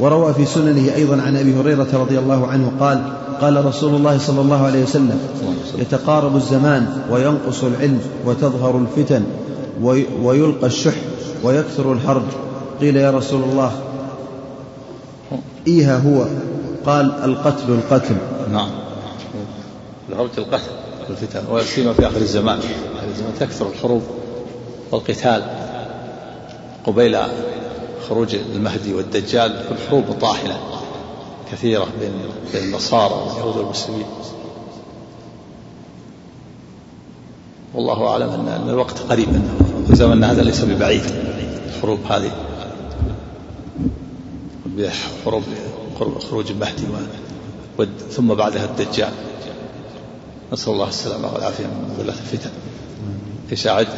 [0.00, 3.02] وروى في سننه أيضا عن أبي هريرة رضي الله عنه قال
[3.40, 5.20] قال رسول الله صلى الله عليه وسلم
[5.78, 9.22] يتقارب الزمان وينقص العلم وتظهر الفتن
[10.22, 10.94] ويلقى الشح
[11.44, 12.22] ويكثر الهرج
[12.80, 13.72] قيل يا رسول الله
[15.66, 16.24] إيها هو؟
[16.86, 18.16] قال القتل القتل.
[18.52, 18.68] نعم.
[20.08, 20.72] الهرج القتل
[21.08, 22.58] والفتن ويسيما في آخر الزمان.
[22.58, 24.02] آخر الزمان تكثر الحروب
[24.92, 25.42] والقتال.
[26.86, 27.16] قبيل
[28.10, 30.60] خروج المهدي والدجال تكون حروب طاحنة
[31.52, 32.12] كثيرة بين
[32.52, 34.06] بين النصارى واليهود والمسلمين.
[37.74, 39.28] والله أعلم أن الوقت قريب
[39.90, 41.02] وزمننا هذا ليس ببعيد
[41.66, 42.32] الحروب هذه.
[45.24, 45.42] حروب
[46.30, 46.86] خروج المهدي
[48.10, 49.12] ثم بعدها الدجال.
[50.52, 52.50] نسأل الله السلامة والعافية من ذلة الفتن.
[53.66, 53.88] أعد؟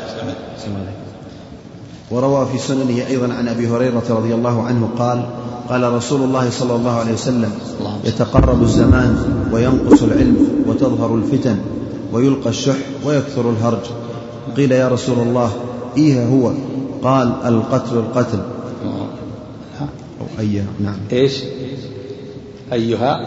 [2.13, 5.25] وروى في سننه أيضا عن أبي هريرة رضي الله عنه قال
[5.69, 7.53] قال رسول الله صلى الله عليه وسلم
[8.05, 9.17] يتقرب الزمان
[9.53, 11.57] وينقص العلم وتظهر الفتن
[12.13, 13.85] ويلقى الشح ويكثر الهرج.
[14.57, 15.53] قيل يا رسول الله
[15.97, 16.53] إيه هو؟
[17.03, 18.39] قال القتل القتل.
[20.21, 20.97] أو أي نعم.
[21.13, 21.43] إيش؟
[22.73, 23.27] أيها؟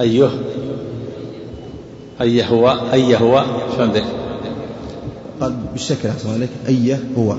[0.00, 0.30] أيه
[2.20, 3.44] أيه هو أيه هو
[3.76, 4.04] شو عندك
[5.40, 7.36] قال بالشكل أحسن عليك أي هو.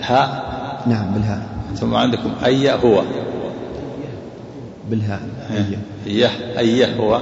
[0.00, 0.52] هاء
[0.86, 1.46] نعم بالهاء.
[1.76, 3.02] ثم عندكم أي هو.
[4.90, 5.22] بالهاء.
[6.06, 6.28] أي.
[6.58, 7.20] أي هو.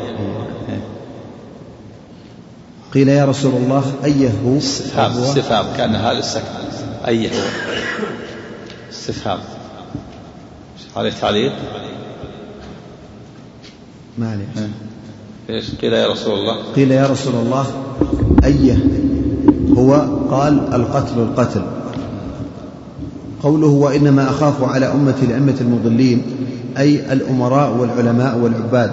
[2.94, 5.66] قيل يا رسول الله أي هو؟ استفهام استفهام.
[5.76, 6.44] كأن هذا السكن
[7.06, 7.42] أي هو.
[8.92, 9.38] استفهام.
[10.96, 11.52] عليه تعليق
[14.18, 14.68] ما عليه
[15.50, 16.72] إيش؟ قيل يا رسول الله.
[16.76, 17.66] قيل يا رسول الله
[18.44, 18.76] أيه
[19.80, 21.62] هو قال القتل القتل.
[23.42, 26.22] قوله وإنما أخاف على أمتي الأئمة المضلين
[26.78, 28.90] أي الأمراء والعلماء والعباد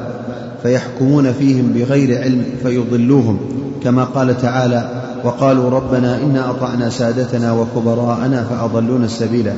[0.63, 3.39] فيحكمون فيهم بغير علم فيضلوهم
[3.83, 4.89] كما قال تعالى
[5.23, 9.51] وقالوا ربنا إنا أطعنا سادتنا وكبراءنا فأضلونا السبيل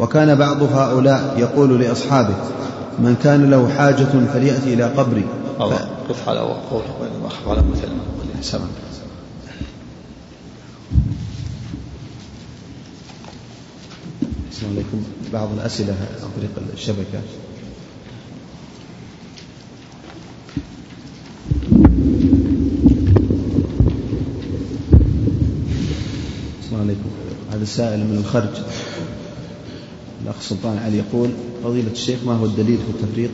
[0.00, 2.34] وكان بعض هؤلاء يقول لأصحابه
[2.98, 5.24] من كان له حاجة فليأتي إلى قبري.
[6.08, 7.80] قف على قوله وإنما أخاف على أمتي
[8.40, 8.68] السلام
[14.64, 15.02] السلام عليكم.
[15.32, 17.20] بعض الأسئلة عن طريق الشبكة.
[26.62, 27.10] السلام عليكم.
[27.52, 28.62] هذا السائل من الخرج.
[30.24, 31.30] الأخ سلطان علي يقول
[31.64, 33.30] فضيلة الشيخ ما هو الدليل في التفريق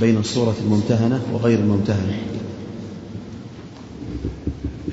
[0.00, 2.18] بين الصورة الممتهنة وغير الممتهنة؟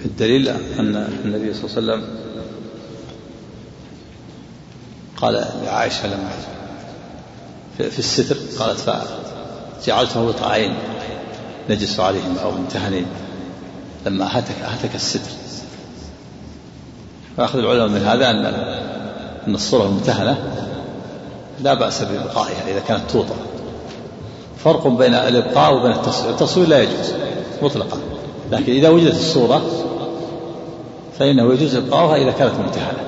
[0.05, 2.30] الدليل أن النبي صلى الله عليه وسلم
[5.21, 6.29] قال لعائشة لما
[7.77, 8.79] في الستر قالت
[9.83, 10.73] فجعلته وطعين
[11.69, 13.05] نجس عليهم أو ممتهنين
[14.05, 15.31] لما هتك هتك الستر.
[17.37, 18.45] فأخذ العلماء من هذا أن
[19.47, 20.37] أن الصورة الممتهنة
[21.61, 23.35] لا بأس بإبقائها إذا كانت توطى
[24.63, 26.29] فرق بين الإبقاء وبين التصوير.
[26.29, 27.13] التصوير لا يجوز
[27.61, 27.97] مطلقا.
[28.51, 29.61] لكن إذا وجدت الصورة
[31.19, 33.03] فإنه يجوز إبقاؤها إذا كانت ممتهنة.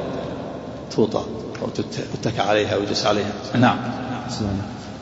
[0.95, 1.23] توطى
[1.63, 1.69] أو
[2.13, 3.33] تتكى عليها ويجلس عليها.
[3.55, 3.77] نعم.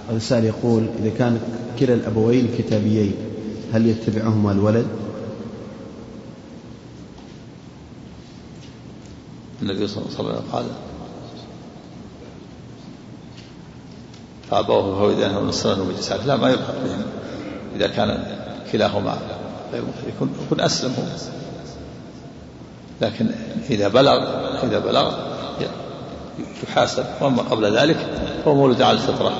[0.10, 1.40] هذا السائل يقول إذا كان
[1.80, 3.14] كلا الأبوين كتابيين
[3.74, 4.88] هل يتبعهما الولد؟
[9.62, 10.66] النبي صلى الله عليه وسلم قال
[14.50, 17.02] فأبوه فهو من الصلاة وبجساده لا ما يلحق بهم
[17.76, 18.24] إذا كان
[18.72, 19.18] كلاهما
[20.08, 21.04] يكون يكون أسلم هو.
[23.02, 23.32] لكن
[23.70, 24.18] إذا بلغ
[24.64, 25.32] إذا بلغ
[26.64, 27.98] يحاسب وأما قبل ذلك
[28.46, 29.32] فهو مولود على الفطرة.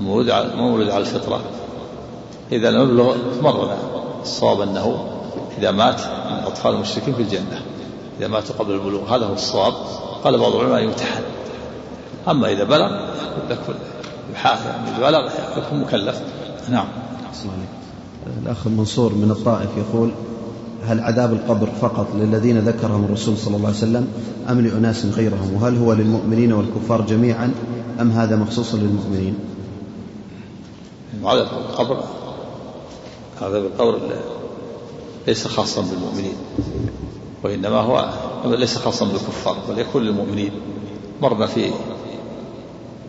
[0.00, 1.40] مولود على مولود على الفطرة.
[2.52, 3.76] إذا لم يبلغ مرنا
[4.22, 5.08] الصواب أنه
[5.58, 7.62] إذا مات من أطفال المشركين في الجنة.
[8.18, 9.74] إذا ماتوا قبل البلوغ هذا هو الصواب.
[10.24, 11.22] قال بعض العلماء يمتحن.
[12.28, 12.90] أما إذا بلغ
[13.50, 13.74] يكون
[15.00, 16.22] بلغ يكون مكلف.
[16.68, 16.86] نعم.
[18.42, 20.10] الأخ منصور من الطائف يقول
[20.86, 24.08] هل عذاب القبر فقط للذين ذكرهم الرسول صلى الله عليه وسلم
[24.50, 27.54] أم لأناس غيرهم؟ وهل هو للمؤمنين والكفار جميعا
[28.00, 29.34] أم هذا مخصوص للمؤمنين؟
[31.24, 32.04] عذاب القبر؟
[33.42, 34.00] عذاب القبر
[35.26, 36.34] ليس خاصا بالمؤمنين
[37.44, 38.10] وإنما هو
[38.44, 40.52] ليس خاصا بالكفار بل يكون للمؤمنين.
[41.22, 41.70] مرنا في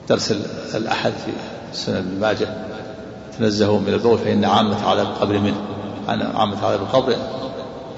[0.09, 0.33] درس
[0.75, 1.31] الأحد في
[1.73, 2.47] سنن ابن ماجه
[3.39, 5.61] تنزهوا من البول فإن عامة عذاب القبر منه.
[6.07, 7.15] عامة عذاب القبر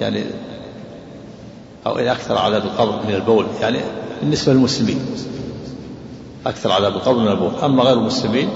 [0.00, 0.24] يعني
[1.86, 3.80] أو إن أكثر عذاب القبر من البول يعني
[4.20, 5.00] بالنسبة للمسلمين.
[6.46, 7.52] أكثر عذاب القبر من البول.
[7.64, 8.48] أما غير المسلمين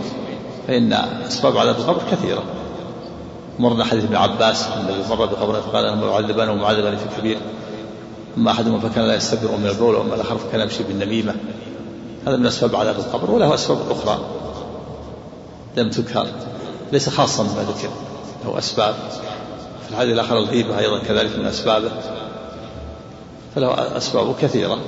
[0.66, 0.93] فإن
[1.26, 2.43] أسباب عذاب القبر كثيرة.
[3.59, 7.38] مرنا حديث ابن عباس الذي مر بقبر فقال انهم معذبان ومعذبان في كبير
[8.36, 11.34] أما احدهما فكان لا يستبر من البول وأما الآخر فكان يمشي بالنميمة.
[12.26, 14.18] هذا من أسباب عذاب القبر وله أسباب أخرى
[15.76, 16.26] لم تذكر
[16.93, 17.88] ليس خاصا بما ذكر
[18.45, 18.95] له أسباب.
[19.91, 21.91] في الحديث الآخر الغيبه أيضا كذلك من أسبابه.
[23.55, 24.78] فله اسباب كثيرة.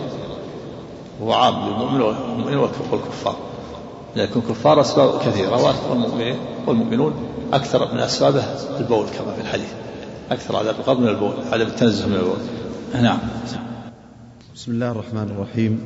[1.21, 2.57] وهو عام للمؤمن
[2.91, 3.37] والكفار.
[4.17, 6.37] لكن الكفار أسباب كثيرة والمؤمنين
[6.67, 7.15] والمؤمنون
[7.53, 8.45] أكثر من أسبابه
[8.81, 9.73] البول كما في الحديث.
[10.31, 13.03] أكثر عذاب القبر من البول عدم التنزه من البول.
[13.03, 13.19] نعم.
[14.55, 15.85] بسم الله الرحمن الرحيم.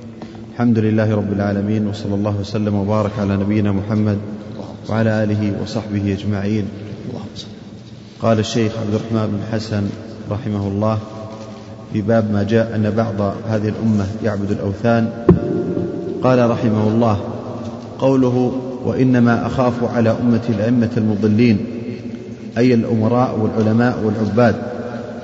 [0.52, 4.18] الحمد لله رب العالمين وصلى الله وسلم وبارك على نبينا محمد
[4.88, 6.68] وعلى آله وصحبه أجمعين.
[8.22, 9.82] قال الشيخ عبد الرحمن بن حسن
[10.30, 10.98] رحمه الله
[11.92, 15.08] في باب ما جاء أن بعض هذه الأمة يعبد الأوثان.
[16.22, 17.18] قال رحمه الله
[17.98, 18.52] قوله
[18.84, 21.58] وإنما أخاف على امتي الأئمة المضلين
[22.58, 24.54] أي الأمراء والعلماء والعباد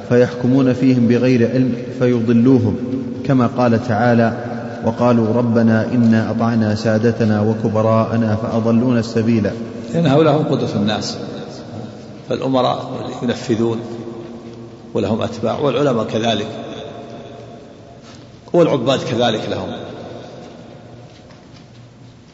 [0.08, 2.76] فيحكمون فيهم بغير علم فيضلوهم
[3.26, 4.32] كما قال تعالى
[4.84, 9.50] وقالوا ربنا إنا أطعنا سادتنا وكبراءنا فأضلونا السبيل.
[9.94, 11.18] لأن هؤلاء هم قدوة الناس.
[12.32, 12.90] فالأمراء
[13.22, 13.80] ينفذون
[14.94, 16.46] ولهم أتباع والعلماء كذلك
[18.52, 19.76] والعباد كذلك لهم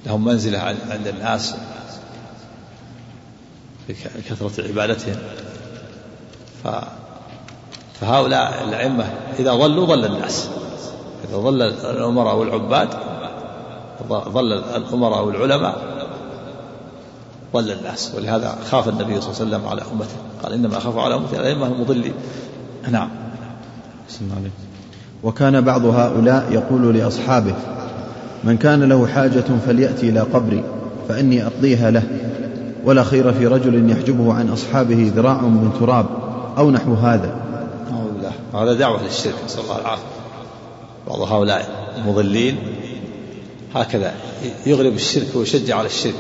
[0.07, 0.59] لهم منزلة
[0.91, 1.55] عند الناس
[3.89, 5.17] بكثرة عبادتهم.
[8.01, 9.05] فهؤلاء الأئمة
[9.39, 10.49] إذا ضلوا ضل الناس.
[11.29, 12.89] إذا ضل الأمراء والعباد
[14.09, 15.98] ضل الأمراء والعلماء
[17.55, 18.13] ضل الناس.
[18.17, 20.17] ولهذا خاف النبي صلى الله عليه وسلم على أمته.
[20.43, 22.13] قال إنما أخاف على أمتي الأئمة المضلين
[22.91, 23.09] نعم.
[25.23, 27.55] وكان بعض هؤلاء يقول لأصحابه
[28.45, 30.65] من كان له حاجة فليأتي إلى قبري
[31.09, 32.03] فإني أقضيها له.
[32.85, 36.07] ولا خير في رجل يحجبه عن أصحابه ذراع من تراب
[36.59, 37.37] أو نحو هذا.
[38.55, 40.03] هذا دعوة للشرك نسأل الله العافية.
[41.09, 42.59] بعض هؤلاء المضلين
[43.75, 44.15] هكذا
[44.67, 46.15] يغلب الشرك ويشجع على الشرك.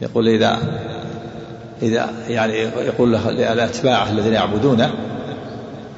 [0.00, 0.58] يقول إذا
[1.82, 4.94] إذا يعني يقول لأتباعه الذين يعبدونه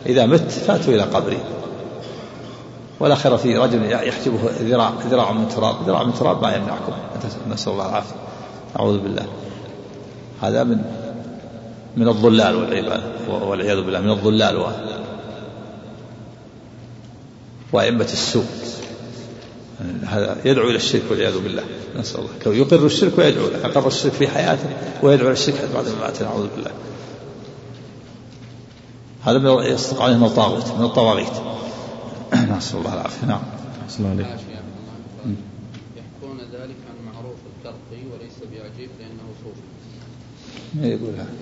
[0.06, 1.38] إذا مت فأتوا إلى قبري.
[3.00, 6.92] ولا خير في رجل يحجبه ذراع ذراع من تراب ذراع من تراب ما يمنعكم.
[7.50, 8.16] نسأل الله العافية.
[8.78, 9.26] أعوذ بالله.
[10.42, 10.84] هذا من
[11.96, 12.54] من الضلال
[13.28, 14.66] والعياذ بالله من الضلال
[17.72, 18.44] وأئمة السوء.
[20.06, 21.64] هذا يدعو إلى الشرك والعياذ بالله.
[21.96, 22.30] نسأل الله.
[22.46, 23.66] لو يقر الشرك ويدعو له.
[23.66, 24.70] أقر الشرك في حياته
[25.02, 26.70] ويدعو إلى الشرك بعد ما مات نعوذ بالله.
[29.24, 31.32] هذا من يصدق عليه من الطاغوت من الطواغيت.
[32.56, 33.26] نسأل الله العافية.
[33.26, 33.42] نعم.
[33.86, 34.24] نسأل الله.
[34.24, 34.36] عليك
[35.96, 39.60] يحكون ذلك عن معروف الكرقي وليس بعجيب لأنه صوفي.
[40.74, 41.34] ما يقول هذا؟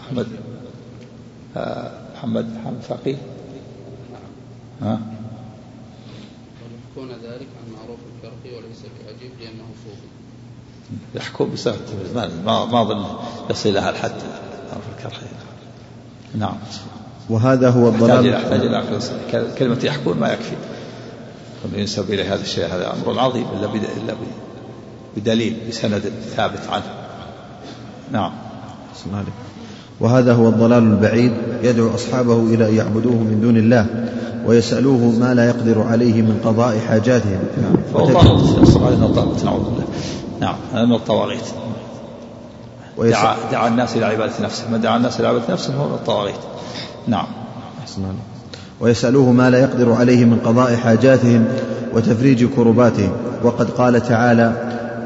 [0.00, 0.26] محمد
[1.56, 3.16] آه محمد محمد فقيه.
[4.82, 5.13] ها؟
[6.96, 10.06] يحكون ذلك عن معروف الكرقي وليس بعجيب لأنه صوفي.
[11.14, 11.76] يحكم بسبب
[12.44, 13.04] ما ما اظن
[13.50, 14.12] يصل لها الحد.
[14.68, 15.26] معروف الكرقي
[16.34, 16.56] نعم.
[17.30, 18.26] وهذا هو الضلال.
[18.26, 20.56] يحتاج إلى كلمة يحكون ما يكفي.
[21.74, 24.14] ينسب إليه هذا الشيء هذا أمر عظيم إلا إلا
[25.16, 26.94] بدليل بسند ثابت عنه.
[28.12, 28.32] نعم.
[30.00, 31.32] وهذا هو الضلال البعيد
[31.62, 33.86] يدعو أصحابه إلى أن يعبدوه من دون الله
[34.46, 37.38] ويسألوه ما لا يقدر عليه من قضاء حاجاتهم.
[37.62, 37.76] نعم.
[37.94, 39.84] فهو طاغوت نعوذ بالله.
[40.40, 41.44] نعم هذا من الطواغيت.
[42.98, 44.64] دعا, دعا الناس إلى عبادة نفسه.
[44.72, 46.34] من دعا الناس إلى عبادة نفسه هو الطواغيت.
[47.08, 47.26] نعم.
[48.80, 51.44] ويسألوه ما لا يقدر عليه من قضاء حاجاتهم
[51.94, 53.12] وتفريج كرباتهم.
[53.44, 54.52] وقد قال تعالى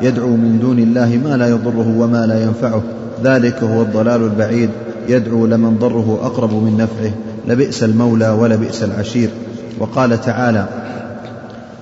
[0.03, 2.83] يدعو من دون الله ما لا يضره وما لا ينفعه.
[3.25, 4.71] ذلك هو الضلال البعيد
[5.09, 7.13] يدعو لمن ضره أقرب من نفعه
[7.49, 9.31] لبئس المولى ولبئس العشير.
[9.79, 10.69] وقال تعالى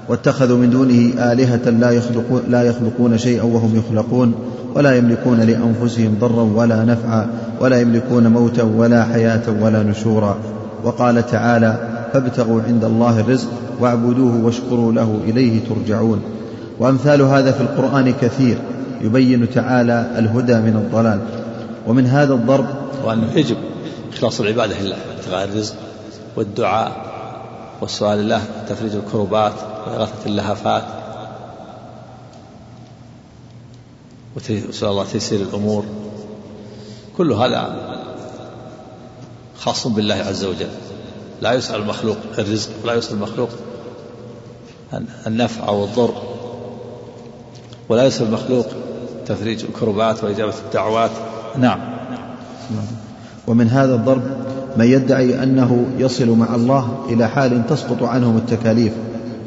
[0.09, 4.35] واتخذوا من دونه آلهة لا يخلقون, لا يخلقون شيئا وهم يخلقون
[4.75, 7.27] ولا يملكون لأنفسهم ضرا ولا نفعا
[7.61, 10.37] ولا يملكون موتا ولا حياة ولا نشورا.
[10.85, 11.77] وقال تعالى
[12.13, 13.49] فابتغوا عند الله الرزق
[13.81, 16.21] واعبدوه واشكروا له إليه ترجعون.
[16.79, 18.57] وأمثال هذا في القرآن كثير.
[19.07, 21.21] يبين تعالى الهدى من الضلال.
[21.87, 22.67] ومن هذا الضرب
[23.05, 23.57] وأنه يجب
[24.13, 25.75] إخلاص العبادة لله ابتغاء الرزق
[26.37, 26.93] والدعاء
[27.81, 29.53] والسؤال الله تفريج الكربات
[29.87, 30.85] وإغاثة اللهفات.
[34.37, 35.85] وسؤال الله تيسير الأمور.
[37.17, 37.77] كل هذا
[39.59, 40.69] خاص بالله عز وجل.
[41.43, 43.49] لا يسأل المخلوق الرزق ولا يسأل المخلوق
[45.27, 46.15] النفع أو الضر
[47.89, 48.67] ولا يسأل المخلوق
[49.27, 51.11] تفريج الكربات وإجابة الدعوات.
[51.59, 51.79] نعم.
[53.47, 54.23] ومن هذا الضرب
[54.77, 58.93] من يدعي أنه يصل مع الله إلى حال تسقط عنهم التكاليف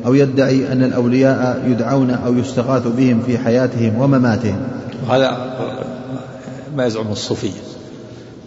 [0.06, 4.58] أو يدعي أن الأولياء يدعون أو يستغاث بهم في حياتهم ومماتهم.
[5.08, 5.56] وهذا
[6.76, 7.60] ما يزعمه الصوفية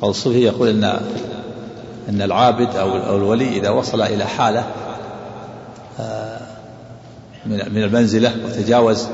[0.03, 0.85] أو الصوفية يقول أن
[2.09, 4.65] أن العابد أو الولي إذا وصل إلى حالة
[6.01, 6.39] آه،
[7.47, 9.07] من المنزلة وتجاوز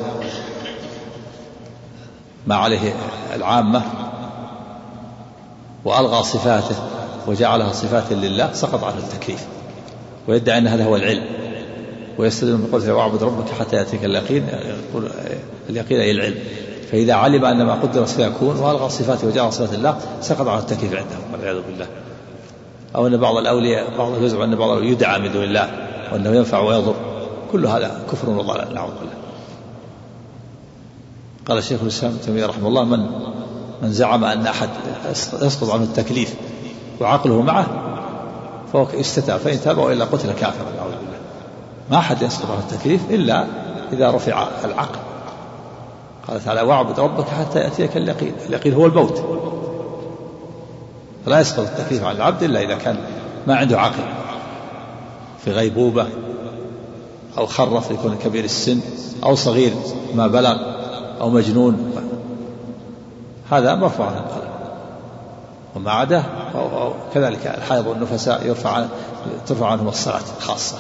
[2.49, 2.95] ما عليه
[3.35, 3.83] العامة
[5.85, 6.77] وألغى صفاته
[7.27, 9.47] وجعلها صفات لله سقط عنه التكليف
[10.29, 11.25] ويدعي أن هذا هو العلم
[12.19, 14.47] ويستدل من قوله واعبد ربك حتى يأتيك اليقين
[14.93, 15.11] يقول
[15.71, 16.35] اليقين أي العلم
[16.93, 21.17] فإذا علم أن ما قدر سيكون وألغى صفاته وجعل صفات الله سقط عنه التكليف عنده
[21.33, 21.87] والعياذ بالله.
[22.97, 25.71] أو أن بعض الأولياء بعض يزعم أن بعض يدعى من دون الله
[26.13, 26.95] وأنه ينفع ويضر.
[27.53, 29.28] كل هذا كفر وضلال نعوذ بالله.
[31.49, 33.07] قال شيخ الإسلام ابن تيمية رحمه الله من
[33.83, 34.69] من زعم أن أحد
[35.43, 36.35] يسقط عنه التكليف
[37.01, 37.67] وعقله معه
[38.73, 41.19] فهو يستتاب فإن تاب وإلا قتل كافرا نعوذ بالله.
[41.91, 43.47] ما أحد يسقط عنه التكليف إلا
[43.93, 44.99] إذا رفع العقل.
[46.29, 49.25] قال تعالى واعبد ربك حتى يأتيك اليقين اليقين هو الموت.
[51.27, 52.97] فلا يسقط التكليف عن العبد إلا إذا كان
[53.47, 54.05] ما عنده عقل
[55.45, 56.07] في غيبوبة
[57.39, 58.81] أو خرف يكون كبير السن
[59.25, 59.73] أو صغير
[60.15, 60.78] ما بلغ.
[61.21, 61.93] أو مجنون.
[63.51, 64.49] هذا مرفوع عن القلم.
[65.77, 66.23] وما عداه
[67.15, 68.85] كذلك الحائض والنفساء يرفع
[69.47, 70.77] ترفع عنهم الصلاة الخاصة.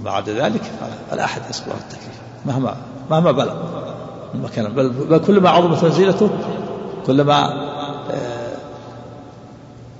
[0.00, 0.62] ما عدا ذلك
[1.10, 2.74] فلا أحد يسقط التكليف مهما
[3.10, 3.54] مهما بلغ.
[4.34, 6.30] المكان بل, بل كلما عظمت منزلته
[7.06, 7.68] كلما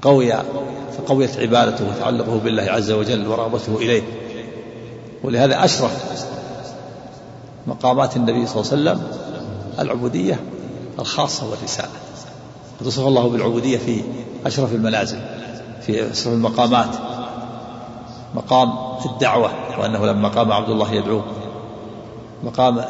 [0.03, 0.33] قوي
[0.99, 4.03] فقويت عبادته وتعلقه بالله عز وجل ورغبته إليه.
[5.25, 6.27] ولهذا أشرف
[7.69, 9.19] مقامات النبي صلى الله عليه وسلم
[9.79, 10.41] العبودية
[10.99, 11.89] الخاصة والرسالة.
[12.81, 14.03] قد وصف الله بالعبودية في
[14.47, 15.19] أشرف المنازل
[15.81, 16.89] في أشرف المقامات.
[18.35, 18.73] مقام
[19.07, 21.25] الدعوة وأنه لما قام عبد الله يدعوه.
[22.45, 22.85] مقام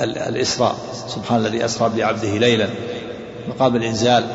[0.00, 0.74] الإسراء
[1.08, 2.68] سبحان الذي أسرى بعبده ليلا.
[3.48, 4.26] مقام الإنزال.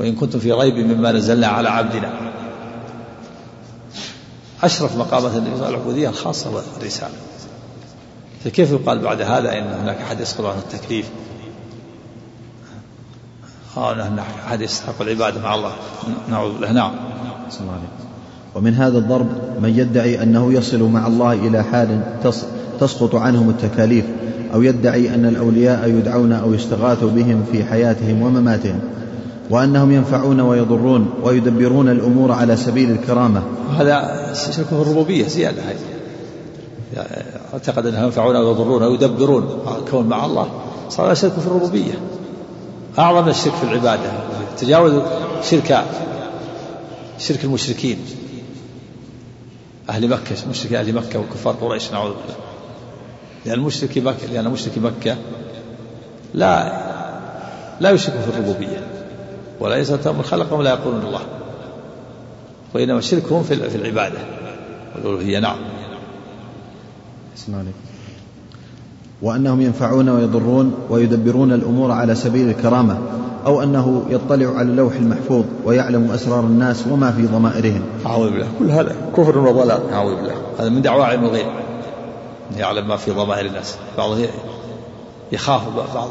[0.00, 2.31] وإن كنتم في ريب مما نزلنا على عبدنا.
[4.62, 7.14] أشرف مقامات النبي صلى الله عليه وسلم العبودية الخاصة والرسالة
[8.44, 11.10] فكيف يقال بعد هذا إن هناك أحد يسقط عنه التكليف؟
[13.76, 15.72] أو أن أحد يستحق العبادة مع الله.
[16.30, 16.72] نعوذ بالله.
[16.72, 16.92] نعم.
[18.54, 19.28] ومن هذا الضرب
[19.62, 22.00] من يدعي أنه يصل مع الله إلى حال
[22.80, 24.04] تسقط عنهم التكاليف
[24.54, 28.80] أو يدعي أن الأولياء يدعون أو يستغاث بهم في حياتهم ومماتهم.
[29.50, 33.42] وأنهم ينفعون ويضرون ويدبرون الأمور على سبيل الكرامة.
[33.78, 35.78] هذا شرك في الربوبية زيادة هذه
[37.52, 39.62] أعتقد أنهم ينفعون ويضرون ويدبرون.
[39.78, 40.48] الكون مع الله.
[40.88, 41.94] صار شرك في الربوبية.
[42.98, 44.10] أعظم الشرك في العبادة.
[44.58, 44.92] تجاوز
[45.50, 45.84] شرك
[47.18, 47.98] شرك المشركين.
[49.90, 52.36] أهل مكة مشركي أهل مكة وكفار قريش نعوذ بالله.
[53.46, 55.16] لأن مشركي مكة لأن مشركي مكة
[56.34, 56.82] لا
[57.80, 58.81] لا يشرك في الربوبية.
[59.62, 61.20] ولا يسألهم خلقهم لا يقولون الله.
[62.74, 64.18] وإنما شركهم في العبادة.
[64.94, 65.56] والألوهية نعم.
[67.36, 67.74] اسمع عليك
[69.22, 72.98] وأنهم ينفعون ويضرون ويدبرون الأمور على سبيل الكرامة
[73.46, 77.82] أو أنه يطلع على اللوح المحفوظ ويعلم أسرار الناس وما في ضمائرهم.
[78.06, 78.48] أعوذ بالله.
[78.58, 79.92] كل هذا كفر وضلال.
[79.92, 80.34] أعوذ بالله.
[80.58, 81.46] هذا من دعوى علم الغيب
[82.56, 83.74] يعلم ما في ضمائر الناس.
[83.98, 84.26] بعضهم
[85.32, 85.62] يخاف
[85.94, 86.08] بعض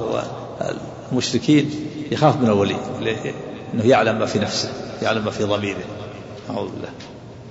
[1.11, 1.69] المشركين.
[2.11, 2.75] يخاف من الولي
[3.73, 4.69] إنه يعلم ما في نفسه
[5.01, 5.83] يعلم ما في ضميره.
[6.49, 6.89] أعوذ بالله.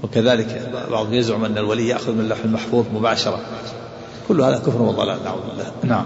[0.02, 3.40] وكذلك بعضهم يزعم أن الولي يأخذ من اللوح المحفوظ مباشرة.
[4.28, 5.72] كل هذا كفر وضلال نعوذ بالله.
[5.84, 6.04] نعم.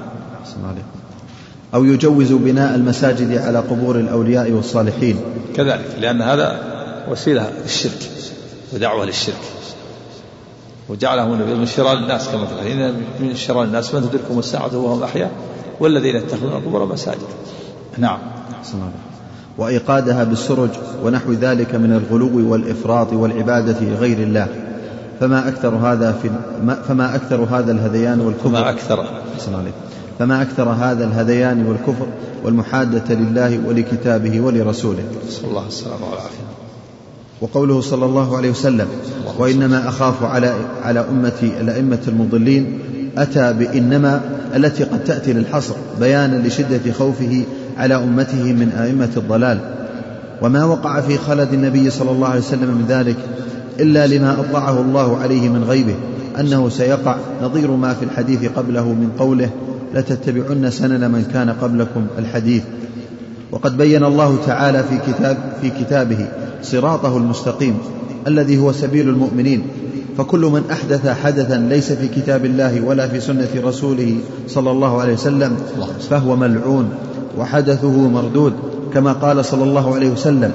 [1.74, 5.20] أو يجوز بناء المساجد على قبور الأولياء والصالحين.
[5.56, 6.60] كذلك لأن هذا
[7.10, 8.10] وسيلة للشرك
[8.72, 9.34] ودعوة للشرك.
[10.88, 15.30] وجعله من شرار الناس كما في الحديث من شرار الناس من تدركهم الساعة وهم أحياء
[15.80, 17.18] والذين يتخذون القبور مساجد.
[17.98, 18.33] نعم.
[19.58, 20.70] وإيقادها بالسرج
[21.04, 24.48] ونحو ذلك من الغلو والإفراط والعبادة لغير الله.
[25.20, 26.30] فما أكثر هذا في
[26.88, 28.48] فما أكثر هذا الهذيان والكفر.
[28.48, 29.06] فما أكثر.
[30.18, 32.06] فما أكثر هذا الهذيان والكفر
[32.44, 35.04] والمحادة لله ولكتابه ولرسوله.
[35.28, 36.44] صلى الله السلامة والعافية
[37.40, 38.86] وقوله صلى الله عليه وسلم
[39.38, 42.78] وإنما أخاف على على أمتي الأئمة المضلين
[43.16, 44.20] أتى بإنما
[44.56, 47.44] التي قد تأتي للحصر بيانا لشدة خوفه
[47.76, 49.58] على أمته من أئمة الضلال.
[50.42, 53.16] وما وقع في خلد النبي صلى الله عليه وسلم من ذلك
[53.80, 55.94] إلا لما أطلعه الله عليه من غيبه
[56.40, 59.50] أنه سيقع نظير ما في الحديث قبله من قوله
[59.94, 62.62] لتتبعن سنن من كان قبلكم الحديث
[63.52, 66.26] وقد بين الله تعالى في كتاب في كتابه
[66.62, 67.78] صراطه المستقيم
[68.26, 69.62] الذي هو سبيل المؤمنين.
[70.18, 74.16] فكل من أحدث حدثا ليس في كتاب الله ولا في سنة رسوله
[74.48, 75.56] صلى الله عليه وسلم
[76.10, 76.88] فهو ملعون.
[77.38, 78.52] وحدثه مردود
[78.94, 80.52] كما قال صلى الله عليه وسلم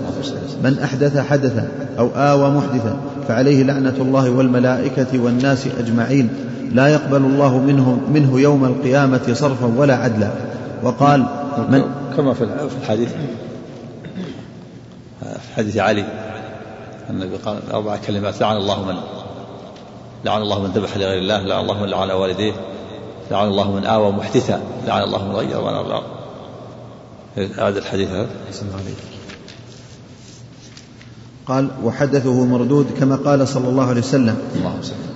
[0.63, 1.67] من أحدث حدثا
[1.99, 2.97] أو آوى محدثا
[3.27, 6.29] فعليه لعنة الله والملائكة والناس أجمعين
[6.73, 10.31] لا يقبل الله منهم منه يوم القيامة صرفا ولا عدلا.
[10.83, 11.25] وقال
[11.69, 11.83] من
[12.17, 12.47] كما في
[12.81, 13.09] الحديث
[15.21, 16.05] في حديث علي
[17.09, 18.95] النبي قال أربع كلمات لعن الله من
[20.25, 22.53] لعن الله من ذبح لغير الله لعن الله من لعن والديه
[23.31, 25.59] لعن الله من آوى محدثا لعن الله من غير
[27.47, 28.27] هذا الحديث هذا.
[31.47, 34.35] قال وحدثه مردود كما قال صلى الله عليه وسلم.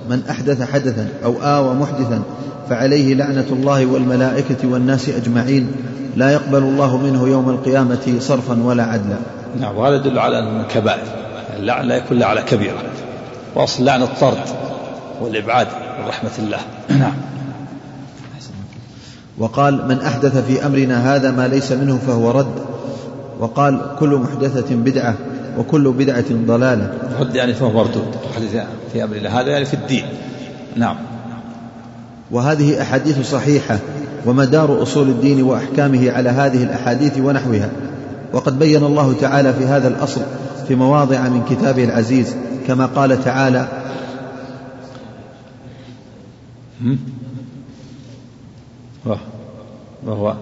[0.10, 2.22] من أحدث حدثا أو آوى محدثا
[2.70, 5.72] فعليه لعنة الله والملائكة والناس أجمعين.
[6.16, 9.18] لا يقبل الله منه يوم القيامة صرفا ولا عدلا.
[9.60, 11.08] نعم وهذا يدل على من كبائر.
[11.58, 12.84] اللعن لا يكون على كبيرة.
[13.56, 14.38] وأصل اللعن الطرد
[15.22, 15.68] والإبعاد
[16.00, 16.60] من رحمة الله.
[17.00, 17.14] نعم.
[19.38, 22.56] وقال من أحدث في أمرنا هذا ما ليس منه فهو رد.
[23.40, 25.16] وقال كل محدثة بدعة
[25.58, 26.94] وكل بدعة ضلالة.
[27.20, 28.16] رد يعني فهو مردود
[28.94, 30.06] في أمرنا هذا يعني في الدين.
[30.76, 30.96] نعم.
[32.32, 33.80] وهذه أحاديث صحيحة
[34.26, 37.70] ومدار أصول الدين وأحكامه على هذه الأحاديث ونحوها.
[38.34, 40.22] وقد بين الله تعالى في هذا الأصل
[40.68, 42.36] في مواضع من كتابه العزيز
[42.68, 43.68] كما قال تعالى
[49.06, 50.36] وهو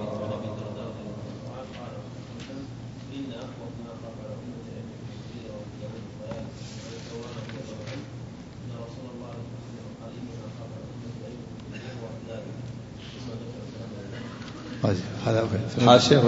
[15.26, 16.20] هذا في الحاشية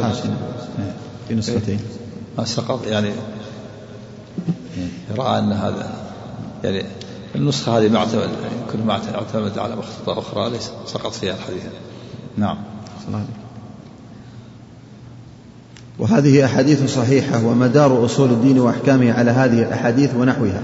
[1.28, 1.80] في نسختين.
[2.38, 3.12] ما سقط يعني
[5.18, 5.94] رأى أن هذا
[6.64, 6.86] يعني
[7.36, 8.30] النسخة هذه معتمد
[8.72, 11.64] كل ما اعتمد على مخطوطة أخرى ليس سقط فيها الحديث.
[12.38, 12.56] نعم.
[16.00, 20.62] وهذه أحاديث صحيحة ومدار أصول الدين وأحكامه على هذه الأحاديث ونحوها.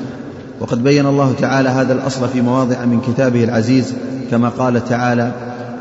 [0.59, 3.93] وقد بين الله تعالى هذا الأصل في مواضع من كتابه العزيز
[4.31, 5.31] كما قال تعالى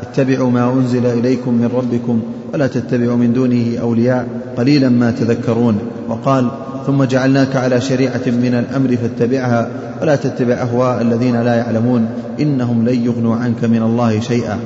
[0.01, 2.21] اتبعوا ما أنزل إليكم من ربكم
[2.53, 5.79] ولا تتبعوا من دونه أولياء قليلا ما تذكرون.
[6.09, 6.51] وقال
[6.87, 9.69] ثم جعلناك على شريعة من الأمر فاتبعها
[10.01, 12.09] ولا تتبع أهواء الذين لا يعلمون
[12.39, 14.59] إنهم لن يغنوا عنك من الله شيئا.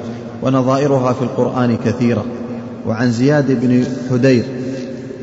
[0.44, 2.26] ونظائرها في القرآن كثيرة.
[2.88, 4.44] وعن زياد بن حدير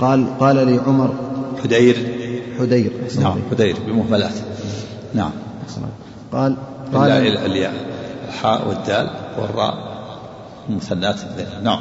[0.00, 1.14] قال قال لي عمر
[1.64, 1.96] حدير.
[2.60, 4.34] حدير نعم حدير بمهملات.
[5.14, 5.30] نعم.
[6.32, 6.56] قال
[6.94, 7.72] قال الياء
[8.28, 9.74] الحاء والدال والراء
[10.68, 11.16] مثنات
[11.62, 11.80] نعم.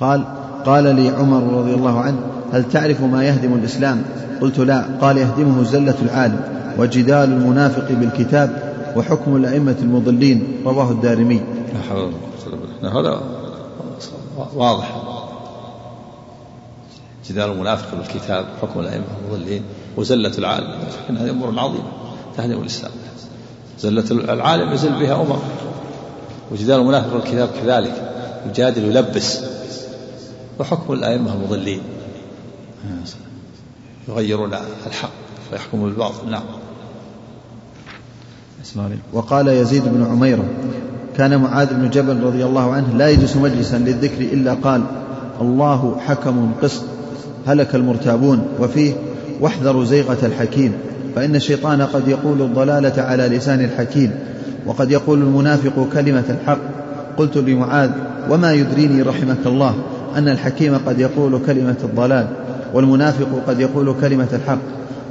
[0.00, 0.24] قال
[0.66, 2.18] قال لي عمر رضي الله عنه
[2.52, 4.02] هل تعرف ما يهدم الإسلام؟
[4.40, 4.84] قلت لا.
[5.00, 6.40] قال يهدمه زلة العالم
[6.78, 11.40] وجدال المنافق بالكتاب وحكم الأئمة المضلين رواه الدارمي.
[11.74, 12.12] لا حول
[12.82, 13.22] ولا هذا
[14.54, 15.02] واضح.
[17.28, 19.62] جدال المنافق بالكتاب حكم الأئمة المضلين
[19.96, 20.78] وزلة العالم.
[21.04, 21.84] لكن هذه أمور عظيمة
[22.36, 22.92] تهدم الإسلام.
[23.78, 25.36] زلة العالم يزل بها أمم.
[26.52, 28.12] وجدال المنافق الكتاب كذلك.
[28.48, 29.40] يجادل ويلبس
[30.60, 31.80] وحكم الأئمة المضلين.
[34.08, 34.54] يغيرون
[34.86, 35.10] الحق
[35.52, 36.30] ويحكمون بالباطل.
[36.30, 36.42] نعم.
[39.12, 40.44] وقال يزيد بن عميرة
[41.16, 44.82] كان معاذ بن جبل رضي الله عنه لا يجلس مجلسا للذكر إلا قال
[45.40, 46.84] الله حكم قسط
[47.46, 48.92] هلك المرتابون وفيه
[49.40, 50.72] واحذروا زيغة الحكيم
[51.16, 54.12] فإن الشيطان قد يقول الضلالة على لسان الحكيم
[54.66, 56.58] وقد يقول المنافق كلمة الحق.
[57.16, 57.90] قلت لمعاذ
[58.30, 59.74] وما يدريني رحمك الله
[60.16, 62.26] أن الحكيم قد يقول كلمة الضلال
[62.74, 64.58] والمنافق قد يقول كلمة الحق.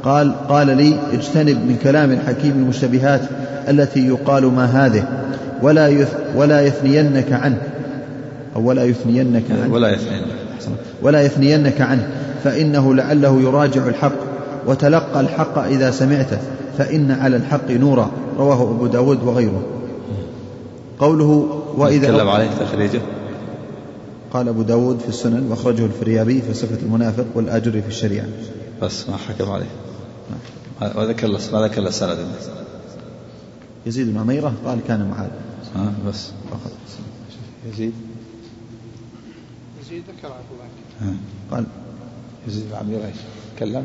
[0.04, 3.22] قال قال لي اجتنب من كلام الحكيم المشتبهات
[3.70, 5.08] التي يقال ما هذه
[5.62, 7.62] ولا يث ولا يثنينك عنه.
[8.56, 9.74] أو ولا يثنينك عنه.
[9.74, 10.26] ولا يثنينك.
[11.02, 12.08] ولا يثنينك عنه.
[12.44, 14.16] فإنه لعله يراجع الحق
[14.68, 16.38] وتلقى الحق إذا سمعته
[16.78, 19.62] فإن على الحق نورا رواه أبو داود وغيره.
[21.00, 23.02] قوله وإذا تكلم عليه تخريجه.
[24.34, 28.26] قال أبو داود في السنن وأخرجه الفريابي في صفة المنافق والآجري في الشريعة.
[28.82, 29.91] بس ما حكم عليه.
[30.82, 32.18] ما ذكر ما ذكر سند.
[33.86, 35.30] يزيد بن عميرة قال كان معاذ.
[35.76, 36.30] ها بس.
[37.74, 37.94] يزيد.
[39.82, 41.14] يزيد ذكر أبو
[41.52, 41.66] قال
[42.48, 43.16] يزيد بن عميرة إيش؟
[43.56, 43.84] تكلم.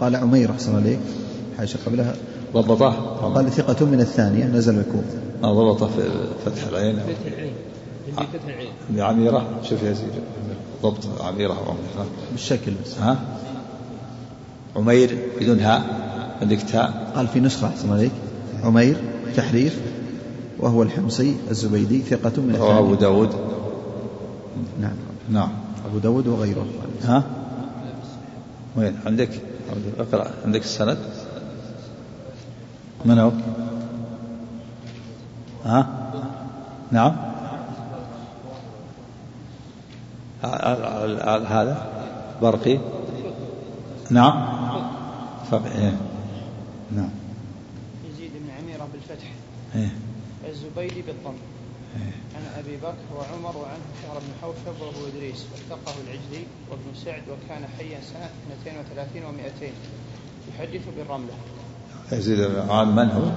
[0.00, 0.98] قال عمير أحسن عليك.
[1.58, 2.16] حاشا قبلها.
[2.54, 2.90] ضبطه.
[3.34, 6.10] قال ثقة من الثانية نزل الكوفة آه ضبطه في
[6.44, 6.96] فتح العين.
[6.96, 7.52] فتح العين.
[8.16, 9.00] فتح العين.
[9.00, 9.60] عميرة.
[9.62, 10.20] شوف يا سيدي
[10.82, 12.10] ضبط عميرة وعميرة.
[12.32, 12.98] بالشكل بس.
[12.98, 13.37] ها؟
[14.78, 15.82] عمير بدون هاء
[16.42, 17.12] عندك تاء.
[17.16, 18.12] قال في نسخة أحسن عليك
[18.64, 18.96] عمير
[19.36, 19.80] تحريف
[20.58, 23.30] وهو الحمصي الزبيدي ثقة من رواه أبو داود.
[24.80, 24.96] نعم.
[25.30, 25.50] نعم.
[25.86, 26.66] أبو داود وغيره.
[27.04, 27.22] ها؟
[28.76, 29.30] وين؟ عندك؟
[29.98, 30.30] اقرأ.
[30.44, 30.98] عندك السند؟
[33.04, 33.30] من هو؟
[35.64, 35.86] ها؟
[36.92, 37.16] نعم.
[41.48, 41.86] هذا؟
[42.42, 42.78] برقي.
[44.10, 44.57] نعم.
[45.52, 45.96] إيه.
[46.90, 47.10] نعم.
[48.10, 49.30] يزيد بن عميرة بالفتح.
[49.74, 49.88] إيه؟
[50.48, 51.36] الزبيدي بالضم
[51.96, 55.44] إيه؟ عن أبي بكر وعمر وعنه شهر بن حوشب وأبو إدريس.
[55.54, 58.30] وثقه العجلي وابن سعد وكان حيا سنة
[58.62, 59.72] 32 و200
[60.54, 61.34] يحدث بالرملة.
[62.12, 63.30] يزيد عن من هو؟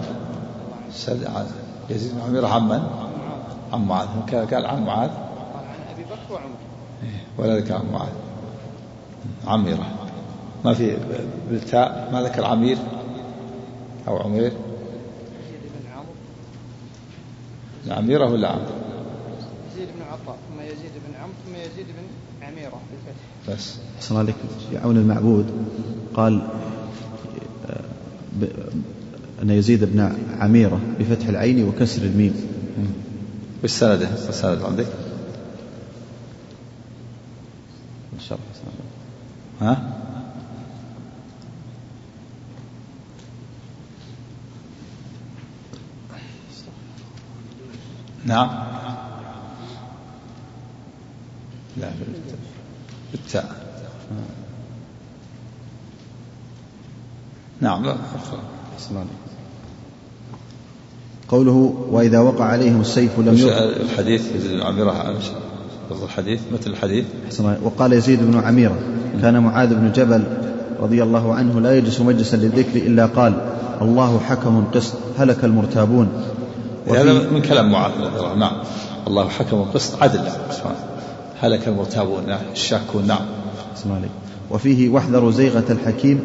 [1.89, 2.83] يزيد بن عمير عن من؟
[3.73, 4.07] عن معاذ.
[4.31, 6.55] قال عن معاذ؟ قال عن أبي بكر وعمر.
[7.03, 8.13] إيه؟ ولا ذكر عن معاذ.
[9.47, 10.00] عميرة.
[10.65, 10.97] ما في
[11.51, 12.77] بالتاء ما ذكر عمير
[14.07, 14.53] أو عمير يزيد
[15.83, 16.13] بن عمرو
[17.97, 18.65] عميرة ولا عمرو؟
[19.73, 22.03] يزيد بن عطاء ثم يزيد بن عمرو ثم يزيد بن
[22.47, 24.35] عميرة بالفتح بس صلى عليك
[24.69, 25.45] في عون المعبود
[26.13, 26.41] قال
[29.41, 32.33] أن يزيد بن عميرة بفتح العين وكسر الميم
[33.61, 34.87] بالسند السند عندك؟
[38.17, 38.39] الشرح
[39.61, 40.00] ها؟
[48.25, 48.49] نعم.
[51.77, 51.89] لا
[53.11, 53.55] بالتاء
[57.61, 57.95] نعم لا
[61.29, 64.21] قوله وإذا وقع عليهم السيف لم يقع الحديث؟
[64.61, 65.19] عميرة
[66.03, 67.05] الحديث مثل الحديث.
[67.63, 68.79] وقال يزيد بن عميرة
[69.21, 70.23] كان معاذ بن جبل
[70.79, 73.33] رضي الله عنه لا يجلس مجلسا للذكر إلا قال
[73.81, 76.07] الله حكم قسط هلك المرتابون.
[76.89, 78.51] هذا من كلام معاذ رضي الله نعم.
[79.07, 80.19] الله حكم قسط عدل.
[81.41, 82.39] هلك المرتابون نعم.
[82.51, 83.07] الشاكون.
[83.07, 83.19] نعم.
[84.51, 86.19] وفيه واحذروا زيغة الحكيم.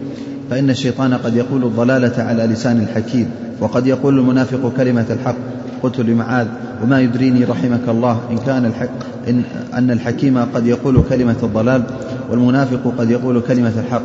[0.51, 3.31] فإن الشيطان قد يقول الضلالة على لسان الحكيم
[3.61, 5.37] وقد يقول المنافق كلمة الحق.
[5.83, 6.47] قلت لمعاذ
[6.83, 8.89] وما يدريني رحمك الله؟ إن كان الحق
[9.29, 9.43] إن
[9.75, 11.83] أن الحكيم قد يقول كلمة الضلال
[12.31, 14.03] والمنافق قد يقول كلمة الحق.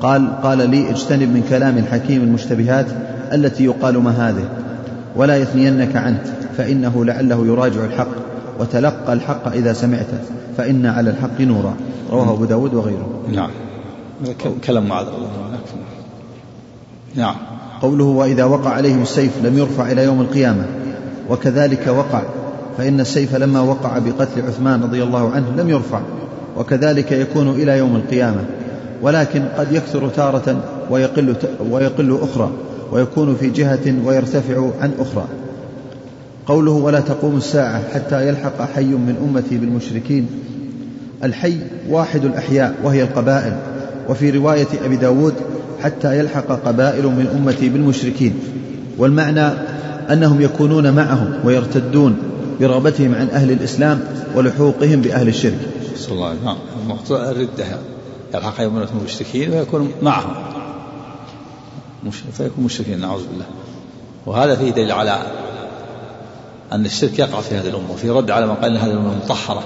[0.00, 2.86] قال قال لي اجتنب من كلام الحكيم المشتبهات
[3.32, 4.48] التي يقال ما هذه.
[5.16, 6.22] ولا يثنينك عنه
[6.56, 8.08] فإنه لعله يراجع الحق
[8.60, 10.18] وتلقى الحق إذا سمعته
[10.56, 11.76] فإن على الحق نورا.
[12.10, 13.20] رواه أبو داود وغيره.
[13.32, 13.50] نعم.
[14.64, 15.06] كلام معاذ
[17.14, 17.34] نعم.
[17.82, 20.64] قوله وإذا وقع عليهم السيف لم يرفع إلى يوم القيامة
[21.30, 22.22] وكذلك وقع
[22.78, 26.00] فإن السيف لما وقع بقتل عثمان رضي الله عنه لم يرفع
[26.56, 28.44] وكذلك يكون إلى يوم القيامة
[29.02, 30.60] ولكن قد يكثر تارة
[30.90, 31.34] ويقل,
[31.70, 32.50] ويقل أخرى.
[32.92, 35.24] ويكون في جهة ويرتفع عن أخرى.
[36.46, 40.26] قوله ولا تقوم الساعة حتى يلحق حي من أمتي بالمشركين.
[41.24, 41.56] الحي
[41.90, 43.56] واحد الأحياء وهي القبائل
[44.08, 45.34] وفي رواية أبي داود
[45.82, 48.34] حتى يلحق قبائل من أمتي بالمشركين.
[48.98, 49.48] والمعنى
[50.10, 52.16] أنهم يكونون معهم ويرتدون
[52.60, 54.00] برغبتهم عن أهل الإسلام
[54.36, 55.58] ولحوقهم بأهل الشرك.
[55.96, 56.38] صلى الله عليه
[57.04, 57.16] وسلم.
[57.30, 57.64] الردة
[58.34, 60.55] يلحق يوم المشركين ويكون معهم.
[62.32, 63.46] فيكون مشركين نعوذ بالله.
[64.26, 65.22] وهذا فيه دليل على
[66.72, 69.64] أن الشرك يقع في هذه الأمة وفي رد على من قال أن هذه الأمة مطهرة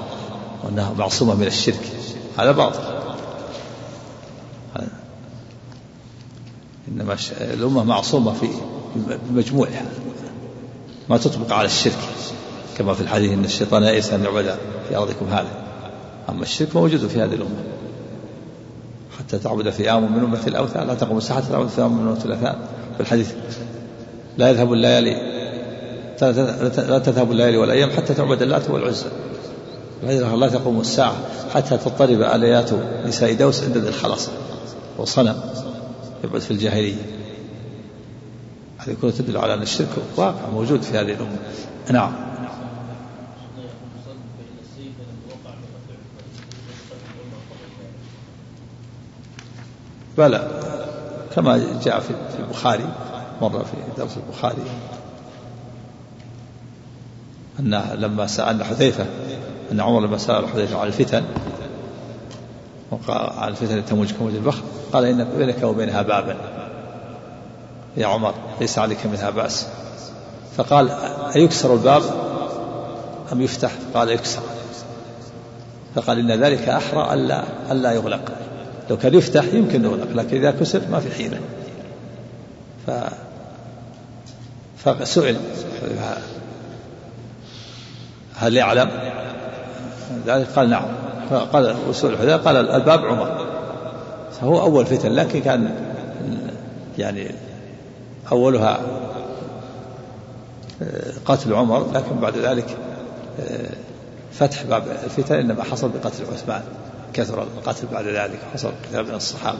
[0.64, 1.92] وأنها معصومة من الشرك.
[2.38, 2.80] هذا باطل.
[6.88, 8.48] إنما الأمة معصومة في
[9.30, 9.82] بمجموعها
[11.08, 11.98] ما تطبق على الشرك.
[12.78, 14.58] كما في الحديث أن الشيطان يئس أن يعبد
[14.88, 15.48] في أرضكم هذا.
[16.28, 17.64] أما الشرك موجود في هذه الأمة.
[19.20, 20.86] حتى تعبد في آم من أمة الأوثان.
[20.86, 22.54] لا تقوم الساعة حتى تعبد في آم من أمة الأوثان.
[22.94, 23.32] في الحديث
[24.38, 25.14] لا يذهب الليالي.
[26.76, 29.06] لا تذهب الليالي والأيام حتى تعبد اللات والعزى.
[30.36, 31.16] لا تقوم الساعة
[31.54, 32.70] حتى تضطرب آليات
[33.06, 34.32] نساء دوس عند ذي الخلاصة
[34.98, 35.36] وصنم.
[36.24, 36.94] يبعد في الجاهلية.
[38.78, 41.36] هذه كلها تدل على أن الشرك واقع موجود في هذه الأمة.
[41.90, 42.29] نعم.
[50.18, 50.48] بلى
[51.34, 52.88] كما جاء في البخاري
[53.42, 54.62] مرة في درس البخاري
[57.60, 59.06] أن لما سأل حذيفة
[59.72, 61.24] أن عمر لما سأل حذيفة عن الفتن
[62.90, 64.62] وقال عن الفتن تموج كموج البخر
[64.92, 66.36] قال إن بينك وبينها بابا
[67.96, 69.66] يا عمر ليس عليك منها بأس.
[70.56, 70.90] فقال
[71.36, 72.02] أيكسر الباب
[73.32, 74.42] أم يفتح؟ قال يكسر.
[75.94, 78.32] فقال إن ذلك أحرى ألا ألا يغلق.
[78.90, 81.40] لو كان يفتح يمكن يغلق لكن إذا كسر ما في حيلة.
[82.86, 82.90] ف
[84.84, 85.36] فسئل
[88.36, 88.90] هل يعلم؟
[90.26, 90.84] ذلك قال نعم.
[91.52, 93.46] قال وسئل حذيفة قال الباب عمر.
[94.40, 95.74] فهو أول فتن لكن كان
[96.98, 97.30] يعني
[98.32, 98.80] أولها
[100.82, 102.76] آه، قتل عمر لكن بعد ذلك
[103.40, 103.70] آه،
[104.32, 106.62] فتح باب الفتن إنما حصل بقتل عثمان.
[107.12, 109.58] كثر القتل بعد ذلك حصل كثير من الصحابة.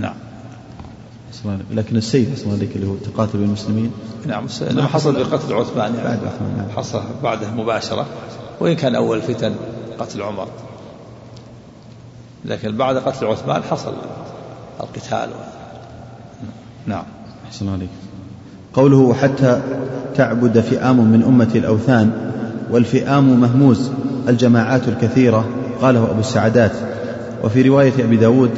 [0.00, 0.14] نعم.
[1.70, 3.92] لكن السيف أصلا ذلك اللي هو تقاتل المسلمين.
[4.26, 6.68] نعم انما حصل بقتل عثمان يعني بعد عثمان نعم.
[6.76, 8.06] حصل بعده مباشرة
[8.60, 9.54] وإن كان أول فتن
[9.98, 10.48] قتل عمر.
[12.44, 13.94] لكن بعد قتل عثمان حصل
[14.80, 15.28] القتال.
[15.30, 15.34] و...
[16.86, 17.04] نعم.
[17.46, 17.90] أحسن عليك.
[18.74, 19.62] قوله حتى
[20.14, 22.32] تعبد فئام من أمة الأوثان
[22.70, 23.90] والفئام مهموز
[24.28, 25.48] الجماعات الكثيرة.
[25.82, 26.72] قاله أبو السعدات
[27.44, 28.50] وفي رواية أبي داود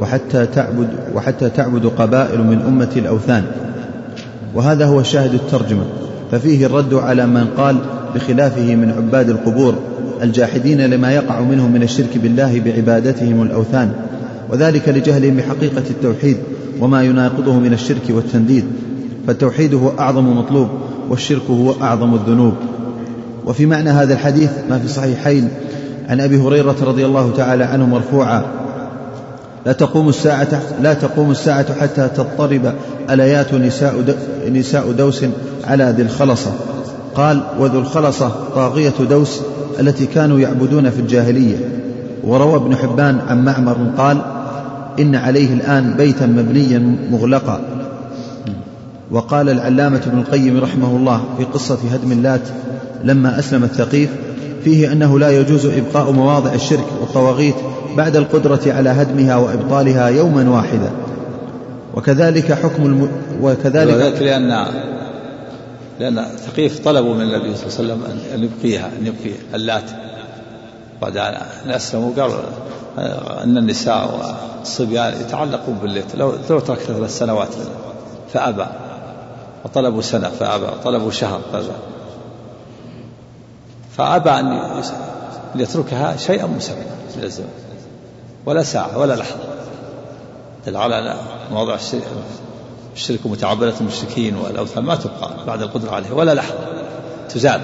[0.00, 3.44] وحتى تعبد وحتى تعبد قبائل من أمة الأوثان.
[4.54, 5.84] وهذا هو شاهد الترجمة
[6.32, 7.76] ففيه الرد على من قال
[8.14, 9.74] بخلافه من عباد القبور
[10.22, 13.92] الجاحدين لما يقع منهم من الشرك بالله بعبادتهم الأوثان
[14.50, 16.36] وذلك لجهلهم بحقيقة التوحيد
[16.80, 18.64] وما يناقضه من الشرك والتنديد
[19.26, 20.68] فالتوحيد هو أعظم مطلوب
[21.10, 22.54] والشرك هو أعظم الذنوب.
[23.46, 25.48] وفي معنى هذا الحديث ما في صحيحين
[26.08, 28.44] عن أبي هريرة رضي الله تعالى عنه مرفوعا
[29.66, 32.72] لا تقوم الساعة لا تقوم الساعة حتى تضطرب
[33.10, 34.16] أليات نساء
[34.48, 35.24] نساء دوس
[35.64, 36.52] على ذي الخلصة.
[37.14, 39.40] قال وذو الخلصة طاغية دوس
[39.80, 41.56] التي كانوا يعبدون في الجاهلية.
[42.24, 44.18] وروى ابن حبان عن معمر قال
[44.98, 47.60] إن عليه الآن بيتا مبنيا مغلقا.
[49.10, 52.48] وقال العلامة ابن القيم رحمه الله في قصة هدم اللات
[53.04, 54.10] لما أسلم الثقيف
[54.64, 57.54] فيه أنه لا يجوز إبقاء مواضع الشرك والطواغيت
[57.96, 60.90] بعد القدرة على هدمها وإبطالها يوما واحدا.
[61.94, 63.08] وكذلك حكم الم...
[63.42, 64.66] وكذلك وذلك لأن
[66.00, 69.90] لأن ثقيف طلبوا من النبي صلى الله عليه وسلم أن يبقيها أن يبقي اللات.
[71.02, 72.36] بعد أن أسلموا قالوا
[73.42, 76.14] أن النساء والصبيان يتعلقون بالليت.
[76.14, 77.54] لو لو تركت ثلاث سنوات
[78.32, 78.66] فأبى.
[79.64, 80.66] وطلبوا سنة فأبى.
[80.66, 81.93] وطلبوا شهر فأبى.
[83.96, 84.82] فأبى أن
[85.54, 86.84] يتركها شيئا مسمى.
[87.16, 87.48] من الزمن
[88.46, 89.54] ولا ساعة ولا لحظة.
[90.66, 91.16] دل على
[91.50, 91.78] مواضع
[92.94, 96.12] الشرك ومتعبدة المشركين والأوثان ما تبقى بعد القدرة عليه.
[96.12, 96.58] ولا لحظة.
[97.28, 97.60] تزال.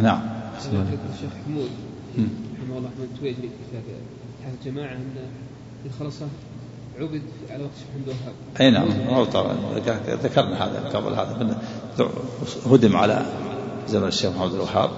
[0.00, 0.20] نعم.
[0.58, 1.70] الشيخ حمود
[2.14, 3.94] رحمه الله من تويجري في كتابه
[4.60, 5.14] الجماعة أن
[5.86, 6.26] الخلصة
[7.00, 8.88] عبد على وقت الشيخ محمد الوهاب أي نعم.
[10.22, 11.12] ذكرنا هذا قبل.
[11.12, 11.58] هذا
[12.66, 13.26] هدم على
[13.88, 14.90] زمن الشيخ محمد الوهاب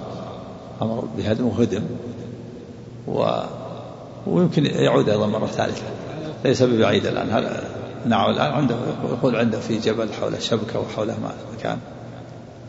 [0.82, 1.82] أمر بهدم وهدم
[3.09, 3.42] و
[4.26, 5.82] ويمكن يعود أيضا مرة ثالثة.
[6.44, 7.30] ليس ببعيد الآن.
[7.30, 7.64] هذا
[8.06, 11.16] نعم الآن؟ عنده يقول عنده في جبل حوله شبكة وحوله
[11.59, 11.78] مكان.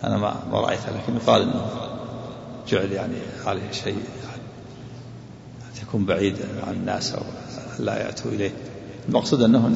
[0.04, 1.66] أنا ما ما رأيته لكن يقال إنه
[2.68, 3.16] جعل يعني
[3.46, 4.42] عليه شيء يعني
[5.82, 6.38] تكون بعيد
[6.68, 7.24] عن الناس أو
[7.80, 8.52] لا يأتوا إليه.
[9.10, 9.68] المقصود أنه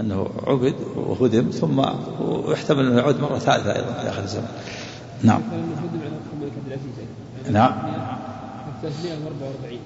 [0.00, 1.84] أنه عبد وهدم ثم
[2.20, 4.48] ويحتمل أنه يعود مرة ثالثة أيضا في آخر الزمان
[5.24, 5.42] نعم.
[7.50, 7.72] نعم.
[8.82, 9.78] 344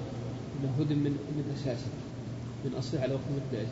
[0.59, 1.87] انه هدم من من اساسه
[2.65, 3.69] من اصله على وقت عبد العزيز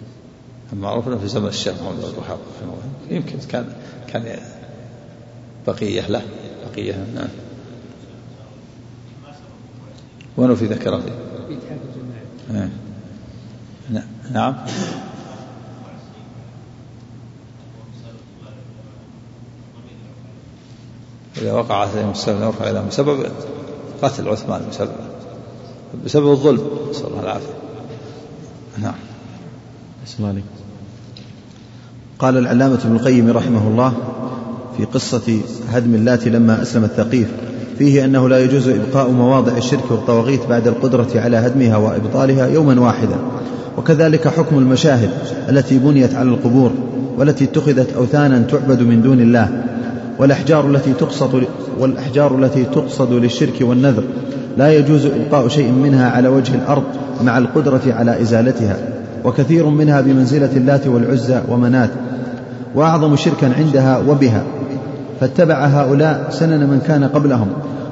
[0.73, 2.39] المعروف أنه في زمن الشيخ محمد بن الوهاب
[3.09, 3.73] يمكن كان
[4.07, 4.39] كان
[5.67, 6.21] بقية له.
[6.71, 7.27] بقية نعم.
[10.37, 11.07] وين في ذكره؟ في
[11.53, 11.79] اتحاد
[12.49, 12.69] الجماعة.
[14.31, 14.55] نعم.
[21.41, 23.25] إذا وقع عليهم السبب يرفع إلى بسبب
[24.01, 24.89] قتل عثمان بسبب
[26.05, 26.61] بسبب الظلم.
[26.89, 27.53] نسأل الله العافية.
[28.81, 28.93] نعم.
[30.19, 30.43] عليك
[32.19, 33.93] قال العلامة ابن القيم رحمه الله
[34.77, 35.39] في قصة
[35.69, 37.27] هدم اللات لما أسلم الثقيف
[37.77, 43.17] فيه أنه لا يجوز إبقاء مواضع الشرك والطواغيت بعد القدرة على هدمها وإبطالها يوما واحدا.
[43.77, 45.09] وكذلك حكم المشاهد
[45.49, 46.71] التي بنيت على القبور
[47.17, 49.63] والتي اتخذت أوثانا تعبد من دون الله
[50.19, 51.43] والأحجار التي تقصد
[51.79, 54.03] والأحجار التي تقصد للشرك والنذر
[54.57, 56.83] لا يجوز إبقاء شيء منها على وجه الأرض
[57.23, 58.77] مع القدرة على إزالتها
[59.25, 61.89] وكثير منها بمنزلة اللات والعزى ومنات
[62.75, 64.43] وأعظم شركا عندها وبها.
[65.19, 67.47] فاتبع هؤلاء سنن من كان قبلهم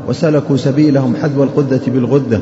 [0.08, 2.42] وسلكوا سبيلهم حذو القذة بالغذة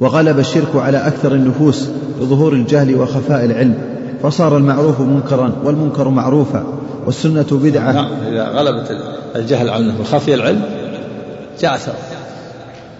[0.00, 1.88] وغلب الشرك على أكثر النفوس
[2.20, 3.74] بظهور الجهل وخفاء العلم.
[4.22, 6.64] فصار المعروف منكرا والمنكر معروفا
[7.06, 7.92] والسنة بدعة.
[7.92, 8.96] نعم إذا غلبت
[9.36, 10.62] الجهل عنه وخفي العلم
[11.60, 11.80] جاءت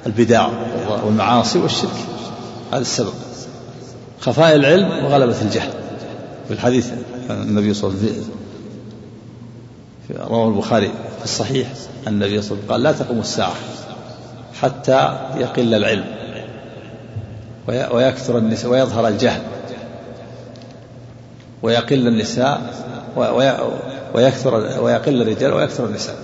[0.06, 0.48] البدع
[1.04, 1.90] والمعاصي والشرك.
[2.72, 3.12] هذا السبب.
[4.20, 5.70] خفاء العلم وغلبة الجهل.
[6.48, 6.90] في الحديث
[7.30, 8.24] النبي صلى الله عليه وسلم
[10.30, 11.68] رواه البخاري في الصحيح
[12.06, 13.54] النبي صلى الله عليه وسلم قال لا تقوم الساعة
[14.60, 16.04] حتى يقل العلم
[17.68, 19.40] ويكثر ويظهر الجهل.
[21.62, 22.74] ويقل النساء
[24.14, 26.16] ويكثر ويقل الرجال ويكثر النساء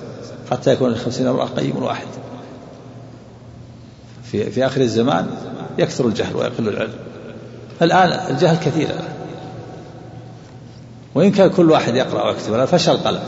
[0.51, 2.06] حتى يكون الخمسين امرأة قيم واحد.
[4.24, 5.27] في في آخر الزمان
[5.78, 6.93] يكثر الجهل ويقل العلم.
[7.82, 8.89] الآن الجهل كثير.
[11.15, 13.20] وإن كان كل واحد يقرأ ويكتب فشل القلم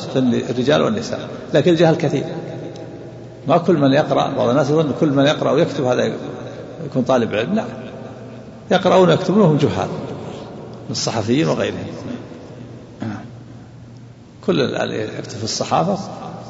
[0.51, 2.25] الرجال والنساء لكن الجهل كثير.
[3.49, 6.13] ما كل من يقرأ بعض الناس يظن كل من يقرأ ويكتب هذا
[6.87, 7.65] يكون طالب علم لا.
[8.71, 9.89] يقرؤون ويكتبون وهم جهال.
[10.87, 11.87] من الصحفيين وغيرهم.
[14.47, 15.99] كل الآن يكتب في الصحافة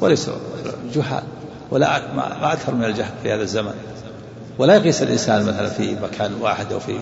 [0.01, 0.35] وليسوا
[0.93, 1.23] جهال
[1.71, 3.73] ولا ما أكثر من الجهل في هذا الزمن.
[4.57, 6.99] ولا يقيس الإنسان مثلا في مكان واحد أو في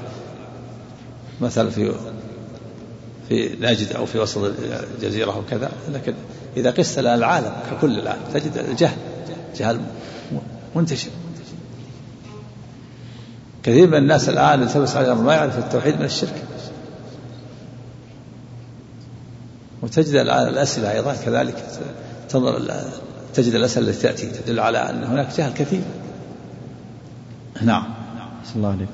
[1.41, 1.91] مثلا في
[3.29, 4.51] في نجد أو في وسط
[4.95, 6.13] الجزيرة أو كذا لكن
[6.57, 8.97] إذا قست الآن العالم ككل الآن تجد الجهل
[9.57, 9.79] جهل
[10.75, 11.09] منتشر.
[13.63, 16.43] كثير من الناس الآن التبس عليهم ما يعرف التوحيد من الشرك.
[19.85, 21.63] وتجد الآن الأسئلة أيضا كذلك
[22.29, 22.61] تنظر
[23.33, 25.81] تجد الأسئلة التي تأتي تدل على أن هناك جهل كثير.
[27.61, 27.83] نعم.
[28.45, 28.91] صلى الله عليكم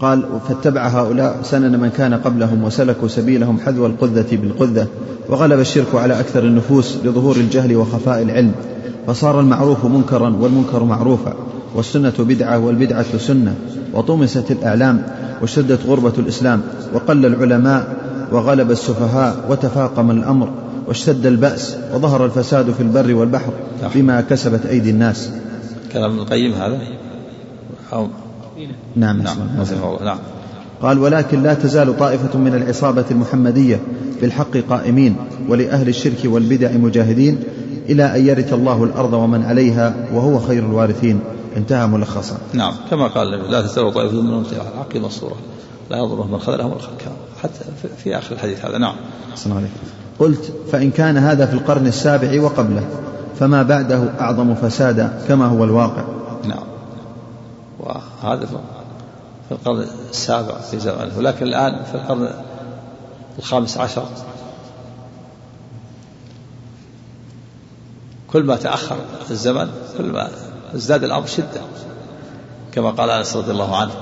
[0.00, 4.86] قال فاتبع هؤلاء سنن من كان قبلهم وسلكوا سبيلهم حذو القذة بالقذة
[5.28, 8.52] وغلب الشرك على أكثر النفوس لظهور الجهل وخفاء العلم
[9.06, 11.34] فصار المعروف منكرا والمنكر معروفا
[11.74, 13.54] والسنة بدعة والبدعة سنة
[13.94, 15.02] وطمست الأعلام
[15.40, 16.62] واشتدت غربة الإسلام
[16.94, 20.48] وقل العلماء وغلب السفهاء وتفاقم الأمر
[20.86, 23.52] واشتد البأس وظهر الفساد في البر والبحر
[23.94, 25.30] بما كسبت أيدي الناس.
[25.92, 26.78] كلام ابن القيم هذا؟
[27.92, 28.08] أو
[28.96, 29.36] نعم نعم
[30.02, 30.18] نعم.
[30.82, 33.80] قال ولكن لا تزال طائفة من العصابة المحمدية
[34.20, 35.16] بالحق قائمين
[35.48, 37.38] ولأهل الشرك والبدع مجاهدين
[37.88, 41.20] إلى أن يرث الله الأرض ومن عليها وهو خير الوارثين.
[41.56, 42.38] انتهى ملخصا.
[42.52, 45.36] نعم كما قال لا تزال طائفة من أمتي على الحق منصورة
[45.90, 47.12] لا يضرهم من خذلهم الخلق
[47.42, 47.64] حتى
[47.96, 48.78] في آخر الحديث هذا.
[48.78, 48.94] نعم.
[49.32, 49.70] أحسن عليك
[50.18, 52.88] قلت فإن كان هذا في القرن السابع وقبله
[53.38, 56.04] فما بعده أعظم فسادا كما هو الواقع.
[56.44, 56.64] نعم.
[57.78, 58.46] وهذا
[59.48, 61.18] في القرن السابع في زمانه.
[61.18, 62.30] ولكن الآن في القرن
[63.38, 64.04] الخامس عشر
[68.32, 68.96] كل ما تأخر
[69.30, 69.68] الزمن
[69.98, 70.28] كل ما
[70.74, 71.60] ازداد الأمر شدة
[72.72, 73.92] كما قال أنس رضي الله عنه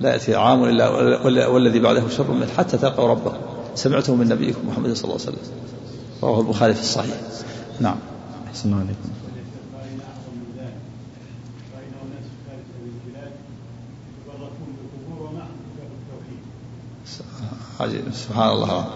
[0.00, 3.36] لا يأتي عام إلا والذي بعده شر منه حتى تلقوا ربكم.
[3.74, 5.38] سمعته من نبيكم محمد صلى الله عليه وسلم.
[6.22, 7.16] رواه البخاري في الصحيح.
[7.80, 7.96] نعم.
[8.48, 9.10] أحسن عليكم.
[17.80, 18.04] عجيب.
[18.12, 18.86] سبحان الله.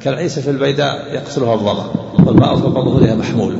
[0.00, 1.90] كالعيسى في البيداء يقتلها الظما
[2.26, 3.58] والماء فوق ظهورها محمول.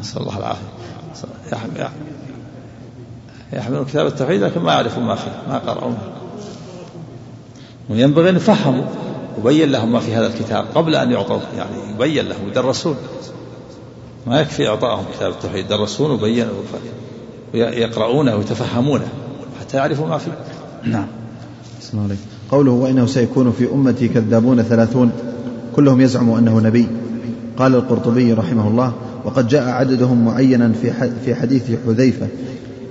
[0.00, 0.68] نسأل الله العافية.
[1.52, 1.88] يحمل
[3.52, 5.92] يحملون كتاب التوحيد لكن ما يعرفون ما فيه ما قرأوا
[7.90, 8.84] وينبغي أن يفهموا
[9.38, 12.96] يبين لهم ما في هذا الكتاب قبل أن يعطوا يعني يبين لهم يدرسون.
[14.26, 16.46] ما يكفي إعطائهم كتاب التوحيد يدرسون ويبين
[17.54, 19.08] ويقرؤونه ويتفهمونه
[19.60, 20.32] حتى يعرفوا ما فيه.
[20.82, 21.06] نعم.
[21.80, 22.16] بسم الله
[22.50, 25.12] قوله وإنه سيكون في أمتي كذابون ثلاثون
[25.76, 26.88] كلهم يزعم أنه نبي.
[27.58, 28.92] قال القرطبي رحمه الله
[29.24, 30.92] وقد جاء عددهم معينا في
[31.24, 32.26] في حديث حذيفة.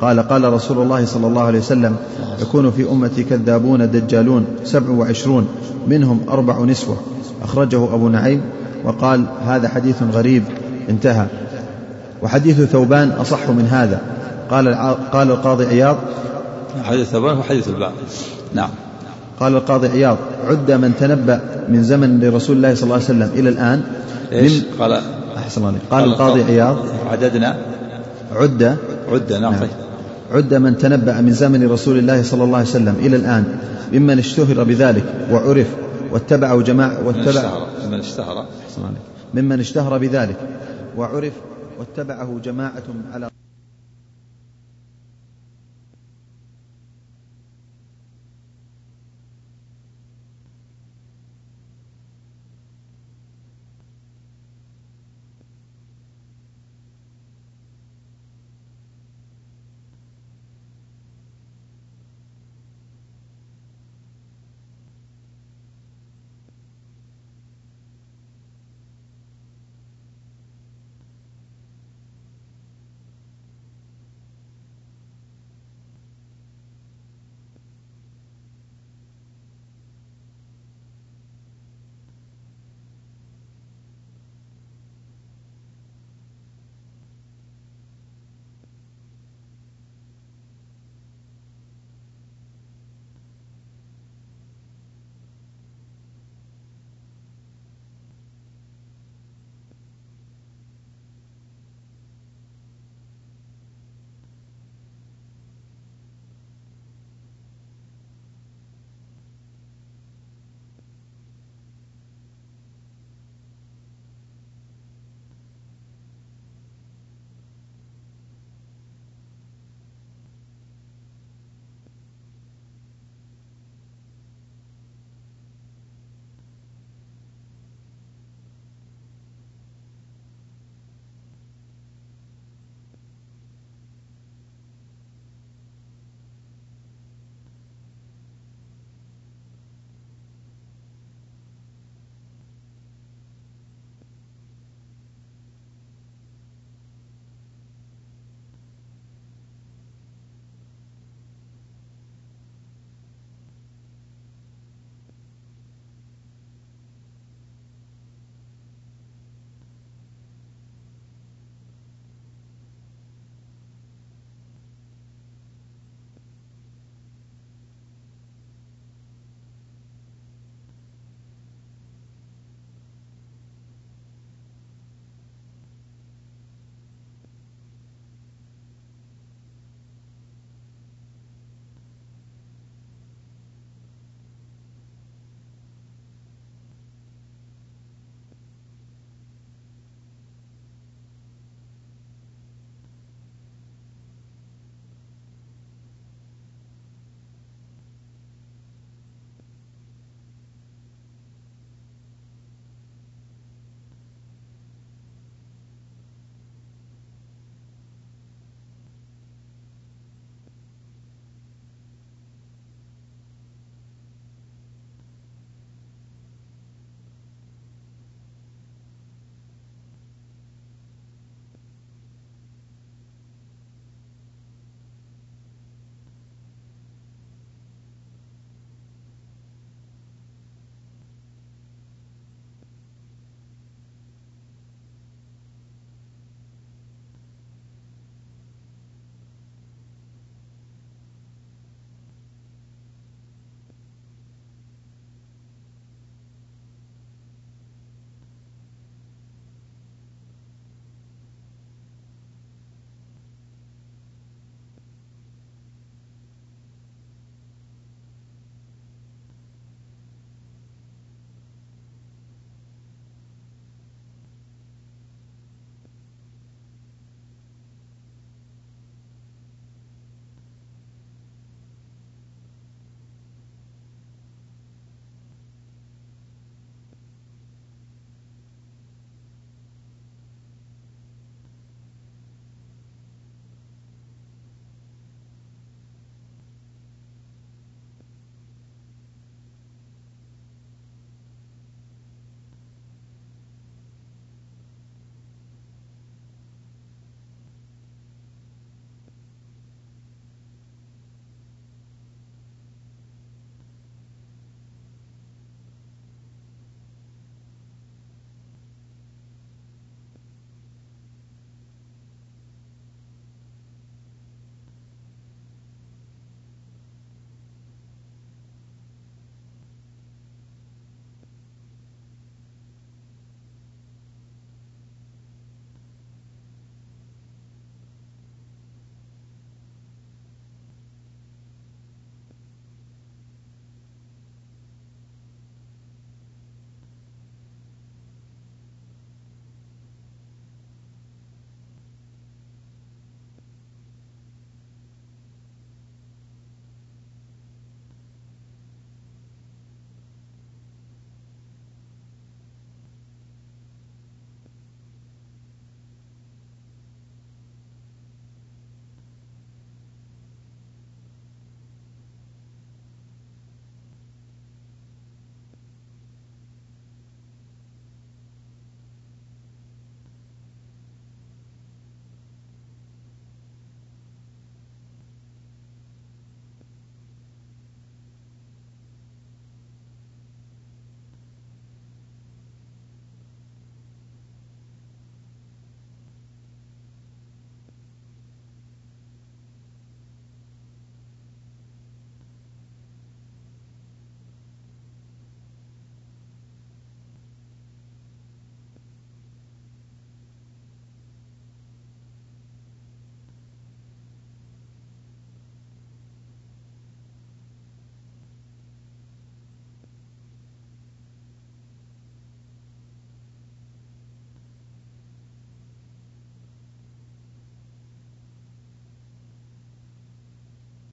[0.02, 1.96] قال قال رسول الله صلى الله عليه وسلم
[2.42, 5.48] يكون في أمتي كذابون دجالون سبع وعشرون
[5.88, 6.98] منهم أربع نسوة.
[7.44, 8.42] أخرجه أبو نعيم
[8.84, 10.44] وقال هذا حديث غريب.
[10.90, 11.26] انتهى.
[12.22, 14.02] وحديث ثوبان أصح من هذا.
[14.50, 14.76] قال
[15.12, 15.98] قال القاضي عياض
[16.84, 17.92] حديث ثوبان هو حديث الباب
[18.54, 18.70] نعم.
[19.40, 23.50] قال القاضي عياض عد من تنبأ من زمن لرسول الله صلى الله عليه وسلم إلى
[23.50, 23.82] الآن
[24.32, 25.02] إيش؟ قال
[25.38, 26.78] أحسن الله قال القاضي عياض.
[27.12, 27.58] عددنا؟
[28.36, 28.78] عد.
[29.12, 29.68] عد نعم, نعم.
[30.32, 33.58] عد من تنبأ من زمن رسول الله صلى الله عليه وسلم إلى الآن
[33.94, 35.68] ممن اشتهر بذلك وعرف
[36.12, 37.42] واتبعه جماعة واتبع
[37.86, 38.46] ممن اشتهر.
[39.34, 40.38] ممن اشتهر بذلك
[40.98, 41.34] وعرف
[41.80, 42.84] واتبعه جماعة
[43.14, 43.30] على